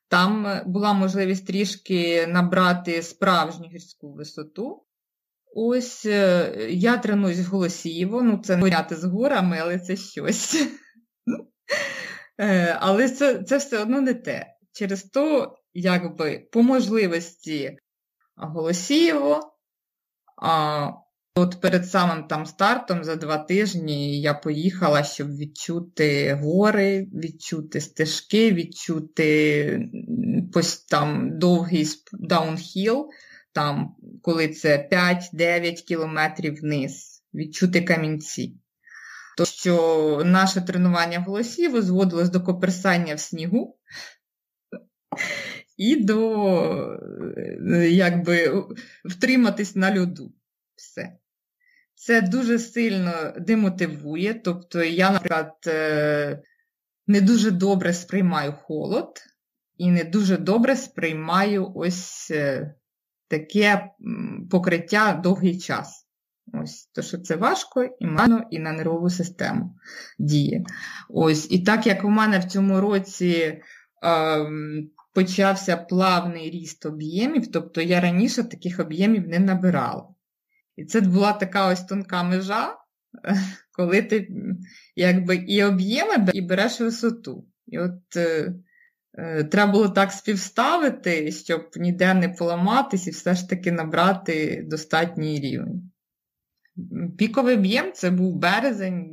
Там 0.09 0.61
була 0.67 0.93
можливість 0.93 1.47
трішки 1.47 2.27
набрати 2.27 3.03
справжню 3.03 3.69
гірську 3.69 4.13
висоту. 4.13 4.85
Ось 5.57 6.07
е, 6.07 6.57
я 6.71 6.97
тренуюсь 6.97 7.47
голосіво, 7.47 8.23
ну 8.23 8.39
це 8.45 8.57
не 8.57 8.87
з 8.91 9.05
горами, 9.05 9.59
але 9.63 9.79
це 9.79 9.97
щось. 9.97 10.67
Е, 12.41 12.79
але 12.81 13.09
це 13.09 13.43
це 13.43 13.57
все 13.57 13.83
одно 13.83 14.01
не 14.01 14.15
те. 14.15 14.47
Через 14.73 15.03
то, 15.03 15.57
якби 15.75 16.49
по 16.53 16.63
можливості 16.63 17.79
голосіво, 18.37 19.41
а 19.41 19.54
от 21.35 21.61
перед 21.61 21.89
самим 21.89 22.29
там 22.29 22.47
стартом 22.47 23.05
за 23.05 23.17
два 23.17 23.39
тижні 23.39 24.21
я 24.21 24.35
поїхала, 24.35 25.05
щоб 25.05 25.37
відчути 25.37 26.35
гори, 26.35 27.09
відчути 27.15 27.81
стежки, 27.81 28.53
відчути 28.53 29.89
там 30.91 31.39
довгий 31.39 31.87
даунхіл, 32.13 33.11
там, 33.53 33.97
коли 34.23 34.49
це 34.49 34.89
5-9 35.35 35.73
кілометрів 35.73 36.61
вниз, 36.61 37.23
відчути 37.35 37.83
камінці. 37.83 38.55
То 39.37 39.45
що 39.45 40.23
наше 40.25 40.61
тренування 40.61 41.21
голосів 41.21 41.83
зводилось 41.83 42.31
до 42.31 42.41
коперсання 42.41 43.15
в 43.15 43.21
снігу 43.21 43.79
і 45.77 45.97
до 45.97 46.45
е, 47.73 47.91
якби, 47.91 48.65
втриматись 49.05 49.77
на 49.77 49.99
льоду. 49.99 50.33
Все. 50.77 51.13
Це 51.95 52.23
дуже 52.23 52.59
сильно 52.59 53.13
демотивує. 53.39 54.35
Тобто 54.35 54.85
я, 54.85 55.11
наприклад, 55.11 55.55
е, 55.67 56.43
не 57.07 57.21
дуже 57.21 57.51
добре 57.51 57.93
сприймаю 57.93 58.53
холод 58.53 59.23
і 59.77 59.91
не 59.91 60.05
дуже 60.05 60.37
добре 60.37 60.77
сприймаю 60.77 61.73
ось 61.75 62.31
е, 62.31 62.75
таке 63.29 63.91
покриття 64.51 65.21
довгий 65.23 65.59
час. 65.59 66.07
Ось, 66.63 66.87
То 66.87 67.03
що 67.03 67.19
це 67.19 67.37
важко 67.37 67.85
і 67.85 68.07
мано, 68.07 68.43
і 68.51 68.59
на 68.59 68.73
нервову 68.73 69.11
систему 69.11 69.75
діє. 70.19 70.65
Ось, 71.09 71.51
І 71.51 71.59
так 71.59 71.87
як 71.87 72.05
у 72.05 72.09
мене 72.09 72.39
в 72.39 72.45
цьому 72.45 72.81
році 72.81 73.31
е, 73.31 73.61
почався 75.15 75.77
плавний 75.77 76.51
ріст 76.51 76.87
об'ємів, 76.87 77.53
тобто 77.53 77.81
я 77.81 78.01
раніше 78.01 78.45
таких 78.45 78.81
об'ємів 78.81 79.29
не 79.29 79.39
набирала. 79.39 80.09
І 80.77 80.85
це 80.85 81.01
була 81.01 81.33
така 81.33 81.69
ось 81.69 81.85
тонка 81.85 82.23
межа, 82.23 82.77
коли 83.73 84.03
ти 84.03 84.29
якби 84.97 85.37
і 85.37 85.65
об'єми 85.65 86.27
і 86.33 86.41
береш 86.41 86.81
висоту. 86.81 87.47
І 87.67 87.79
от 87.79 88.17
е, 88.17 88.55
е, 89.19 89.45
треба 89.45 89.73
було 89.73 89.89
так 89.89 90.13
співставити, 90.13 91.33
щоб 91.33 91.71
ніде 91.77 92.15
не 92.15 92.29
поламатись 92.29 93.07
і 93.07 93.11
все 93.11 93.35
ж 93.35 93.49
таки 93.49 93.73
набрати 93.73 94.65
достатній 94.67 95.41
рівень. 95.41 95.91
Піковий 97.19 97.57
об'єм 97.57 97.93
це 97.93 98.11
був 98.11 98.37
березень, 98.37 99.11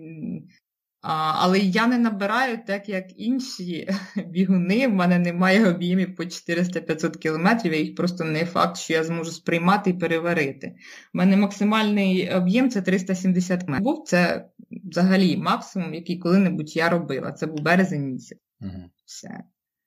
а, 1.02 1.34
але 1.36 1.60
я 1.60 1.88
не 1.88 1.98
набираю 1.98 2.60
так, 2.68 2.90
як 2.90 3.06
інші 3.16 3.90
бігуни. 4.28 4.88
В 4.88 4.94
мене 4.94 5.20
немає 5.20 5.70
об'ємів 5.70 6.16
по 6.16 6.24
400-500 6.24 7.18
кілометрів, 7.18 7.74
я 7.74 7.80
їх 7.80 7.96
просто 7.96 8.24
не 8.24 8.46
факт, 8.46 8.78
що 8.78 8.94
я 8.94 9.04
зможу 9.04 9.32
сприймати 9.32 9.90
і 9.90 9.94
переварити. 9.94 10.68
У 11.14 11.18
мене 11.18 11.38
максимальний 11.38 12.34
об'єм 12.34 12.70
це 12.70 12.82
370 12.82 13.68
метрів. 13.68 13.84
Був 13.84 14.04
це 14.06 14.50
взагалі 14.84 15.38
максимум, 15.38 15.94
який 15.94 16.20
коли-небудь 16.20 16.76
я 16.76 16.90
робила. 16.90 17.32
Це 17.32 17.48
був 17.48 17.62
березень 17.62 18.06
місяць. 18.06 18.40
Угу. 18.62 18.90
Все. 19.06 19.44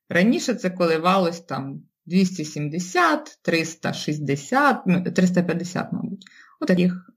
Раніше 0.08 0.54
це 0.54 0.70
коливалось 0.70 1.40
там 1.40 1.82
270, 2.06 3.38
360, 3.42 4.84
350, 5.14 5.92
мабуть. 5.92 6.24
Отаких. 6.60 7.10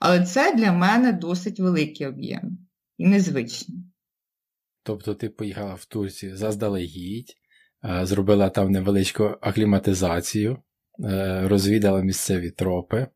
Але 0.00 0.24
це 0.24 0.54
для 0.54 0.72
мене 0.72 1.12
досить 1.12 1.60
великі 1.60 2.06
об'єми 2.06 2.50
і 2.98 3.06
незвичні. 3.06 3.74
Тобто 4.82 5.14
ти 5.14 5.28
поїхала 5.28 5.74
в 5.74 5.84
Турцію 5.84 6.36
заздалегідь, 6.36 7.36
е, 7.84 8.06
зробила 8.06 8.50
там 8.50 8.70
невеличку 8.70 9.24
акліматизацію, 9.40 10.58
е, 11.04 11.48
розвідала 11.48 12.00
місцеві 12.00 12.50
тропи. 12.50 13.06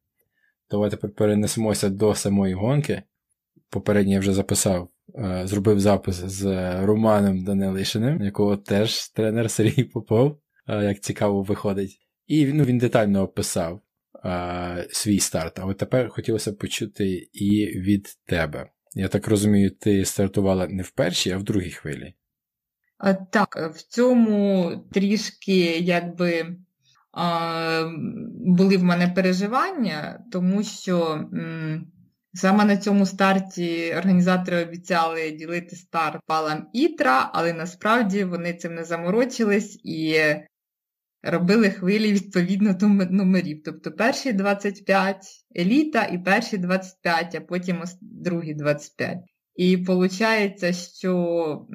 Давай 0.71 0.91
тепер 0.91 1.15
перенесемося 1.15 1.89
до 1.89 2.15
самої 2.15 2.55
гонки. 2.55 3.03
Попередньо 3.69 4.13
я 4.13 4.21
вже 4.21 4.33
записав, 4.33 4.89
е, 5.15 5.43
зробив 5.47 5.81
запис 5.81 6.15
з 6.15 6.45
Романом 6.87 7.45
Данилишиним, 7.45 8.23
якого 8.23 8.57
теж 8.57 9.09
тренер 9.09 9.51
Сергій 9.51 9.85
Попов, 9.85 10.41
як 10.69 11.01
цікаво 11.01 11.43
виходить. 11.43 12.01
І 12.27 12.47
ну, 12.47 12.65
він 12.65 12.79
детально 12.79 13.23
описав 13.23 13.81
свій 14.91 15.21
старт. 15.21 15.59
А 15.59 15.65
от 15.65 15.79
тепер 15.79 16.09
хотілося 16.09 16.53
почути 16.53 17.29
і 17.33 17.67
від 17.67 18.07
тебе. 18.27 18.71
Я 18.95 19.09
так 19.09 19.29
розумію, 19.29 19.71
ти 19.71 20.05
стартувала 20.05 20.67
не 20.69 20.83
в 20.83 20.91
першій, 20.91 21.31
а 21.31 21.39
в 21.39 21.43
другій 21.43 21.71
хвилі. 21.71 22.15
Так, 23.31 23.73
в 23.75 23.83
цьому 23.83 24.73
трішки 24.93 25.79
якби 25.79 26.57
були 28.35 28.77
в 28.77 28.83
мене 28.83 29.09
переживання, 29.09 30.25
тому 30.33 30.63
що 30.63 31.25
саме 32.35 32.65
на 32.65 32.77
цьому 32.77 33.07
старті 33.07 33.95
організатори 33.95 34.63
обіцяли 34.63 35.31
ділити 35.31 35.77
старт 35.77 36.21
палам 36.27 36.67
Ітра, 36.73 37.31
але 37.33 37.53
насправді 37.53 38.25
вони 38.25 38.55
цим 38.55 38.75
не 38.75 38.85
заморочились 38.85 39.81
і 39.85 40.17
робили 41.23 41.71
хвилі 41.71 42.13
відповідно 42.13 42.75
до 42.75 42.89
номерів. 42.89 43.63
Тобто 43.65 43.93
перші 43.93 44.33
25 44.33 45.27
еліта 45.57 46.05
і 46.05 46.19
перші 46.19 46.59
25, 46.59 47.35
а 47.35 47.41
потім 47.41 47.83
другі 48.01 48.55
25. 48.55 49.19
І 49.55 49.77
виходить, 49.77 50.77
що 50.77 51.67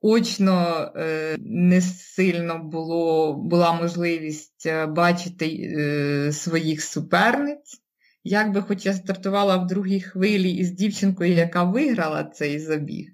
очно 0.00 0.92
е, 0.96 1.36
не 1.40 1.80
сильно 1.80 2.58
було, 2.58 3.34
була 3.34 3.72
можливість 3.72 4.66
е, 4.66 4.86
бачити 4.86 5.46
е, 5.46 6.32
своїх 6.32 6.82
суперниць. 6.82 7.80
Якби 8.24 8.62
хоч 8.62 8.86
я 8.86 8.94
стартувала 8.94 9.56
в 9.56 9.66
другій 9.66 10.00
хвилі 10.00 10.50
із 10.50 10.70
дівчинкою, 10.70 11.32
яка 11.32 11.64
виграла 11.64 12.24
цей 12.24 12.58
забіг. 12.58 13.06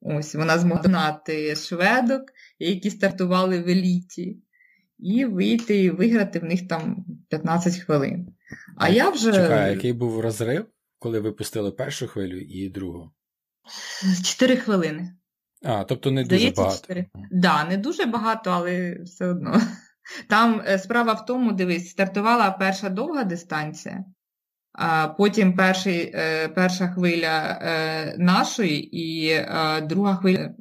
Ось 0.00 0.34
вона 0.34 0.58
змогла 0.58 0.82
знати 0.82 1.56
шведок, 1.56 2.22
які 2.58 2.90
стартували 2.90 3.62
в 3.62 3.68
еліті 3.68 4.42
і 5.02 5.24
вийти 5.24 5.82
і 5.82 5.90
виграти 5.90 6.38
в 6.38 6.44
них 6.44 6.68
там 6.68 7.04
15 7.28 7.76
хвилин. 7.76 8.28
А 8.76 8.88
я 8.88 9.10
вже... 9.10 9.32
Чекай, 9.32 9.74
який 9.74 9.92
був 9.92 10.20
розрив, 10.20 10.66
коли 10.98 11.20
випустили 11.20 11.70
першу 11.70 12.08
хвилю 12.08 12.38
і 12.38 12.68
другу? 12.68 13.10
4 14.24 14.56
хвилини. 14.56 15.14
А, 15.64 15.84
тобто 15.84 16.10
не 16.10 16.24
дуже 16.24 16.36
Здається, 16.36 16.62
багато. 16.62 16.80
4. 16.80 17.06
Так, 17.14 17.22
да, 17.30 17.64
не 17.64 17.76
дуже 17.76 18.04
багато, 18.04 18.50
але 18.50 18.98
все 19.02 19.26
одно. 19.26 19.60
Там 20.28 20.62
е, 20.66 20.78
справа 20.78 21.12
в 21.12 21.26
тому, 21.26 21.52
дивись, 21.52 21.90
стартувала 21.90 22.50
перша 22.50 22.88
довга 22.88 23.24
дистанція, 23.24 24.04
а 24.72 25.08
потім 25.08 25.56
перший, 25.56 26.12
е, 26.14 26.48
перша 26.48 26.88
хвиля 26.88 27.58
е, 27.62 28.14
нашої 28.18 28.98
і 28.98 29.36
друга 29.82 30.16
хвиля. 30.16 30.54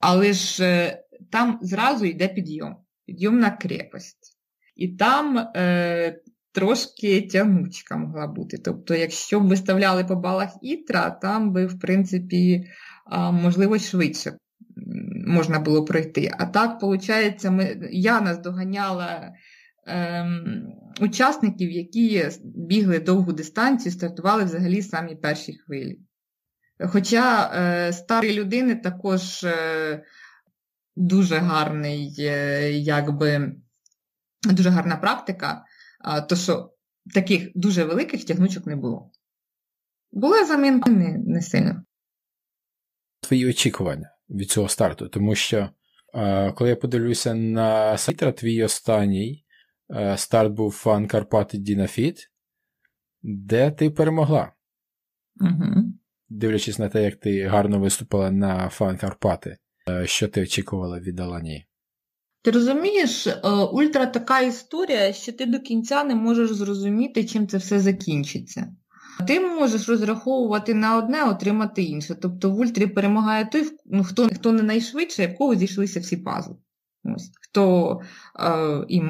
Але 0.00 0.32
ж 0.32 0.98
там 1.30 1.58
зразу 1.62 2.04
йде 2.04 2.28
підйом 2.28 2.83
підйомна 3.06 3.50
крепость. 3.50 4.38
І 4.76 4.88
там 4.88 5.38
е, 5.56 6.20
трошки 6.52 7.22
тягнучка 7.22 7.96
могла 7.96 8.26
бути. 8.26 8.58
Тобто, 8.58 8.94
якщо 8.94 9.40
б 9.40 9.48
виставляли 9.48 10.04
по 10.04 10.16
балах 10.16 10.50
Ітра, 10.62 11.10
там 11.10 11.52
би, 11.52 11.66
в 11.66 11.78
принципі, 11.78 12.64
можливо, 13.32 13.78
швидше 13.78 14.32
можна 15.26 15.58
було 15.58 15.84
пройти. 15.84 16.30
А 16.38 16.46
так, 16.46 16.82
виходить, 16.82 17.44
ми, 17.44 17.88
я 17.90 18.20
наздоганяла 18.20 19.32
е, 19.88 20.26
учасників, 21.00 21.70
які 21.70 22.28
бігли 22.44 22.98
довгу 22.98 23.32
дистанцію, 23.32 23.92
стартували 23.92 24.44
взагалі 24.44 24.82
самі 24.82 25.14
перші 25.14 25.52
хвилі. 25.52 25.98
Хоча 26.80 27.52
е, 27.56 27.92
старі 27.92 28.34
людини 28.34 28.74
також. 28.74 29.44
Е, 29.44 30.04
дуже 30.96 31.36
гарний, 31.36 32.14
е, 32.18 32.72
якби 32.72 33.52
дуже 34.44 34.70
гарна 34.70 34.96
практика, 34.96 35.64
то 36.28 36.36
що 36.36 36.70
таких 37.14 37.50
дуже 37.54 37.84
великих 37.84 38.24
тягнучок 38.24 38.66
не 38.66 38.76
було. 38.76 39.10
Були 40.12 40.44
заминки 40.44 40.90
не, 40.90 41.18
не 41.18 41.42
сильно. 41.42 41.84
Твої 43.20 43.48
очікування 43.48 44.10
від 44.30 44.50
цього 44.50 44.68
старту, 44.68 45.08
тому 45.08 45.34
що 45.34 45.70
коли 46.54 46.70
я 46.70 46.76
подивлюся 46.76 47.34
на 47.34 47.98
сайт 47.98 48.13
ITRA, 48.13 48.32
твій 48.32 48.64
останній 48.64 49.44
е, 49.90 50.16
старт 50.16 50.52
був 50.52 50.72
фан 50.72 51.06
Карпати 51.06 51.58
Dynafit, 51.58 52.30
де 53.22 53.70
ти 53.70 53.90
перемогла. 53.90 54.52
Угу. 55.40 55.84
Дивлячись 56.28 56.78
на 56.78 56.88
те, 56.88 57.02
як 57.02 57.16
ти 57.16 57.46
гарно 57.46 57.78
виступила 57.78 58.30
на 58.30 58.68
фан 58.68 58.96
Карпати. 58.96 59.56
Е, 59.88 60.06
що 60.06 60.28
ти 60.28 60.42
очікувала 60.42 61.00
від 61.00 61.20
Аланії? 61.20 61.66
Ти 62.42 62.50
розумієш, 62.50 63.26
е, 63.26 63.48
ультра 63.72 64.06
така 64.06 64.40
історія, 64.40 65.12
що 65.12 65.32
ти 65.32 65.46
до 65.46 65.60
кінця 65.60 66.04
не 66.04 66.14
можеш 66.14 66.52
зрозуміти, 66.52 67.24
чим 67.24 67.48
це 67.48 67.58
все 67.58 67.80
закінчиться. 67.80 68.74
Ти 69.26 69.40
можеш 69.40 69.88
розраховувати 69.88 70.74
на 70.74 70.96
одне, 70.96 71.24
отримати 71.24 71.82
інше. 71.82 72.14
Тобто 72.22 72.50
в 72.50 72.58
ультрі 72.58 72.86
перемагає 72.86 73.44
той, 73.52 73.70
ну, 73.86 74.04
хто 74.04 74.28
хто 74.28 74.52
не 74.52 74.62
найшвидше, 74.62 75.26
в 75.26 75.36
кого 75.36 75.54
зійшлися 75.54 76.00
всі 76.00 76.16
пазли. 76.16 76.56
Ось. 77.04 77.30
Хто 77.40 78.00
е, 78.40 78.84
і, 78.88 79.00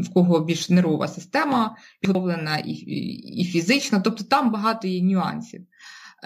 в 0.00 0.12
кого 0.14 0.40
більш 0.40 0.70
нервова 0.70 1.08
система 1.08 1.76
підготовлена 2.00 2.58
і, 2.58 2.70
і, 2.70 3.40
і 3.40 3.44
фізично, 3.44 4.00
тобто 4.04 4.24
там 4.24 4.52
багато 4.52 4.88
є 4.88 5.02
нюансів. 5.02 5.66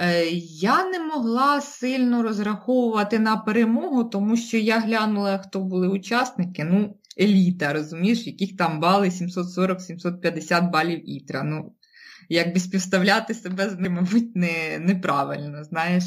Е, 0.00 0.24
я 0.60 0.84
не 0.84 0.98
могла 0.98 1.60
сильно 1.60 2.22
розраховувати 2.22 3.18
на 3.18 3.36
перемогу, 3.36 4.04
тому 4.04 4.36
що 4.36 4.56
я 4.56 4.78
глянула, 4.80 5.38
хто 5.38 5.60
були 5.60 5.88
учасники. 5.88 6.64
Ну, 6.64 6.96
еліта, 7.20 7.72
розумієш, 7.72 8.26
яких 8.26 8.56
там 8.56 8.80
бали 8.80 9.08
740-750 9.08 10.70
балів 10.70 11.10
ітра. 11.10 11.42
Ну, 11.42 11.72
якби 12.28 12.60
співставляти 12.60 13.34
себе 13.34 13.70
з 13.70 13.78
ним, 13.78 13.92
мабуть, 13.92 14.36
не, 14.36 14.78
неправильно, 14.78 15.64
знаєш. 15.64 16.04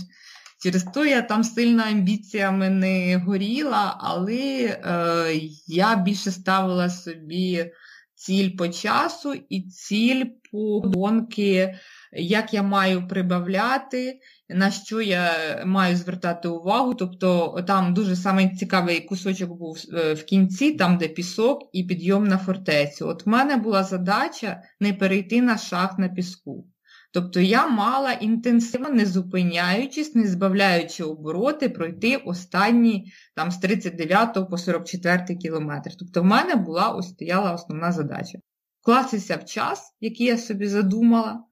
Через 0.63 0.83
то 0.83 1.05
я 1.05 1.21
там 1.21 1.43
сильно 1.43 1.83
амбіціями 1.83 2.69
не 2.69 3.17
горіла, 3.17 3.97
але 3.99 4.63
е, 4.65 5.39
я 5.67 5.95
більше 5.95 6.31
ставила 6.31 6.89
собі 6.89 7.71
ціль 8.15 8.49
по 8.57 8.67
часу 8.67 9.33
і 9.49 9.61
ціль 9.61 10.25
по 10.51 10.79
гонки 10.79 11.75
як 12.11 12.53
я 12.53 12.63
маю 12.63 13.07
прибавляти, 13.07 14.19
на 14.49 14.71
що 14.71 15.01
я 15.01 15.31
маю 15.65 15.97
звертати 15.97 16.47
увагу. 16.47 16.93
Тобто 16.93 17.57
там 17.67 17.93
дуже 17.93 18.15
самий 18.15 18.55
цікавий 18.55 18.99
кусочок 18.99 19.49
був 19.57 19.77
е, 19.93 20.13
в 20.13 20.23
кінці, 20.23 20.71
там 20.71 20.97
де 20.97 21.07
пісок 21.07 21.69
і 21.73 21.83
підйом 21.83 22.27
на 22.27 22.37
фортецю. 22.37 23.07
От 23.07 23.25
в 23.25 23.29
мене 23.29 23.55
була 23.55 23.83
задача 23.83 24.61
не 24.79 24.93
перейти 24.93 25.41
на 25.41 25.57
шах 25.57 25.99
на 25.99 26.09
піску. 26.09 26.67
Тобто 27.13 27.39
я 27.39 27.67
мала 27.67 28.11
інтенсивно, 28.11 28.89
не 28.89 29.05
зупиняючись, 29.05 30.15
не 30.15 30.27
збавляючи 30.27 31.03
обороти, 31.03 31.69
пройти 31.69 32.15
останні 32.15 33.13
там 33.35 33.51
з 33.51 33.57
39 33.57 34.49
по 34.49 34.57
44 34.57 35.35
кілометр. 35.35 35.91
Тобто 35.99 36.21
в 36.21 36.25
мене 36.25 36.55
була 36.55 36.89
ось 36.89 37.09
стояла 37.09 37.53
основна 37.53 37.91
задача. 37.91 38.39
Вкластися 38.81 39.35
в 39.35 39.45
час, 39.45 39.95
який 39.99 40.27
я 40.27 40.37
собі 40.37 40.67
задумала, 40.67 41.43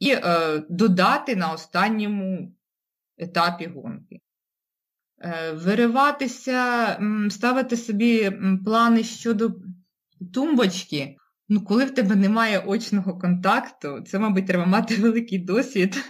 і 0.00 0.10
е, 0.10 0.62
додати 0.68 1.36
на 1.36 1.52
останньому 1.52 2.52
етапі 3.18 3.66
гонки. 3.66 4.20
Е, 5.22 5.52
Вириватися, 5.52 6.98
ставити 7.30 7.76
собі 7.76 8.32
плани 8.64 9.04
щодо 9.04 9.50
тумбочки. 10.34 11.16
Ну, 11.52 11.64
коли 11.64 11.84
в 11.84 11.94
тебе 11.94 12.16
немає 12.16 12.58
очного 12.58 13.18
контакту, 13.18 14.00
це, 14.06 14.18
мабуть, 14.18 14.46
треба 14.46 14.66
мати 14.66 14.94
великий 15.00 15.38
досвід, 15.38 16.04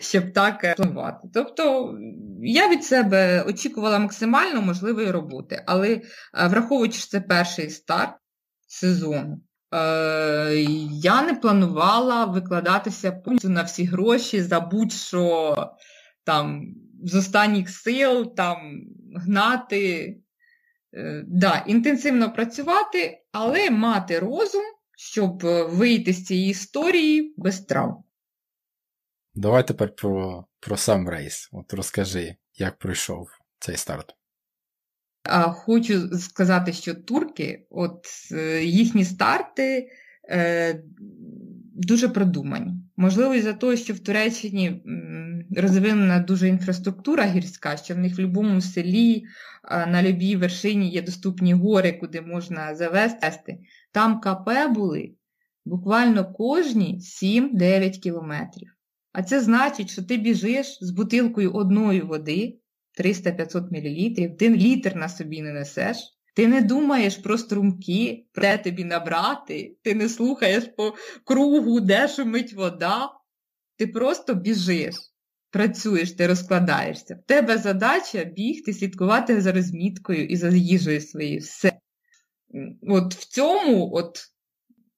щоб 0.00 0.32
так 0.32 0.64
е, 0.64 0.74
планувати. 0.74 1.28
Тобто 1.34 1.94
я 2.42 2.70
від 2.70 2.84
себе 2.84 3.42
очікувала 3.42 3.98
максимально 3.98 4.62
можливої 4.62 5.10
роботи, 5.10 5.62
але 5.66 5.88
е, 5.94 6.02
враховуючи, 6.34 6.98
що 6.98 7.08
це 7.08 7.20
перший 7.20 7.70
старт 7.70 8.16
сезону, 8.66 9.40
Е, 9.74 10.54
я 10.90 11.22
не 11.22 11.34
планувала 11.34 12.24
викладатися 12.24 13.12
повністю 13.12 13.48
на 13.48 13.62
всі 13.62 13.84
гроші 13.84 14.42
за 14.42 14.60
будь-що 14.60 15.56
там 16.24 16.74
з 17.04 17.14
останніх 17.14 17.70
сил 17.70 18.34
там 18.34 18.82
гнати. 19.14 20.16
Е, 20.94 21.24
да, 21.26 21.64
Інтенсивно 21.66 22.32
працювати, 22.32 23.24
але 23.32 23.70
мати 23.70 24.18
розум, 24.18 24.64
щоб 24.96 25.42
вийти 25.68 26.12
з 26.12 26.24
цієї 26.24 26.50
історії 26.50 27.34
без 27.36 27.60
травм. 27.60 28.04
Давай 29.34 29.66
тепер 29.66 29.94
про 29.94 30.44
про 30.60 30.76
сам 30.76 31.08
рейс. 31.08 31.48
От 31.52 31.74
Розкажи, 31.74 32.36
як 32.54 32.78
пройшов 32.78 33.28
цей 33.58 33.76
старт. 33.76 34.16
Хочу 35.52 36.18
сказати, 36.18 36.72
що 36.72 36.94
турки, 36.94 37.66
от 37.70 38.06
е, 38.32 38.64
їхні 38.64 39.04
старти 39.04 39.88
е, 40.30 40.82
дуже 41.74 42.08
продумані. 42.08 42.72
Можливо, 42.96 43.34
із-за 43.34 43.52
того, 43.52 43.76
що 43.76 43.94
в 43.94 43.98
Туреччині 43.98 44.82
розвинена 45.56 46.18
дуже 46.18 46.48
інфраструктура 46.48 47.24
гірська, 47.24 47.76
що 47.76 47.94
в 47.94 47.98
них 47.98 48.12
в 48.12 48.16
будь-якому 48.16 48.60
селі 48.60 49.24
на 49.70 50.02
любій 50.02 50.36
вершині 50.36 50.90
є 50.90 51.02
доступні 51.02 51.54
гори, 51.54 51.92
куди 51.92 52.20
можна 52.20 52.74
завести. 52.74 53.58
Там 53.92 54.20
КП 54.20 54.50
були 54.74 55.14
буквально 55.64 56.32
кожні 56.32 57.00
7-9 57.22 57.90
кілометрів. 57.90 58.76
А 59.12 59.22
це 59.22 59.40
значить, 59.40 59.90
що 59.90 60.02
ти 60.02 60.16
біжиш 60.16 60.78
з 60.80 60.90
бутилкою 60.90 61.52
одної 61.52 62.00
води. 62.00 62.58
300-500 63.00 63.60
мл, 63.70 64.36
ти 64.36 64.50
літр 64.50 64.96
на 64.96 65.08
собі 65.08 65.42
не 65.42 65.52
несеш. 65.52 65.96
Ти 66.34 66.46
не 66.48 66.60
думаєш 66.60 67.16
про 67.16 67.38
струмки, 67.38 68.26
де 68.34 68.58
тобі 68.58 68.84
набрати, 68.84 69.76
ти 69.82 69.94
не 69.94 70.08
слухаєш 70.08 70.64
по 70.76 70.94
кругу, 71.24 71.80
де 71.80 72.08
шумить 72.08 72.52
вода. 72.52 73.10
Ти 73.76 73.86
просто 73.86 74.34
біжиш, 74.34 74.94
працюєш, 75.50 76.12
ти 76.12 76.26
розкладаєшся. 76.26 77.14
В 77.14 77.26
тебе 77.26 77.58
задача 77.58 78.24
бігти, 78.24 78.72
слідкувати 78.72 79.40
за 79.40 79.52
розміткою 79.52 80.26
і 80.26 80.36
за 80.36 80.48
їжею 80.48 81.00
своєю. 81.00 81.40
Все. 81.40 81.80
От 82.82 83.14
в 83.14 83.28
цьому 83.28 83.94
от 83.94 84.18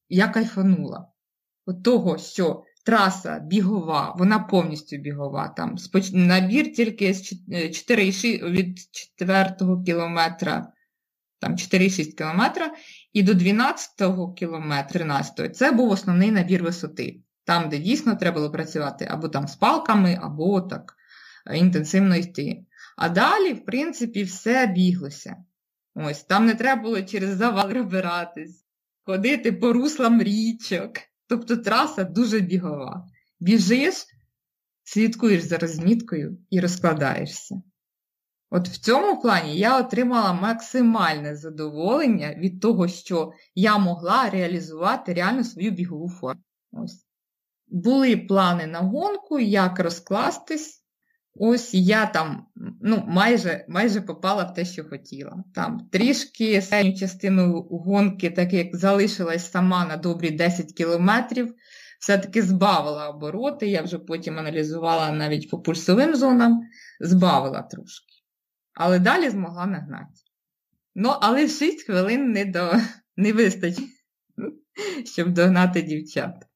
я 0.08 0.28
кайфанула. 0.28 1.12
От 1.66 1.84
того, 1.84 2.18
що 2.18 2.62
траса 2.88 3.38
бігова, 3.38 4.14
вона 4.18 4.38
повністю 4.38 4.96
бігова. 4.96 5.48
Там 5.48 5.76
Набір 6.12 6.72
тільки 6.72 7.14
з 7.14 7.32
4,6 7.48 8.46
е, 8.46 8.50
від 8.50 8.78
4 9.16 9.56
кілометра, 9.86 10.72
там 11.40 11.52
4,6 11.52 12.12
кілометра, 12.12 12.70
і 13.12 13.22
до 13.22 13.34
12 13.34 13.90
кілометра, 14.36 14.92
13 14.92 15.56
це 15.56 15.72
був 15.72 15.90
основний 15.90 16.30
набір 16.30 16.62
висоти. 16.62 17.20
Там, 17.44 17.68
де 17.68 17.78
дійсно 17.78 18.16
треба 18.16 18.34
було 18.34 18.50
працювати 18.50 19.08
або 19.10 19.28
там 19.28 19.48
з 19.48 19.56
палками, 19.56 20.18
або 20.22 20.60
так 20.60 20.94
е, 21.46 21.58
інтенсивно 21.58 22.16
йти. 22.16 22.64
А 22.96 23.08
далі, 23.08 23.52
в 23.52 23.64
принципі, 23.64 24.22
все 24.22 24.66
біглося. 24.66 25.36
Ось, 25.94 26.22
Там 26.22 26.46
не 26.46 26.54
треба 26.54 26.82
було 26.82 27.02
через 27.02 27.36
завал 27.36 27.70
розбиратись, 27.72 28.64
ходити 29.04 29.52
по 29.52 29.72
руслам 29.72 30.22
річок. 30.22 30.92
Тобто 31.28 31.56
траса 31.56 32.04
дуже 32.04 32.40
бігова. 32.40 33.08
Біжиш, 33.40 34.06
слідкуєш 34.84 35.42
за 35.42 35.58
розміткою 35.58 36.38
і 36.50 36.60
розкладаєшся. 36.60 37.62
От 38.50 38.68
в 38.68 38.78
цьому 38.78 39.20
плані 39.20 39.58
я 39.58 39.80
отримала 39.80 40.32
максимальне 40.32 41.36
задоволення 41.36 42.34
від 42.34 42.60
того, 42.60 42.88
що 42.88 43.32
я 43.54 43.78
могла 43.78 44.30
реалізувати 44.30 45.14
реально 45.14 45.44
свою 45.44 45.70
бігову 45.70 46.10
форму. 46.10 46.42
Ось. 46.72 47.06
Були 47.66 48.16
плани 48.16 48.66
на 48.66 48.78
гонку, 48.78 49.38
як 49.38 49.80
розкластись. 49.80 50.77
Ось 51.40 51.74
я 51.74 52.06
там 52.06 52.46
ну, 52.80 53.04
майже 53.06 53.64
майже 53.68 54.00
попала 54.00 54.44
в 54.44 54.54
те, 54.54 54.64
що 54.64 54.84
хотіла. 54.84 55.44
Там 55.54 55.88
Трішки 55.92 56.62
середню 56.62 56.98
частину 56.98 57.62
гонки, 57.62 58.30
так 58.30 58.52
як 58.52 58.76
залишилась 58.76 59.50
сама 59.50 59.86
на 59.86 59.96
добрі 59.96 60.30
10 60.30 60.72
кілометрів, 60.72 61.54
все-таки 62.00 62.42
збавила 62.42 63.08
обороти. 63.08 63.66
Я 63.66 63.82
вже 63.82 63.98
потім 63.98 64.38
аналізувала 64.38 65.10
навіть 65.12 65.50
по 65.50 65.58
пульсовим 65.58 66.16
зонам, 66.16 66.60
збавила 67.00 67.62
трошки. 67.62 68.14
Але 68.74 68.98
далі 68.98 69.30
змогла 69.30 69.66
нагнати. 69.66 70.20
Ну, 70.94 71.08
але 71.20 71.48
6 71.48 71.86
хвилин 71.86 72.32
не, 72.32 72.44
до... 72.44 72.72
не 73.16 73.32
вистачить, 73.32 73.90
щоб 75.04 75.32
догнати 75.32 75.82
дівчат. 75.82 76.47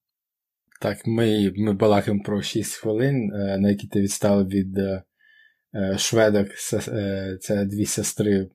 Так, 0.83 1.07
ми 1.07 1.53
ми 1.57 1.72
балакаємо 1.72 2.22
про 2.22 2.43
6 2.43 2.74
хвилин, 2.74 3.33
е, 3.35 3.59
на 3.59 3.68
які 3.70 3.87
ти 3.87 4.01
відстав 4.01 4.49
від 4.49 4.78
е, 4.78 5.03
е, 5.74 5.99
шведок. 5.99 6.49
Це 7.41 7.64
дві 7.64 7.87
сестри, 7.87 8.49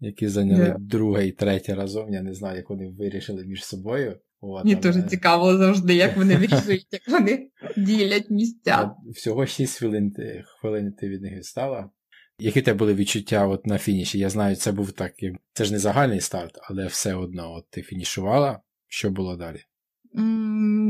які 0.00 0.28
зайняли 0.28 0.64
yeah. 0.64 0.78
друге 0.78 1.26
і 1.26 1.32
третє 1.32 1.74
разом. 1.74 2.12
Я 2.12 2.22
не 2.22 2.34
знаю, 2.34 2.56
як 2.56 2.70
вони 2.70 2.88
вирішили 2.88 3.44
між 3.44 3.64
собою. 3.64 4.18
От, 4.40 4.64
Мені 4.64 4.74
але... 4.74 4.82
дуже 4.82 5.02
цікаво 5.02 5.56
завжди, 5.56 5.94
як 5.94 6.16
вони 6.16 6.36
вирішують, 6.36 6.86
як 6.92 7.08
вони 7.08 7.48
ділять 7.76 8.30
місця. 8.30 8.90
Всього 9.14 9.46
6 9.46 9.78
хвилин 9.78 10.12
хвилин 10.60 10.92
ти 10.92 11.08
від 11.08 11.22
них 11.22 11.34
відстала. 11.36 11.90
Які 12.38 12.62
тебе 12.62 12.78
були 12.78 12.94
відчуття 12.94 13.46
от 13.46 13.66
на 13.66 13.78
фініші? 13.78 14.18
Я 14.18 14.30
знаю, 14.30 14.56
це 14.56 14.72
був 14.72 14.92
так, 14.92 15.12
це 15.52 15.64
ж 15.64 15.72
не 15.72 15.78
загальний 15.78 16.20
старт, 16.20 16.58
але 16.62 16.86
все 16.86 17.14
одно 17.14 17.52
от 17.52 17.70
ти 17.70 17.82
фінішувала. 17.82 18.60
Що 18.88 19.10
було 19.10 19.36
далі? 19.36 19.64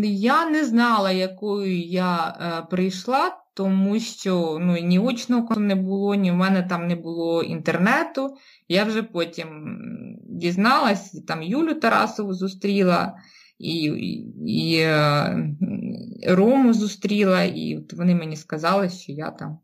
Я 0.04 0.50
не 0.50 0.64
знала, 0.64 1.10
якою 1.10 1.80
я 1.80 2.28
е, 2.28 2.66
прийшла, 2.70 3.36
тому 3.54 4.00
що 4.00 4.58
ну, 4.60 4.78
ні 4.78 4.98
очного 4.98 5.56
не 5.56 5.74
було, 5.74 6.14
ні 6.14 6.30
в 6.30 6.34
мене 6.34 6.62
там 6.62 6.86
не 6.86 6.96
було 6.96 7.42
інтернету. 7.42 8.36
Я 8.68 8.84
вже 8.84 9.02
потім 9.02 9.76
дізналась, 10.24 11.10
там 11.26 11.42
Юлю 11.42 11.74
Тарасову 11.74 12.34
зустріла 12.34 13.16
і 13.58 13.82
і, 14.46 14.76
е, 14.78 15.54
Рому 16.26 16.72
зустріла, 16.72 17.42
і 17.42 17.76
от 17.76 17.92
вони 17.92 18.14
мені 18.14 18.36
сказали, 18.36 18.88
що 18.88 19.12
я 19.12 19.30
там. 19.30 19.58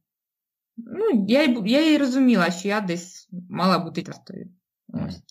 Ну, 0.76 1.24
Я 1.28 1.42
я 1.66 1.94
і 1.94 1.98
розуміла, 1.98 2.50
що 2.50 2.68
я 2.68 2.80
десь 2.80 3.28
мала 3.50 3.78
бути 3.78 4.02
частою. 4.02 4.48
Ось. 4.88 5.22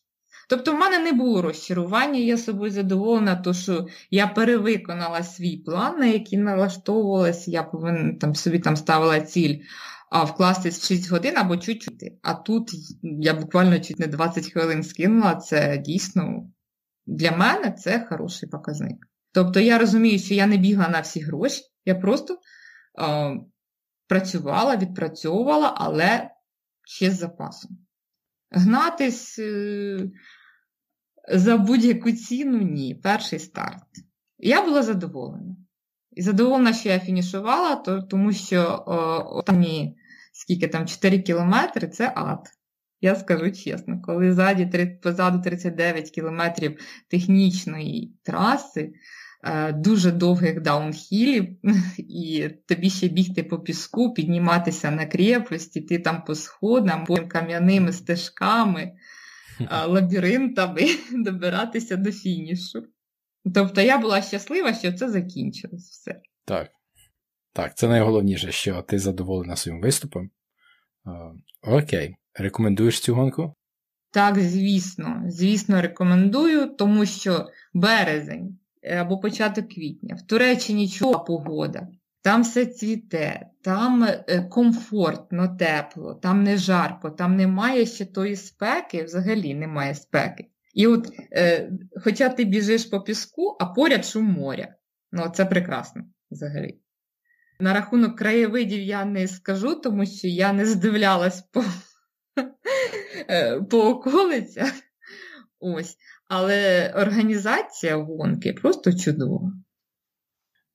Тобто 0.47 0.71
в 0.71 0.75
мене 0.75 0.99
не 0.99 1.11
було 1.11 1.41
розчарування, 1.41 2.19
я 2.19 2.37
собою 2.37 2.71
задоволена, 2.71 3.35
то 3.35 3.53
що 3.53 3.87
я 4.11 4.27
перевиконала 4.27 5.23
свій 5.23 5.57
план, 5.57 5.99
на 5.99 6.05
який 6.05 6.39
налаштовувалася, 6.39 7.51
я 7.51 7.63
повинна 7.63 8.13
там 8.13 8.35
собі 8.35 8.59
там 8.59 8.75
ставила 8.75 9.21
ціль 9.21 9.59
а 10.09 10.23
вкластись 10.23 10.79
в 10.79 10.85
6 10.85 11.11
годин 11.11 11.37
або 11.37 11.57
чуть-чуть. 11.57 12.13
А 12.21 12.33
тут 12.33 12.71
я 13.01 13.33
буквально 13.33 13.79
чуть 13.79 13.99
не 13.99 14.07
20 14.07 14.51
хвилин 14.53 14.83
скинула, 14.83 15.35
це 15.35 15.77
дійсно 15.77 16.51
для 17.05 17.31
мене 17.31 17.71
це 17.71 18.05
хороший 18.09 18.49
показник. 18.49 18.97
Тобто 19.31 19.59
я 19.59 19.77
розумію, 19.77 20.19
що 20.19 20.33
я 20.33 20.47
не 20.47 20.57
бігла 20.57 20.89
на 20.89 20.99
всі 20.99 21.19
гроші, 21.19 21.61
я 21.85 21.95
просто 21.95 22.33
е, 22.33 22.37
працювала, 24.07 24.75
відпрацьовувала, 24.75 25.73
але 25.77 26.29
ще 26.85 27.11
з 27.11 27.17
запасом. 27.17 27.77
Гнатись 28.51 29.39
е, 29.39 29.99
за 31.31 31.57
будь-яку 31.57 32.11
ціну 32.11 32.57
ні. 32.57 32.95
Перший 32.95 33.39
старт. 33.39 33.83
Я 34.37 34.65
була 34.65 34.83
задоволена. 34.83 35.55
І 36.11 36.21
задоволена, 36.21 36.73
що 36.73 36.89
я 36.89 36.99
фінішувала, 36.99 37.75
то, 37.75 38.01
тому 38.01 38.33
що 38.33 38.83
останні 39.31 39.97
скільки 40.33 40.67
там 40.67 40.87
4 40.87 41.19
кілометри 41.19 41.87
це 41.87 42.13
ад. 42.15 42.47
Я 43.01 43.15
скажу 43.15 43.51
чесно, 43.51 44.01
коли 44.01 44.33
ззаді, 44.33 44.97
позаду 45.03 45.41
39 45.41 46.11
кілометрів 46.11 46.79
технічної 47.09 48.13
траси, 48.23 48.93
е, 49.43 49.71
дуже 49.73 50.11
довгих 50.11 50.61
даунхілів, 50.61 51.47
і 51.97 52.49
тобі 52.67 52.89
ще 52.89 53.07
бігти 53.07 53.43
по 53.43 53.59
піску, 53.59 54.13
підніматися 54.13 54.91
на 54.91 55.05
крепості, 55.05 55.81
ти 55.81 55.99
там 55.99 56.23
по 56.23 56.35
сходам, 56.35 57.05
потім 57.05 57.27
кам'яними 57.27 57.93
стежками, 57.93 58.91
лабіринтами 59.87 60.81
добиратися 61.23 61.95
до 61.95 62.11
фінішу. 62.11 62.83
Тобто 63.53 63.81
я 63.81 63.97
була 63.97 64.21
щаслива, 64.21 64.73
що 64.73 64.93
це 64.93 65.09
закінчилось 65.09 65.89
все. 65.89 66.21
Так. 66.45 66.69
Так, 67.53 67.77
це 67.77 67.87
найголовніше, 67.87 68.51
що 68.51 68.81
ти 68.81 68.99
задоволена 68.99 69.55
своїм 69.55 69.81
виступом. 69.81 70.29
Окей. 71.61 72.15
Рекомендуєш 72.33 72.99
цю 72.99 73.15
гонку? 73.15 73.53
Так, 74.11 74.39
звісно. 74.39 75.23
Звісно, 75.27 75.81
рекомендую, 75.81 76.75
тому 76.75 77.05
що 77.05 77.47
березень 77.73 78.59
е, 78.83 78.97
або 78.97 79.19
початок 79.19 79.67
квітня, 79.69 80.15
в 80.15 80.21
Туреччині 80.21 80.89
чула 80.89 81.19
погода, 81.19 81.87
там 82.21 82.41
все 82.41 82.65
цвіте, 82.65 83.49
там 83.63 84.03
е, 84.03 84.47
комфортно, 84.51 85.57
тепло, 85.59 86.13
там 86.13 86.43
не 86.43 86.57
жарко, 86.57 87.09
там 87.09 87.35
немає 87.35 87.85
ще 87.85 88.05
тої 88.05 88.35
спеки, 88.35 89.03
взагалі 89.03 89.53
немає 89.53 89.95
спеки. 89.95 90.47
І 90.73 90.87
от, 90.87 91.09
е, 91.31 91.71
хоча 92.03 92.29
ти 92.29 92.43
біжиш 92.43 92.85
по 92.85 93.01
піску, 93.01 93.57
а 93.59 93.65
поряд 93.65 94.05
шум 94.05 94.25
моря. 94.25 94.75
Ну, 95.11 95.31
це 95.35 95.45
прекрасно 95.45 96.03
взагалі. 96.31 96.79
На 97.59 97.73
рахунок 97.73 98.17
краєвидів 98.17 98.81
я 98.81 99.05
не 99.05 99.27
скажу, 99.27 99.75
тому 99.75 100.05
що 100.05 100.27
я 100.27 100.53
не 100.53 100.65
здивлялась 100.65 101.41
по 101.41 101.63
е, 103.29 103.61
по 103.61 103.89
околицях. 103.89 104.73
Ось. 105.59 105.97
Але 106.29 106.91
організація 106.95 107.95
гонки 107.95 108.53
просто 108.53 108.93
чудова. 108.93 109.51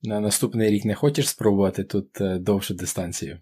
На 0.03 0.19
наступний 0.19 0.69
рік 0.69 0.85
не 0.85 0.95
хочеш 0.95 1.29
спробувати 1.29 1.83
тут 1.83 2.21
е, 2.21 2.37
довшу 2.39 2.73
дистанцію? 2.73 3.39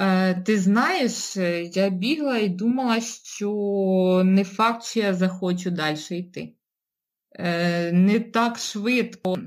Е, 0.00 0.34
ти 0.34 0.58
знаєш, 0.58 1.36
я 1.74 1.90
бігла 1.90 2.38
і 2.38 2.48
думала, 2.48 3.00
що 3.00 4.22
не 4.24 4.44
факт, 4.44 4.84
що 4.84 5.00
я 5.00 5.14
захочу 5.14 5.70
далі 5.70 5.98
йти. 6.10 6.54
Е, 7.32 7.92
не 7.92 8.20
так 8.20 8.58
швидко, 8.58 9.38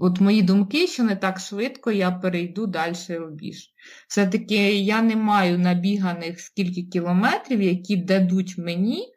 от 0.00 0.20
мої 0.20 0.42
думки, 0.42 0.86
що 0.86 1.02
не 1.02 1.16
так 1.16 1.40
швидко 1.40 1.90
я 1.92 2.10
перейду 2.10 2.66
далі 2.66 2.94
рубіж. 3.08 3.70
Все-таки 4.08 4.78
я 4.78 5.02
не 5.02 5.16
маю 5.16 5.58
набіганих 5.58 6.40
скільки 6.40 6.82
кілометрів, 6.82 7.62
які 7.62 7.96
дадуть 7.96 8.58
мені 8.58 9.08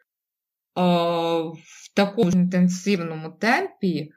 о, 0.76 1.54
в 1.58 1.94
такому 1.96 2.32
інтенсивному 2.32 3.30
темпі 3.30 4.12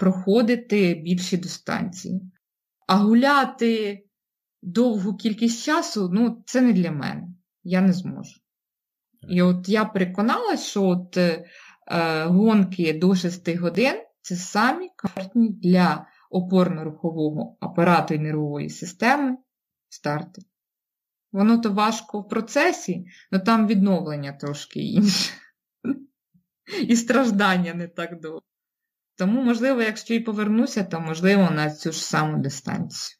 проходити 0.00 0.94
більші 0.94 1.36
дистанції. 1.36 2.22
А 2.86 2.96
гуляти 2.96 4.04
довгу 4.62 5.16
кількість 5.16 5.64
часу, 5.64 6.10
ну, 6.12 6.42
це 6.46 6.60
не 6.60 6.72
для 6.72 6.90
мене. 6.90 7.28
Я 7.62 7.80
не 7.80 7.92
зможу. 7.92 8.40
І 9.28 9.42
от 9.42 9.68
я 9.68 9.84
переконалася, 9.84 10.64
що 10.64 10.84
от 10.84 11.16
е, 11.16 11.44
гонки 12.24 12.98
до 12.98 13.14
6 13.14 13.56
годин 13.56 13.94
це 14.22 14.36
самі 14.36 14.90
комфортні 14.96 15.48
для 15.48 16.06
опорно-рухового 16.30 17.56
апарату 17.60 18.14
і 18.14 18.18
нервової 18.18 18.70
системи 18.70 19.36
старти. 19.88 20.42
Воно 21.32 21.58
то 21.58 21.72
важко 21.72 22.20
в 22.20 22.28
процесі, 22.28 23.06
але 23.32 23.40
там 23.40 23.66
відновлення 23.66 24.32
трошки 24.32 24.80
інше. 24.80 25.32
І 26.88 26.96
страждання 26.96 27.74
не 27.74 27.88
так 27.88 28.20
довго. 28.20 28.42
Тому, 29.18 29.42
можливо, 29.42 29.82
якщо 29.82 30.14
і 30.14 30.20
повернуся, 30.20 30.84
то 30.84 31.00
можливо 31.00 31.50
на 31.50 31.70
цю 31.70 31.92
ж 31.92 32.04
саму 32.04 32.38
дистанцію. 32.42 33.18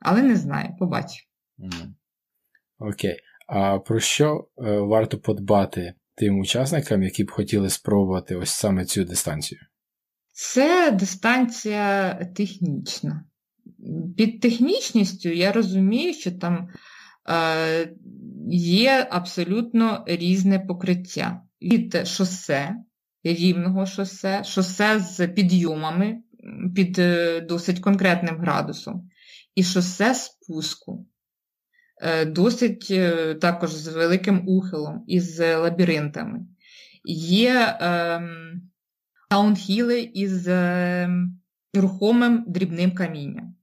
Але 0.00 0.22
не 0.22 0.36
знаю, 0.36 0.76
побачу. 0.78 1.24
Окей. 2.78 3.16
А 3.46 3.78
про 3.78 4.00
що 4.00 4.48
е, 4.58 4.78
варто 4.78 5.18
подбати 5.18 5.94
тим 6.14 6.38
учасникам, 6.38 7.02
які 7.02 7.24
б 7.24 7.30
хотіли 7.30 7.70
спробувати 7.70 8.36
ось 8.36 8.50
саме 8.50 8.84
цю 8.84 9.04
дистанцію? 9.04 9.60
Це 10.32 10.90
дистанція 10.90 12.14
технічна. 12.36 13.24
Під 14.16 14.40
технічністю 14.40 15.28
я 15.28 15.52
розумію, 15.52 16.14
що 16.14 16.32
там 16.32 16.68
е, 17.28 17.94
є 18.50 19.08
абсолютно 19.10 20.04
різне 20.06 20.60
покриття. 20.60 21.42
Від 21.62 22.06
шосе, 22.06 22.76
рівного 23.24 23.86
шосе, 23.86 24.44
шосе 24.44 25.00
з 25.00 25.28
підйомами 25.28 26.16
під 26.74 26.98
е, 26.98 27.40
досить 27.40 27.80
конкретним 27.80 28.36
градусом, 28.36 29.10
і 29.54 29.62
шосе 29.62 30.14
спуску. 30.14 31.06
Е, 32.02 32.24
досить 32.24 32.88
е, 32.90 33.34
також 33.34 33.70
з 33.74 33.88
великим 33.88 34.48
ухилом 34.48 35.04
і 35.06 35.20
з 35.20 35.56
лабіринтами. 35.56 36.40
Є 37.04 37.78
е, 37.80 38.22
таунхіли 39.30 40.00
із 40.00 40.48
е, 40.48 41.10
рухомим 41.74 42.44
дрібним 42.48 42.94
камінням. 42.94 43.54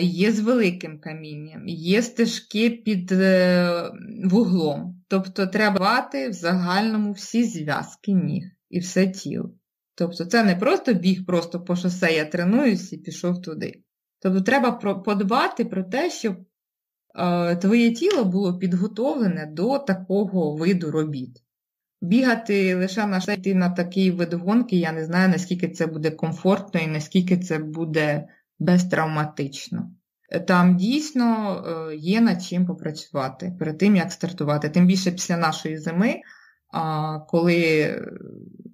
Є 0.00 0.32
з 0.32 0.40
великим 0.40 1.00
камінням, 1.00 1.68
є 1.68 2.02
стежки 2.02 2.70
під 2.70 3.12
вуглом. 4.24 5.04
Тобто 5.08 5.46
треба 5.46 5.78
бати 5.78 6.28
в 6.28 6.32
загальному 6.32 7.12
всі 7.12 7.44
зв'язки 7.44 8.12
ніг 8.12 8.53
і 8.74 8.78
все 8.78 9.06
тіло. 9.06 9.54
Тобто 9.94 10.24
це 10.24 10.44
не 10.44 10.56
просто 10.56 10.94
біг 10.94 11.26
просто 11.26 11.60
по 11.60 11.76
шосе, 11.76 12.12
я 12.12 12.24
тренуюсь 12.24 12.92
і 12.92 12.96
пішов 12.98 13.42
туди. 13.42 13.82
Тобто 14.18 14.40
треба 14.40 14.72
подбати 15.04 15.64
про 15.64 15.82
те, 15.84 16.10
щоб 16.10 16.36
Е, 17.14 17.56
твоє 17.56 17.92
тіло 17.92 18.24
було 18.24 18.58
підготовлене 18.58 19.46
до 19.46 19.78
такого 19.78 20.54
виду 20.56 20.90
робіт. 20.90 21.42
Бігати 22.00 22.74
лише 22.74 23.06
на 23.06 23.18
йти 23.18 23.54
на 23.54 23.70
такий 23.70 24.10
вид 24.10 24.32
гонки, 24.34 24.76
я 24.76 24.92
не 24.92 25.04
знаю, 25.04 25.28
наскільки 25.28 25.68
це 25.68 25.86
буде 25.86 26.10
комфортно 26.10 26.80
і 26.80 26.86
наскільки 26.86 27.38
це 27.38 27.58
буде 27.58 28.28
безтравматично. 28.58 29.90
Там 30.46 30.76
дійсно 30.76 31.56
е, 31.66 31.96
є 31.96 32.20
над 32.20 32.42
чим 32.42 32.66
попрацювати 32.66 33.56
перед 33.58 33.78
тим, 33.78 33.96
як 33.96 34.12
стартувати. 34.12 34.68
Тим 34.68 34.86
більше 34.86 35.12
після 35.12 35.36
нашої 35.36 35.78
зими, 35.78 36.20
коли 37.28 37.86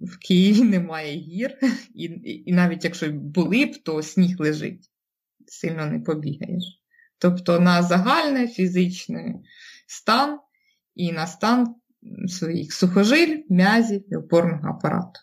в 0.01 0.19
Києві 0.19 0.63
немає 0.69 1.17
гір, 1.17 1.59
і, 1.95 2.05
і 2.47 2.53
навіть 2.53 2.85
якщо 2.85 3.11
були 3.13 3.67
б, 3.67 3.83
то 3.83 4.03
сніг 4.03 4.37
лежить, 4.39 4.91
сильно 5.47 5.87
не 5.87 6.01
побігаєш. 6.01 6.65
Тобто 7.19 7.61
на 7.61 7.83
загальний 7.83 8.49
фізичний 8.49 9.35
стан 9.87 10.39
і 10.95 11.13
на 11.13 11.27
стан 11.27 11.75
своїх 12.29 12.73
сухожиль, 12.73 13.43
м'язів 13.49 14.13
і 14.13 14.17
опорного 14.17 14.69
апарату. 14.69 15.21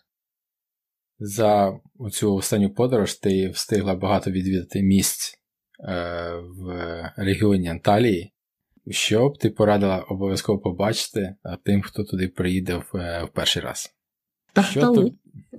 За 1.18 1.80
цю 2.12 2.34
останню 2.34 2.74
подорож 2.74 3.14
ти 3.14 3.48
встигла 3.48 3.94
багато 3.94 4.30
відвідати 4.30 4.82
місць 4.82 5.34
в 6.58 7.12
регіоні 7.16 7.68
Анталії. 7.68 8.32
Що 8.90 9.28
б 9.28 9.38
ти 9.38 9.50
порадила 9.50 9.98
обов'язково 9.98 10.58
побачити 10.58 11.34
тим, 11.64 11.82
хто 11.82 12.04
туди 12.04 12.28
приїде 12.28 12.76
в, 12.76 13.24
в 13.24 13.28
перший 13.34 13.62
раз? 13.62 13.94
Що, 14.70 14.80
тобі, 14.80 15.12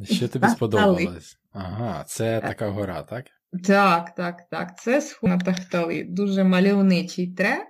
що 0.04 0.28
тобі 0.28 0.48
сподобалось? 0.48 1.38
Ага, 1.52 2.04
це 2.08 2.40
така 2.40 2.70
гора, 2.70 3.04
так? 3.04 3.26
Так, 3.64 4.16
так, 4.16 4.50
так. 4.50 4.80
Це 4.80 5.02
сход 5.02 5.30
на 5.30 5.38
Тахтали. 5.38 6.04
Дуже 6.04 6.44
мальовничий 6.44 7.34
трек, 7.34 7.68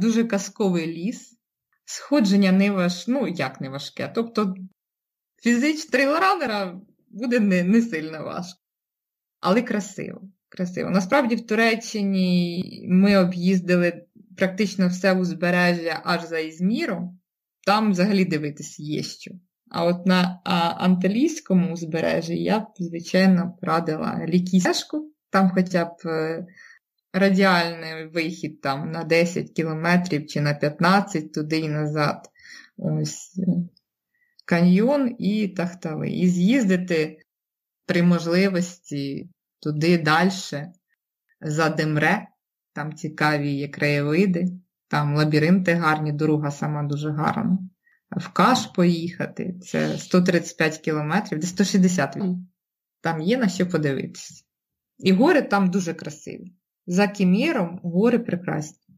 дуже 0.00 0.24
казковий 0.24 0.86
ліс. 0.86 1.38
Сходження 1.84 2.52
не 2.52 2.70
важ... 2.70 3.08
ну 3.08 3.28
як 3.28 3.60
не 3.60 3.68
важке. 3.68 4.12
Тобто 4.14 4.54
фізич 5.42 5.84
трейлранера 5.84 6.80
буде 7.08 7.40
не, 7.40 7.62
не 7.62 7.82
сильно 7.82 8.24
важко. 8.24 8.60
Але 9.40 9.62
красиво. 9.62 10.20
красиво. 10.48 10.90
Насправді 10.90 11.36
в 11.36 11.46
Туреччині 11.46 12.84
ми 12.88 13.16
об'їздили 13.16 14.05
практично 14.36 14.88
все 14.88 15.12
узбережжя 15.12 16.00
аж 16.04 16.24
за 16.24 16.38
Ізміром. 16.38 17.20
Там 17.66 17.90
взагалі 17.90 18.24
дивитись 18.24 18.80
є 18.80 19.02
що. 19.02 19.30
А 19.70 19.84
от 19.84 20.06
на 20.06 20.40
а, 20.44 20.54
анталійському 20.58 21.72
узбережжі 21.72 22.42
я 22.42 22.60
б, 22.60 22.66
звичайно, 22.78 23.58
радила 23.62 24.26
лікісешку, 24.28 25.12
там 25.30 25.50
хоча 25.54 25.84
б 25.84 25.96
е, 26.06 26.46
радіальний 27.12 28.06
вихід 28.06 28.60
там 28.60 28.90
на 28.90 29.04
10 29.04 29.50
кілометрів 29.50 30.26
чи 30.26 30.40
на 30.40 30.54
15 30.54 31.32
туди 31.32 31.58
і 31.58 31.68
назад. 31.68 32.30
Ось 32.76 33.38
е, 33.38 33.46
каньйон 34.44 35.16
і 35.18 35.48
тахтали. 35.48 36.10
І 36.10 36.28
з'їздити 36.28 37.18
при 37.86 38.02
можливості 38.02 39.28
туди 39.60 39.98
далі, 39.98 40.30
за 41.40 41.68
Демре, 41.68 42.26
там 42.76 42.94
цікаві 42.94 43.52
є 43.52 43.68
краєвиди, 43.68 44.46
там 44.88 45.16
лабіринти 45.16 45.74
гарні, 45.74 46.12
дорога 46.12 46.50
сама 46.50 46.82
дуже 46.82 47.10
гарна 47.10 47.58
в 48.10 48.28
Каш 48.28 48.66
поїхати. 48.66 49.54
Це 49.62 49.98
135 49.98 50.78
кілометрів, 50.78 51.38
де 51.38 51.46
160 51.46 52.16
Там 53.00 53.22
є 53.22 53.38
на 53.38 53.48
що 53.48 53.66
подивитися. 53.66 54.44
І 54.98 55.12
гори 55.12 55.42
там 55.42 55.70
дуже 55.70 55.94
красиві. 55.94 56.52
За 56.86 57.08
Кіміром 57.08 57.80
гори 57.82 58.18
прекрасні. 58.18 58.96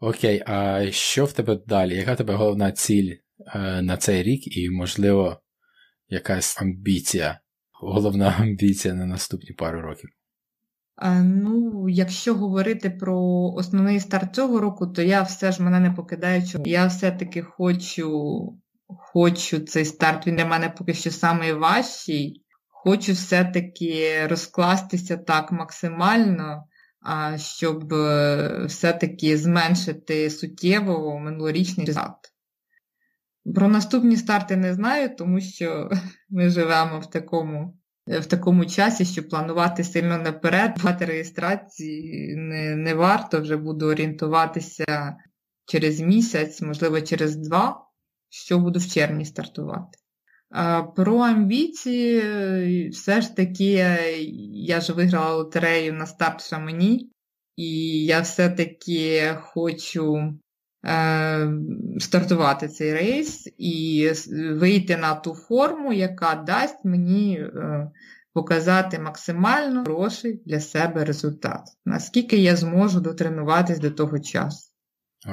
Окей, 0.00 0.42
а 0.46 0.86
що 0.90 1.24
в 1.24 1.32
тебе 1.32 1.60
далі? 1.66 1.96
Яка 1.96 2.16
тебе 2.16 2.34
головна 2.34 2.72
ціль 2.72 3.14
е, 3.54 3.82
на 3.82 3.96
цей 3.96 4.22
рік 4.22 4.56
і, 4.56 4.70
можливо, 4.70 5.42
якась 6.08 6.60
амбіція, 6.60 7.40
головна 7.72 8.28
амбіція 8.38 8.94
на 8.94 9.06
наступні 9.06 9.52
пару 9.52 9.80
років? 9.80 10.10
Ну, 11.22 11.88
якщо 11.88 12.34
говорити 12.34 12.90
про 12.90 13.18
основний 13.56 14.00
старт 14.00 14.34
цього 14.34 14.60
року, 14.60 14.86
то 14.86 15.02
я 15.02 15.22
все 15.22 15.52
ж 15.52 15.62
мене 15.62 15.80
не 15.80 15.90
покидаю. 15.90 16.42
Я 16.64 16.86
все-таки 16.86 17.42
хочу 17.42 18.58
хочу 18.88 19.60
цей 19.60 19.84
старт, 19.84 20.26
він 20.26 20.36
для 20.36 20.46
мене 20.46 20.68
поки 20.78 20.94
що 20.94 21.34
найважчий. 21.34 22.42
Хочу 22.68 23.12
все-таки 23.12 24.26
розкластися 24.26 25.16
так 25.16 25.52
максимально, 25.52 26.64
щоб 27.36 27.92
е, 27.92 28.64
все-таки 28.66 29.38
зменшити 29.38 30.30
суттєво 30.30 31.18
минулорічний 31.18 31.86
результат. 31.86 32.32
Про 33.54 33.68
наступні 33.68 34.16
старти 34.16 34.56
не 34.56 34.74
знаю, 34.74 35.16
тому 35.16 35.40
що 35.40 35.90
ми 36.30 36.48
живемо 36.50 37.00
в 37.00 37.10
такому 37.10 37.78
в 38.06 38.26
такому 38.26 38.66
часі, 38.66 39.04
що 39.04 39.28
планувати 39.28 39.84
сильно 39.84 40.18
наперед, 40.18 40.72
багато 40.76 41.06
реєстрації 41.06 42.36
не, 42.36 42.76
не 42.76 42.94
варто, 42.94 43.40
вже 43.40 43.56
буду 43.56 43.86
орієнтуватися 43.86 45.16
через 45.64 46.00
місяць, 46.00 46.62
можливо, 46.62 47.00
через 47.00 47.36
два, 47.36 47.86
що 48.28 48.58
буду 48.58 48.78
в 48.78 48.86
червні 48.86 49.24
стартувати. 49.24 49.98
Про 50.96 51.18
амбіції, 51.18 52.88
все 52.88 53.20
ж 53.20 53.36
таки, 53.36 53.98
я 54.52 54.80
ж 54.80 54.92
виграла 54.92 55.34
лотерею 55.34 55.92
на 55.92 56.06
старт 56.06 56.48
Шамені, 56.48 57.10
і 57.56 58.04
я 58.04 58.20
все-таки 58.20 59.34
хочу 59.42 60.34
стартувати 61.98 62.68
цей 62.68 62.92
рейс 62.92 63.54
і 63.58 64.10
вийти 64.52 64.96
на 64.96 65.14
ту 65.14 65.34
форму, 65.34 65.92
яка 65.92 66.34
дасть 66.34 66.84
мені 66.84 67.38
е, 67.38 67.90
показати 68.32 68.98
максимально 68.98 69.84
хороший 69.84 70.42
для 70.46 70.60
себе 70.60 71.04
результат. 71.04 71.62
Наскільки 71.84 72.36
я 72.36 72.56
зможу 72.56 73.00
дотренуватись 73.00 73.78
до 73.78 73.90
того 73.90 74.18
часу. 74.18 74.72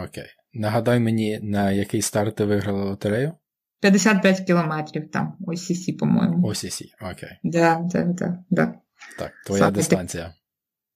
Окей. 0.03 0.27
Нагадай 0.53 0.99
мені, 0.99 1.39
на 1.43 1.71
який 1.71 2.01
старт 2.01 2.35
ти 2.35 2.45
виграла 2.45 2.83
лотерею? 2.83 3.33
55 3.79 4.39
кілометрів 4.39 5.11
там, 5.11 5.37
OCC, 5.39 5.97
по-моєму. 5.97 6.47
OCC, 6.47 6.81
окей. 7.01 7.29
Да, 7.43 7.81
да, 7.83 8.03
да, 8.03 8.43
да. 8.49 8.73
Так, 9.19 9.31
твоя 9.45 9.59
Саме 9.59 9.71
дистанція. 9.71 10.33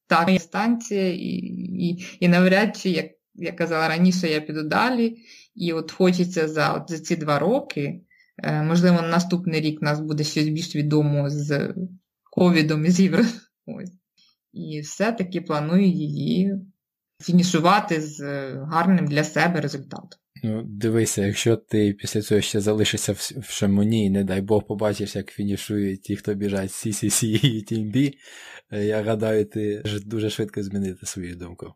Так, 0.07 0.27
моя 0.27 0.37
дистанція, 0.37 1.13
і, 1.13 1.17
і, 1.17 2.17
і 2.19 2.27
навряд 2.27 2.77
чи 2.77 2.89
як 2.89 3.05
я 3.37 3.51
казала 3.51 3.87
раніше, 3.87 4.27
я 4.27 4.41
піду 4.41 4.63
далі, 4.63 5.17
і 5.55 5.73
от 5.73 5.91
хочеться 5.91 6.47
за 6.47 6.73
от, 6.73 6.91
за 6.91 6.99
ці 6.99 7.15
два 7.15 7.39
роки, 7.39 8.01
е, 8.43 8.63
можливо, 8.63 9.01
на 9.01 9.07
наступний 9.07 9.61
рік 9.61 9.81
нас 9.81 9.99
буде 9.99 10.23
щось 10.23 10.49
більш 10.49 10.75
відомо 10.75 11.29
з 11.29 11.73
ковідом 12.23 12.85
і 12.85 12.89
з 12.89 12.99
євро. 12.99 13.23
І 14.53 14.79
все-таки 14.79 15.41
планую 15.41 15.87
її 15.87 16.55
фінішувати 17.21 18.01
з 18.01 18.21
гарним 18.53 19.07
для 19.07 19.23
себе 19.23 19.61
результатом. 19.61 20.19
Ну, 20.43 20.63
дивися, 20.63 21.25
якщо 21.25 21.55
ти 21.55 21.93
після 21.93 22.21
цього 22.21 22.41
ще 22.41 22.61
залишишся 22.61 23.13
в 23.13 23.49
Шамоні, 23.49 24.05
і 24.05 24.09
не 24.09 24.23
дай 24.23 24.41
Бог 24.41 24.67
побачиш, 24.67 25.15
як 25.15 25.31
фінішують 25.31 26.01
ті, 26.01 26.15
хто 26.15 26.33
біжать 26.33 26.69
CCC 26.69 27.25
і 27.25 27.65
TMB, 27.65 28.13
е, 28.71 28.85
я 28.85 29.03
гадаю, 29.03 29.45
ти 29.45 29.83
дуже 30.05 30.29
швидко 30.29 30.63
змінити 30.63 31.05
свою 31.05 31.35
думку. 31.35 31.73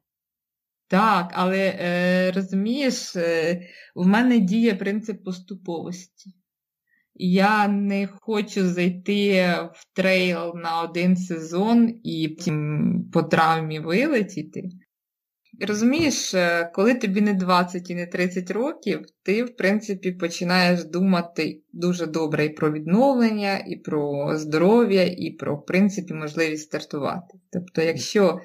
Так, 0.92 1.32
але 1.34 1.78
е, 1.80 2.32
розумієш, 2.32 3.16
е, 3.16 3.62
в 3.96 4.08
мене 4.08 4.40
діє 4.40 4.76
принцип 4.76 5.24
поступовості. 5.24 6.30
Я 7.16 7.68
не 7.68 8.08
хочу 8.22 8.68
зайти 8.68 9.46
в 9.74 9.96
трейл 9.96 10.54
на 10.56 10.82
один 10.82 11.18
сезон 11.18 12.00
і 12.04 12.36
потім 12.38 13.10
по 13.14 13.24
травмі 13.24 13.80
вилетіти. 13.80 14.70
Розумієш, 15.68 16.34
е, 16.34 16.72
коли 16.74 16.96
тобі 16.96 17.22
не 17.22 17.34
20 17.34 17.90
і 17.90 17.96
не 17.96 18.08
30 18.08 18.52
років, 18.52 19.06
ти, 19.24 19.44
в 19.44 19.56
принципі, 19.56 20.12
починаєш 20.12 20.84
думати 20.84 21.62
дуже 21.74 22.06
добре 22.06 22.46
і 22.46 22.50
про 22.50 22.72
відновлення, 22.72 23.58
і 23.58 23.76
про 23.76 24.32
здоров'я, 24.38 25.04
і 25.04 25.32
про, 25.32 25.56
в 25.56 25.66
принципі, 25.66 26.14
можливість 26.14 26.64
стартувати. 26.64 27.40
Тобто, 27.52 27.82
якщо 27.82 28.40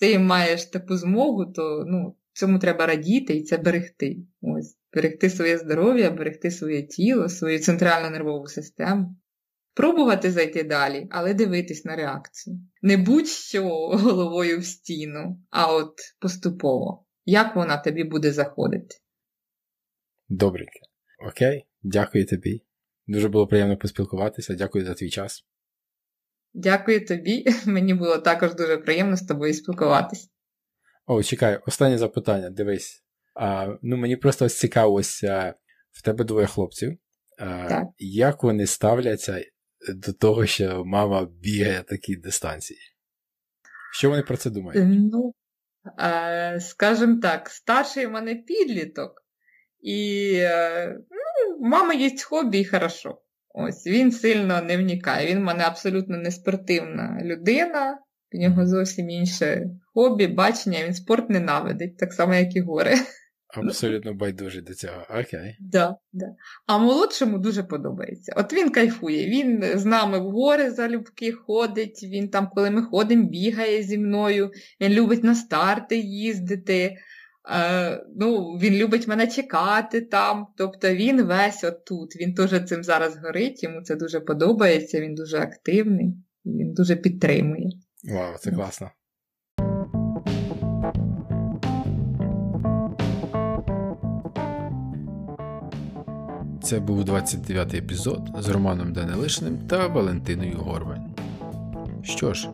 ти 0.00 0.18
маєш 0.18 0.64
таку 0.64 0.96
змогу, 0.96 1.46
то 1.46 1.84
ну, 1.86 2.16
цьому 2.32 2.58
треба 2.58 2.86
радіти 2.86 3.36
і 3.36 3.42
це 3.42 3.58
берегти. 3.58 4.16
Ось, 4.40 4.76
Берегти 4.94 5.30
своє 5.30 5.58
здоров'я, 5.58 6.10
берегти 6.10 6.50
своє 6.50 6.82
тіло, 6.82 7.28
свою 7.28 7.58
центральну 7.58 8.10
нервову 8.10 8.46
систему. 8.46 9.16
Пробувати 9.74 10.30
зайти 10.30 10.62
далі, 10.62 11.06
але 11.10 11.34
дивитись 11.34 11.84
на 11.84 11.96
реакцію. 11.96 12.60
Не 12.82 12.96
будь-що 12.96 13.68
головою 13.92 14.58
в 14.58 14.64
стіну, 14.64 15.42
а 15.50 15.74
от 15.74 15.94
поступово. 16.20 17.06
Як 17.24 17.56
вона 17.56 17.76
тобі 17.76 18.04
буде 18.04 18.32
заходити? 18.32 18.96
Добренько. 20.28 20.80
Окей, 21.28 21.66
дякую 21.82 22.26
тобі. 22.26 22.62
Дуже 23.06 23.28
було 23.28 23.46
приємно 23.46 23.76
поспілкуватися. 23.76 24.54
Дякую 24.54 24.84
за 24.84 24.94
твій 24.94 25.10
час. 25.10 25.44
Дякую 26.54 27.06
тобі. 27.06 27.44
Мені 27.66 27.94
було 27.94 28.18
також 28.18 28.54
дуже 28.54 28.76
приємно 28.76 29.16
з 29.16 29.26
тобою 29.26 29.54
спілкуватися. 29.54 30.28
О, 31.06 31.22
чекай, 31.22 31.60
останнє 31.66 31.98
запитання, 31.98 32.50
дивись. 32.50 33.04
А, 33.34 33.76
Ну, 33.82 33.96
Мені 33.96 34.16
просто 34.16 34.44
ось 34.44 34.58
цікаво, 34.58 35.00
а, 35.28 35.54
в 35.90 36.02
тебе 36.02 36.24
двоє 36.24 36.46
хлопців. 36.46 36.98
А, 37.38 37.68
так. 37.68 37.84
Як 37.98 38.42
вони 38.42 38.66
ставляться 38.66 39.44
до 39.94 40.12
того, 40.12 40.46
що 40.46 40.84
мама 40.84 41.28
бігає 41.40 41.82
такі 41.82 42.16
дистанції? 42.16 42.80
Що 43.92 44.10
вони 44.10 44.22
про 44.22 44.36
це 44.36 44.50
думають? 44.50 44.84
Ну, 45.12 45.34
а, 45.96 46.60
скажімо 46.60 47.18
так, 47.22 47.50
старший 47.50 48.06
в 48.06 48.10
мене 48.10 48.34
підліток, 48.34 49.22
і 49.80 50.32
е, 50.34 50.96
ну, 51.10 51.68
мама 51.68 51.94
є 51.94 52.10
хобі 52.24 52.60
і 52.60 52.64
хорошо. 52.64 53.22
Ось 53.62 53.86
він 53.86 54.12
сильно 54.12 54.62
не 54.62 54.76
вникає. 54.76 55.26
Він 55.26 55.38
в 55.38 55.44
мене 55.44 55.64
абсолютно 55.64 56.16
не 56.16 56.30
спортивна 56.30 57.20
людина, 57.24 57.98
в 58.32 58.36
нього 58.36 58.66
зовсім 58.66 59.10
інше 59.10 59.66
хобі, 59.94 60.26
бачення, 60.26 60.78
він 60.86 60.94
спорт 60.94 61.30
ненавидить, 61.30 61.96
так 61.96 62.12
само, 62.12 62.34
як 62.34 62.56
і 62.56 62.60
гори. 62.60 62.94
Абсолютно 63.54 64.14
байдужий 64.14 64.62
до 64.62 64.74
цього. 64.74 65.06
Окей. 65.10 65.56
Да, 65.60 65.96
да. 66.12 66.26
А 66.66 66.78
молодшому 66.78 67.38
дуже 67.38 67.62
подобається. 67.62 68.32
От 68.36 68.52
він 68.52 68.70
кайфує, 68.70 69.26
він 69.26 69.64
з 69.78 69.84
нами 69.84 70.18
в 70.18 70.30
гори 70.30 70.70
залюбки 70.70 71.32
ходить, 71.32 72.02
він 72.02 72.28
там, 72.28 72.50
коли 72.54 72.70
ми 72.70 72.82
ходимо, 72.82 73.28
бігає 73.28 73.82
зі 73.82 73.98
мною, 73.98 74.50
він 74.80 74.92
любить 74.92 75.24
на 75.24 75.34
старти 75.34 75.96
їздити. 75.98 76.96
Е, 77.48 78.04
ну, 78.16 78.52
Він 78.52 78.74
любить 78.74 79.08
мене 79.08 79.26
чекати 79.26 80.00
там. 80.00 80.46
Тобто 80.56 80.94
він 80.94 81.22
весь 81.22 81.64
отут. 81.64 82.16
Він 82.16 82.34
теж 82.34 82.64
цим 82.68 82.84
зараз 82.84 83.16
горить, 83.16 83.62
йому 83.62 83.82
це 83.82 83.96
дуже 83.96 84.20
подобається, 84.20 85.00
він 85.00 85.14
дуже 85.14 85.38
активний, 85.38 86.14
він 86.44 86.72
дуже 86.72 86.96
підтримує. 86.96 87.70
Вау, 88.04 88.38
це 88.38 88.50
класно. 88.50 88.90
Це 96.62 96.80
був 96.80 97.00
29-й 97.00 97.78
епізод 97.78 98.20
з 98.38 98.48
Романом 98.48 98.92
Данилишиним 98.92 99.58
та 99.58 99.86
Валентиною 99.86 100.56
Горбань. 100.56 101.14
Що 102.02 102.34
ж, 102.34 102.48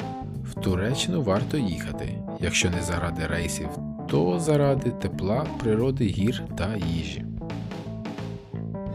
в 0.45 0.55
Туреччину 0.55 1.23
варто 1.23 1.57
їхати, 1.57 2.19
якщо 2.41 2.71
не 2.71 2.83
заради 2.83 3.27
рейсів, 3.27 3.69
то 4.17 4.39
заради 4.39 4.91
тепла, 4.91 5.47
природи, 5.61 6.05
гір 6.05 6.43
та 6.57 6.77
їжі. 6.77 7.25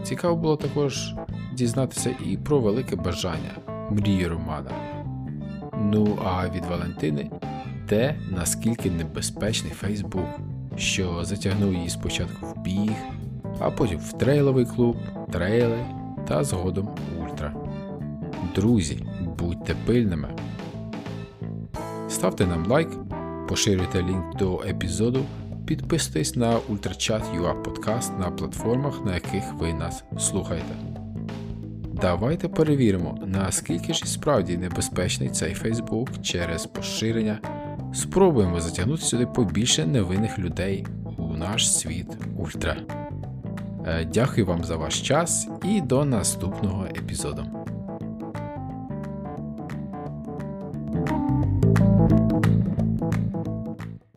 Цікаво 0.02 0.36
було 0.36 0.56
також 0.56 1.14
дізнатися 1.52 2.14
і 2.26 2.36
про 2.36 2.58
велике 2.58 2.96
бажання 2.96 3.50
мрії 3.90 4.26
Романа. 4.26 4.70
Ну 5.80 6.18
а 6.24 6.48
від 6.48 6.64
Валентини 6.64 7.30
те, 7.88 8.14
наскільки 8.30 8.90
небезпечний 8.90 9.72
Фейсбук, 9.72 10.26
що 10.76 11.24
затягнув 11.24 11.74
її 11.74 11.88
спочатку 11.88 12.46
в 12.46 12.62
біг, 12.62 12.92
а 13.58 13.70
потім 13.70 13.98
в 13.98 14.12
трейловий 14.12 14.64
клуб, 14.64 14.96
трейли 15.32 15.78
та 16.28 16.44
згодом 16.44 16.88
ультра. 17.22 17.54
Друзі, 18.54 19.06
будьте 19.38 19.74
пильними. 19.86 20.28
Ставте 22.08 22.46
нам 22.46 22.66
лайк, 22.66 22.88
поширюйте 23.52 24.02
лінк 24.02 24.36
до 24.36 24.62
епізоду, 24.68 25.24
підписуйтесь 25.66 26.36
на 26.36 26.58
Ультрачат 26.68 27.22
UA 27.36 27.62
подкаст 27.62 28.18
на 28.18 28.30
платформах, 28.30 29.04
на 29.04 29.14
яких 29.14 29.54
ви 29.54 29.74
нас 29.74 30.04
слухаєте. 30.18 30.74
Давайте 32.00 32.48
перевіримо, 32.48 33.18
наскільки 33.26 33.94
ж 33.94 34.06
справді 34.06 34.56
небезпечний 34.56 35.28
цей 35.28 35.54
Фейсбук 35.54 36.22
через 36.22 36.66
поширення. 36.66 37.38
Спробуємо 37.94 38.60
затягнути 38.60 39.02
сюди 39.02 39.26
побільше 39.26 39.86
невинних 39.86 40.38
людей 40.38 40.86
у 41.18 41.36
наш 41.36 41.72
світ 41.72 42.08
Ультра. 42.38 42.76
Е, 43.86 44.04
дякую 44.04 44.46
вам 44.46 44.64
за 44.64 44.76
ваш 44.76 45.00
час 45.00 45.48
і 45.64 45.80
до 45.80 46.04
наступного 46.04 46.84
епізоду. 46.84 47.61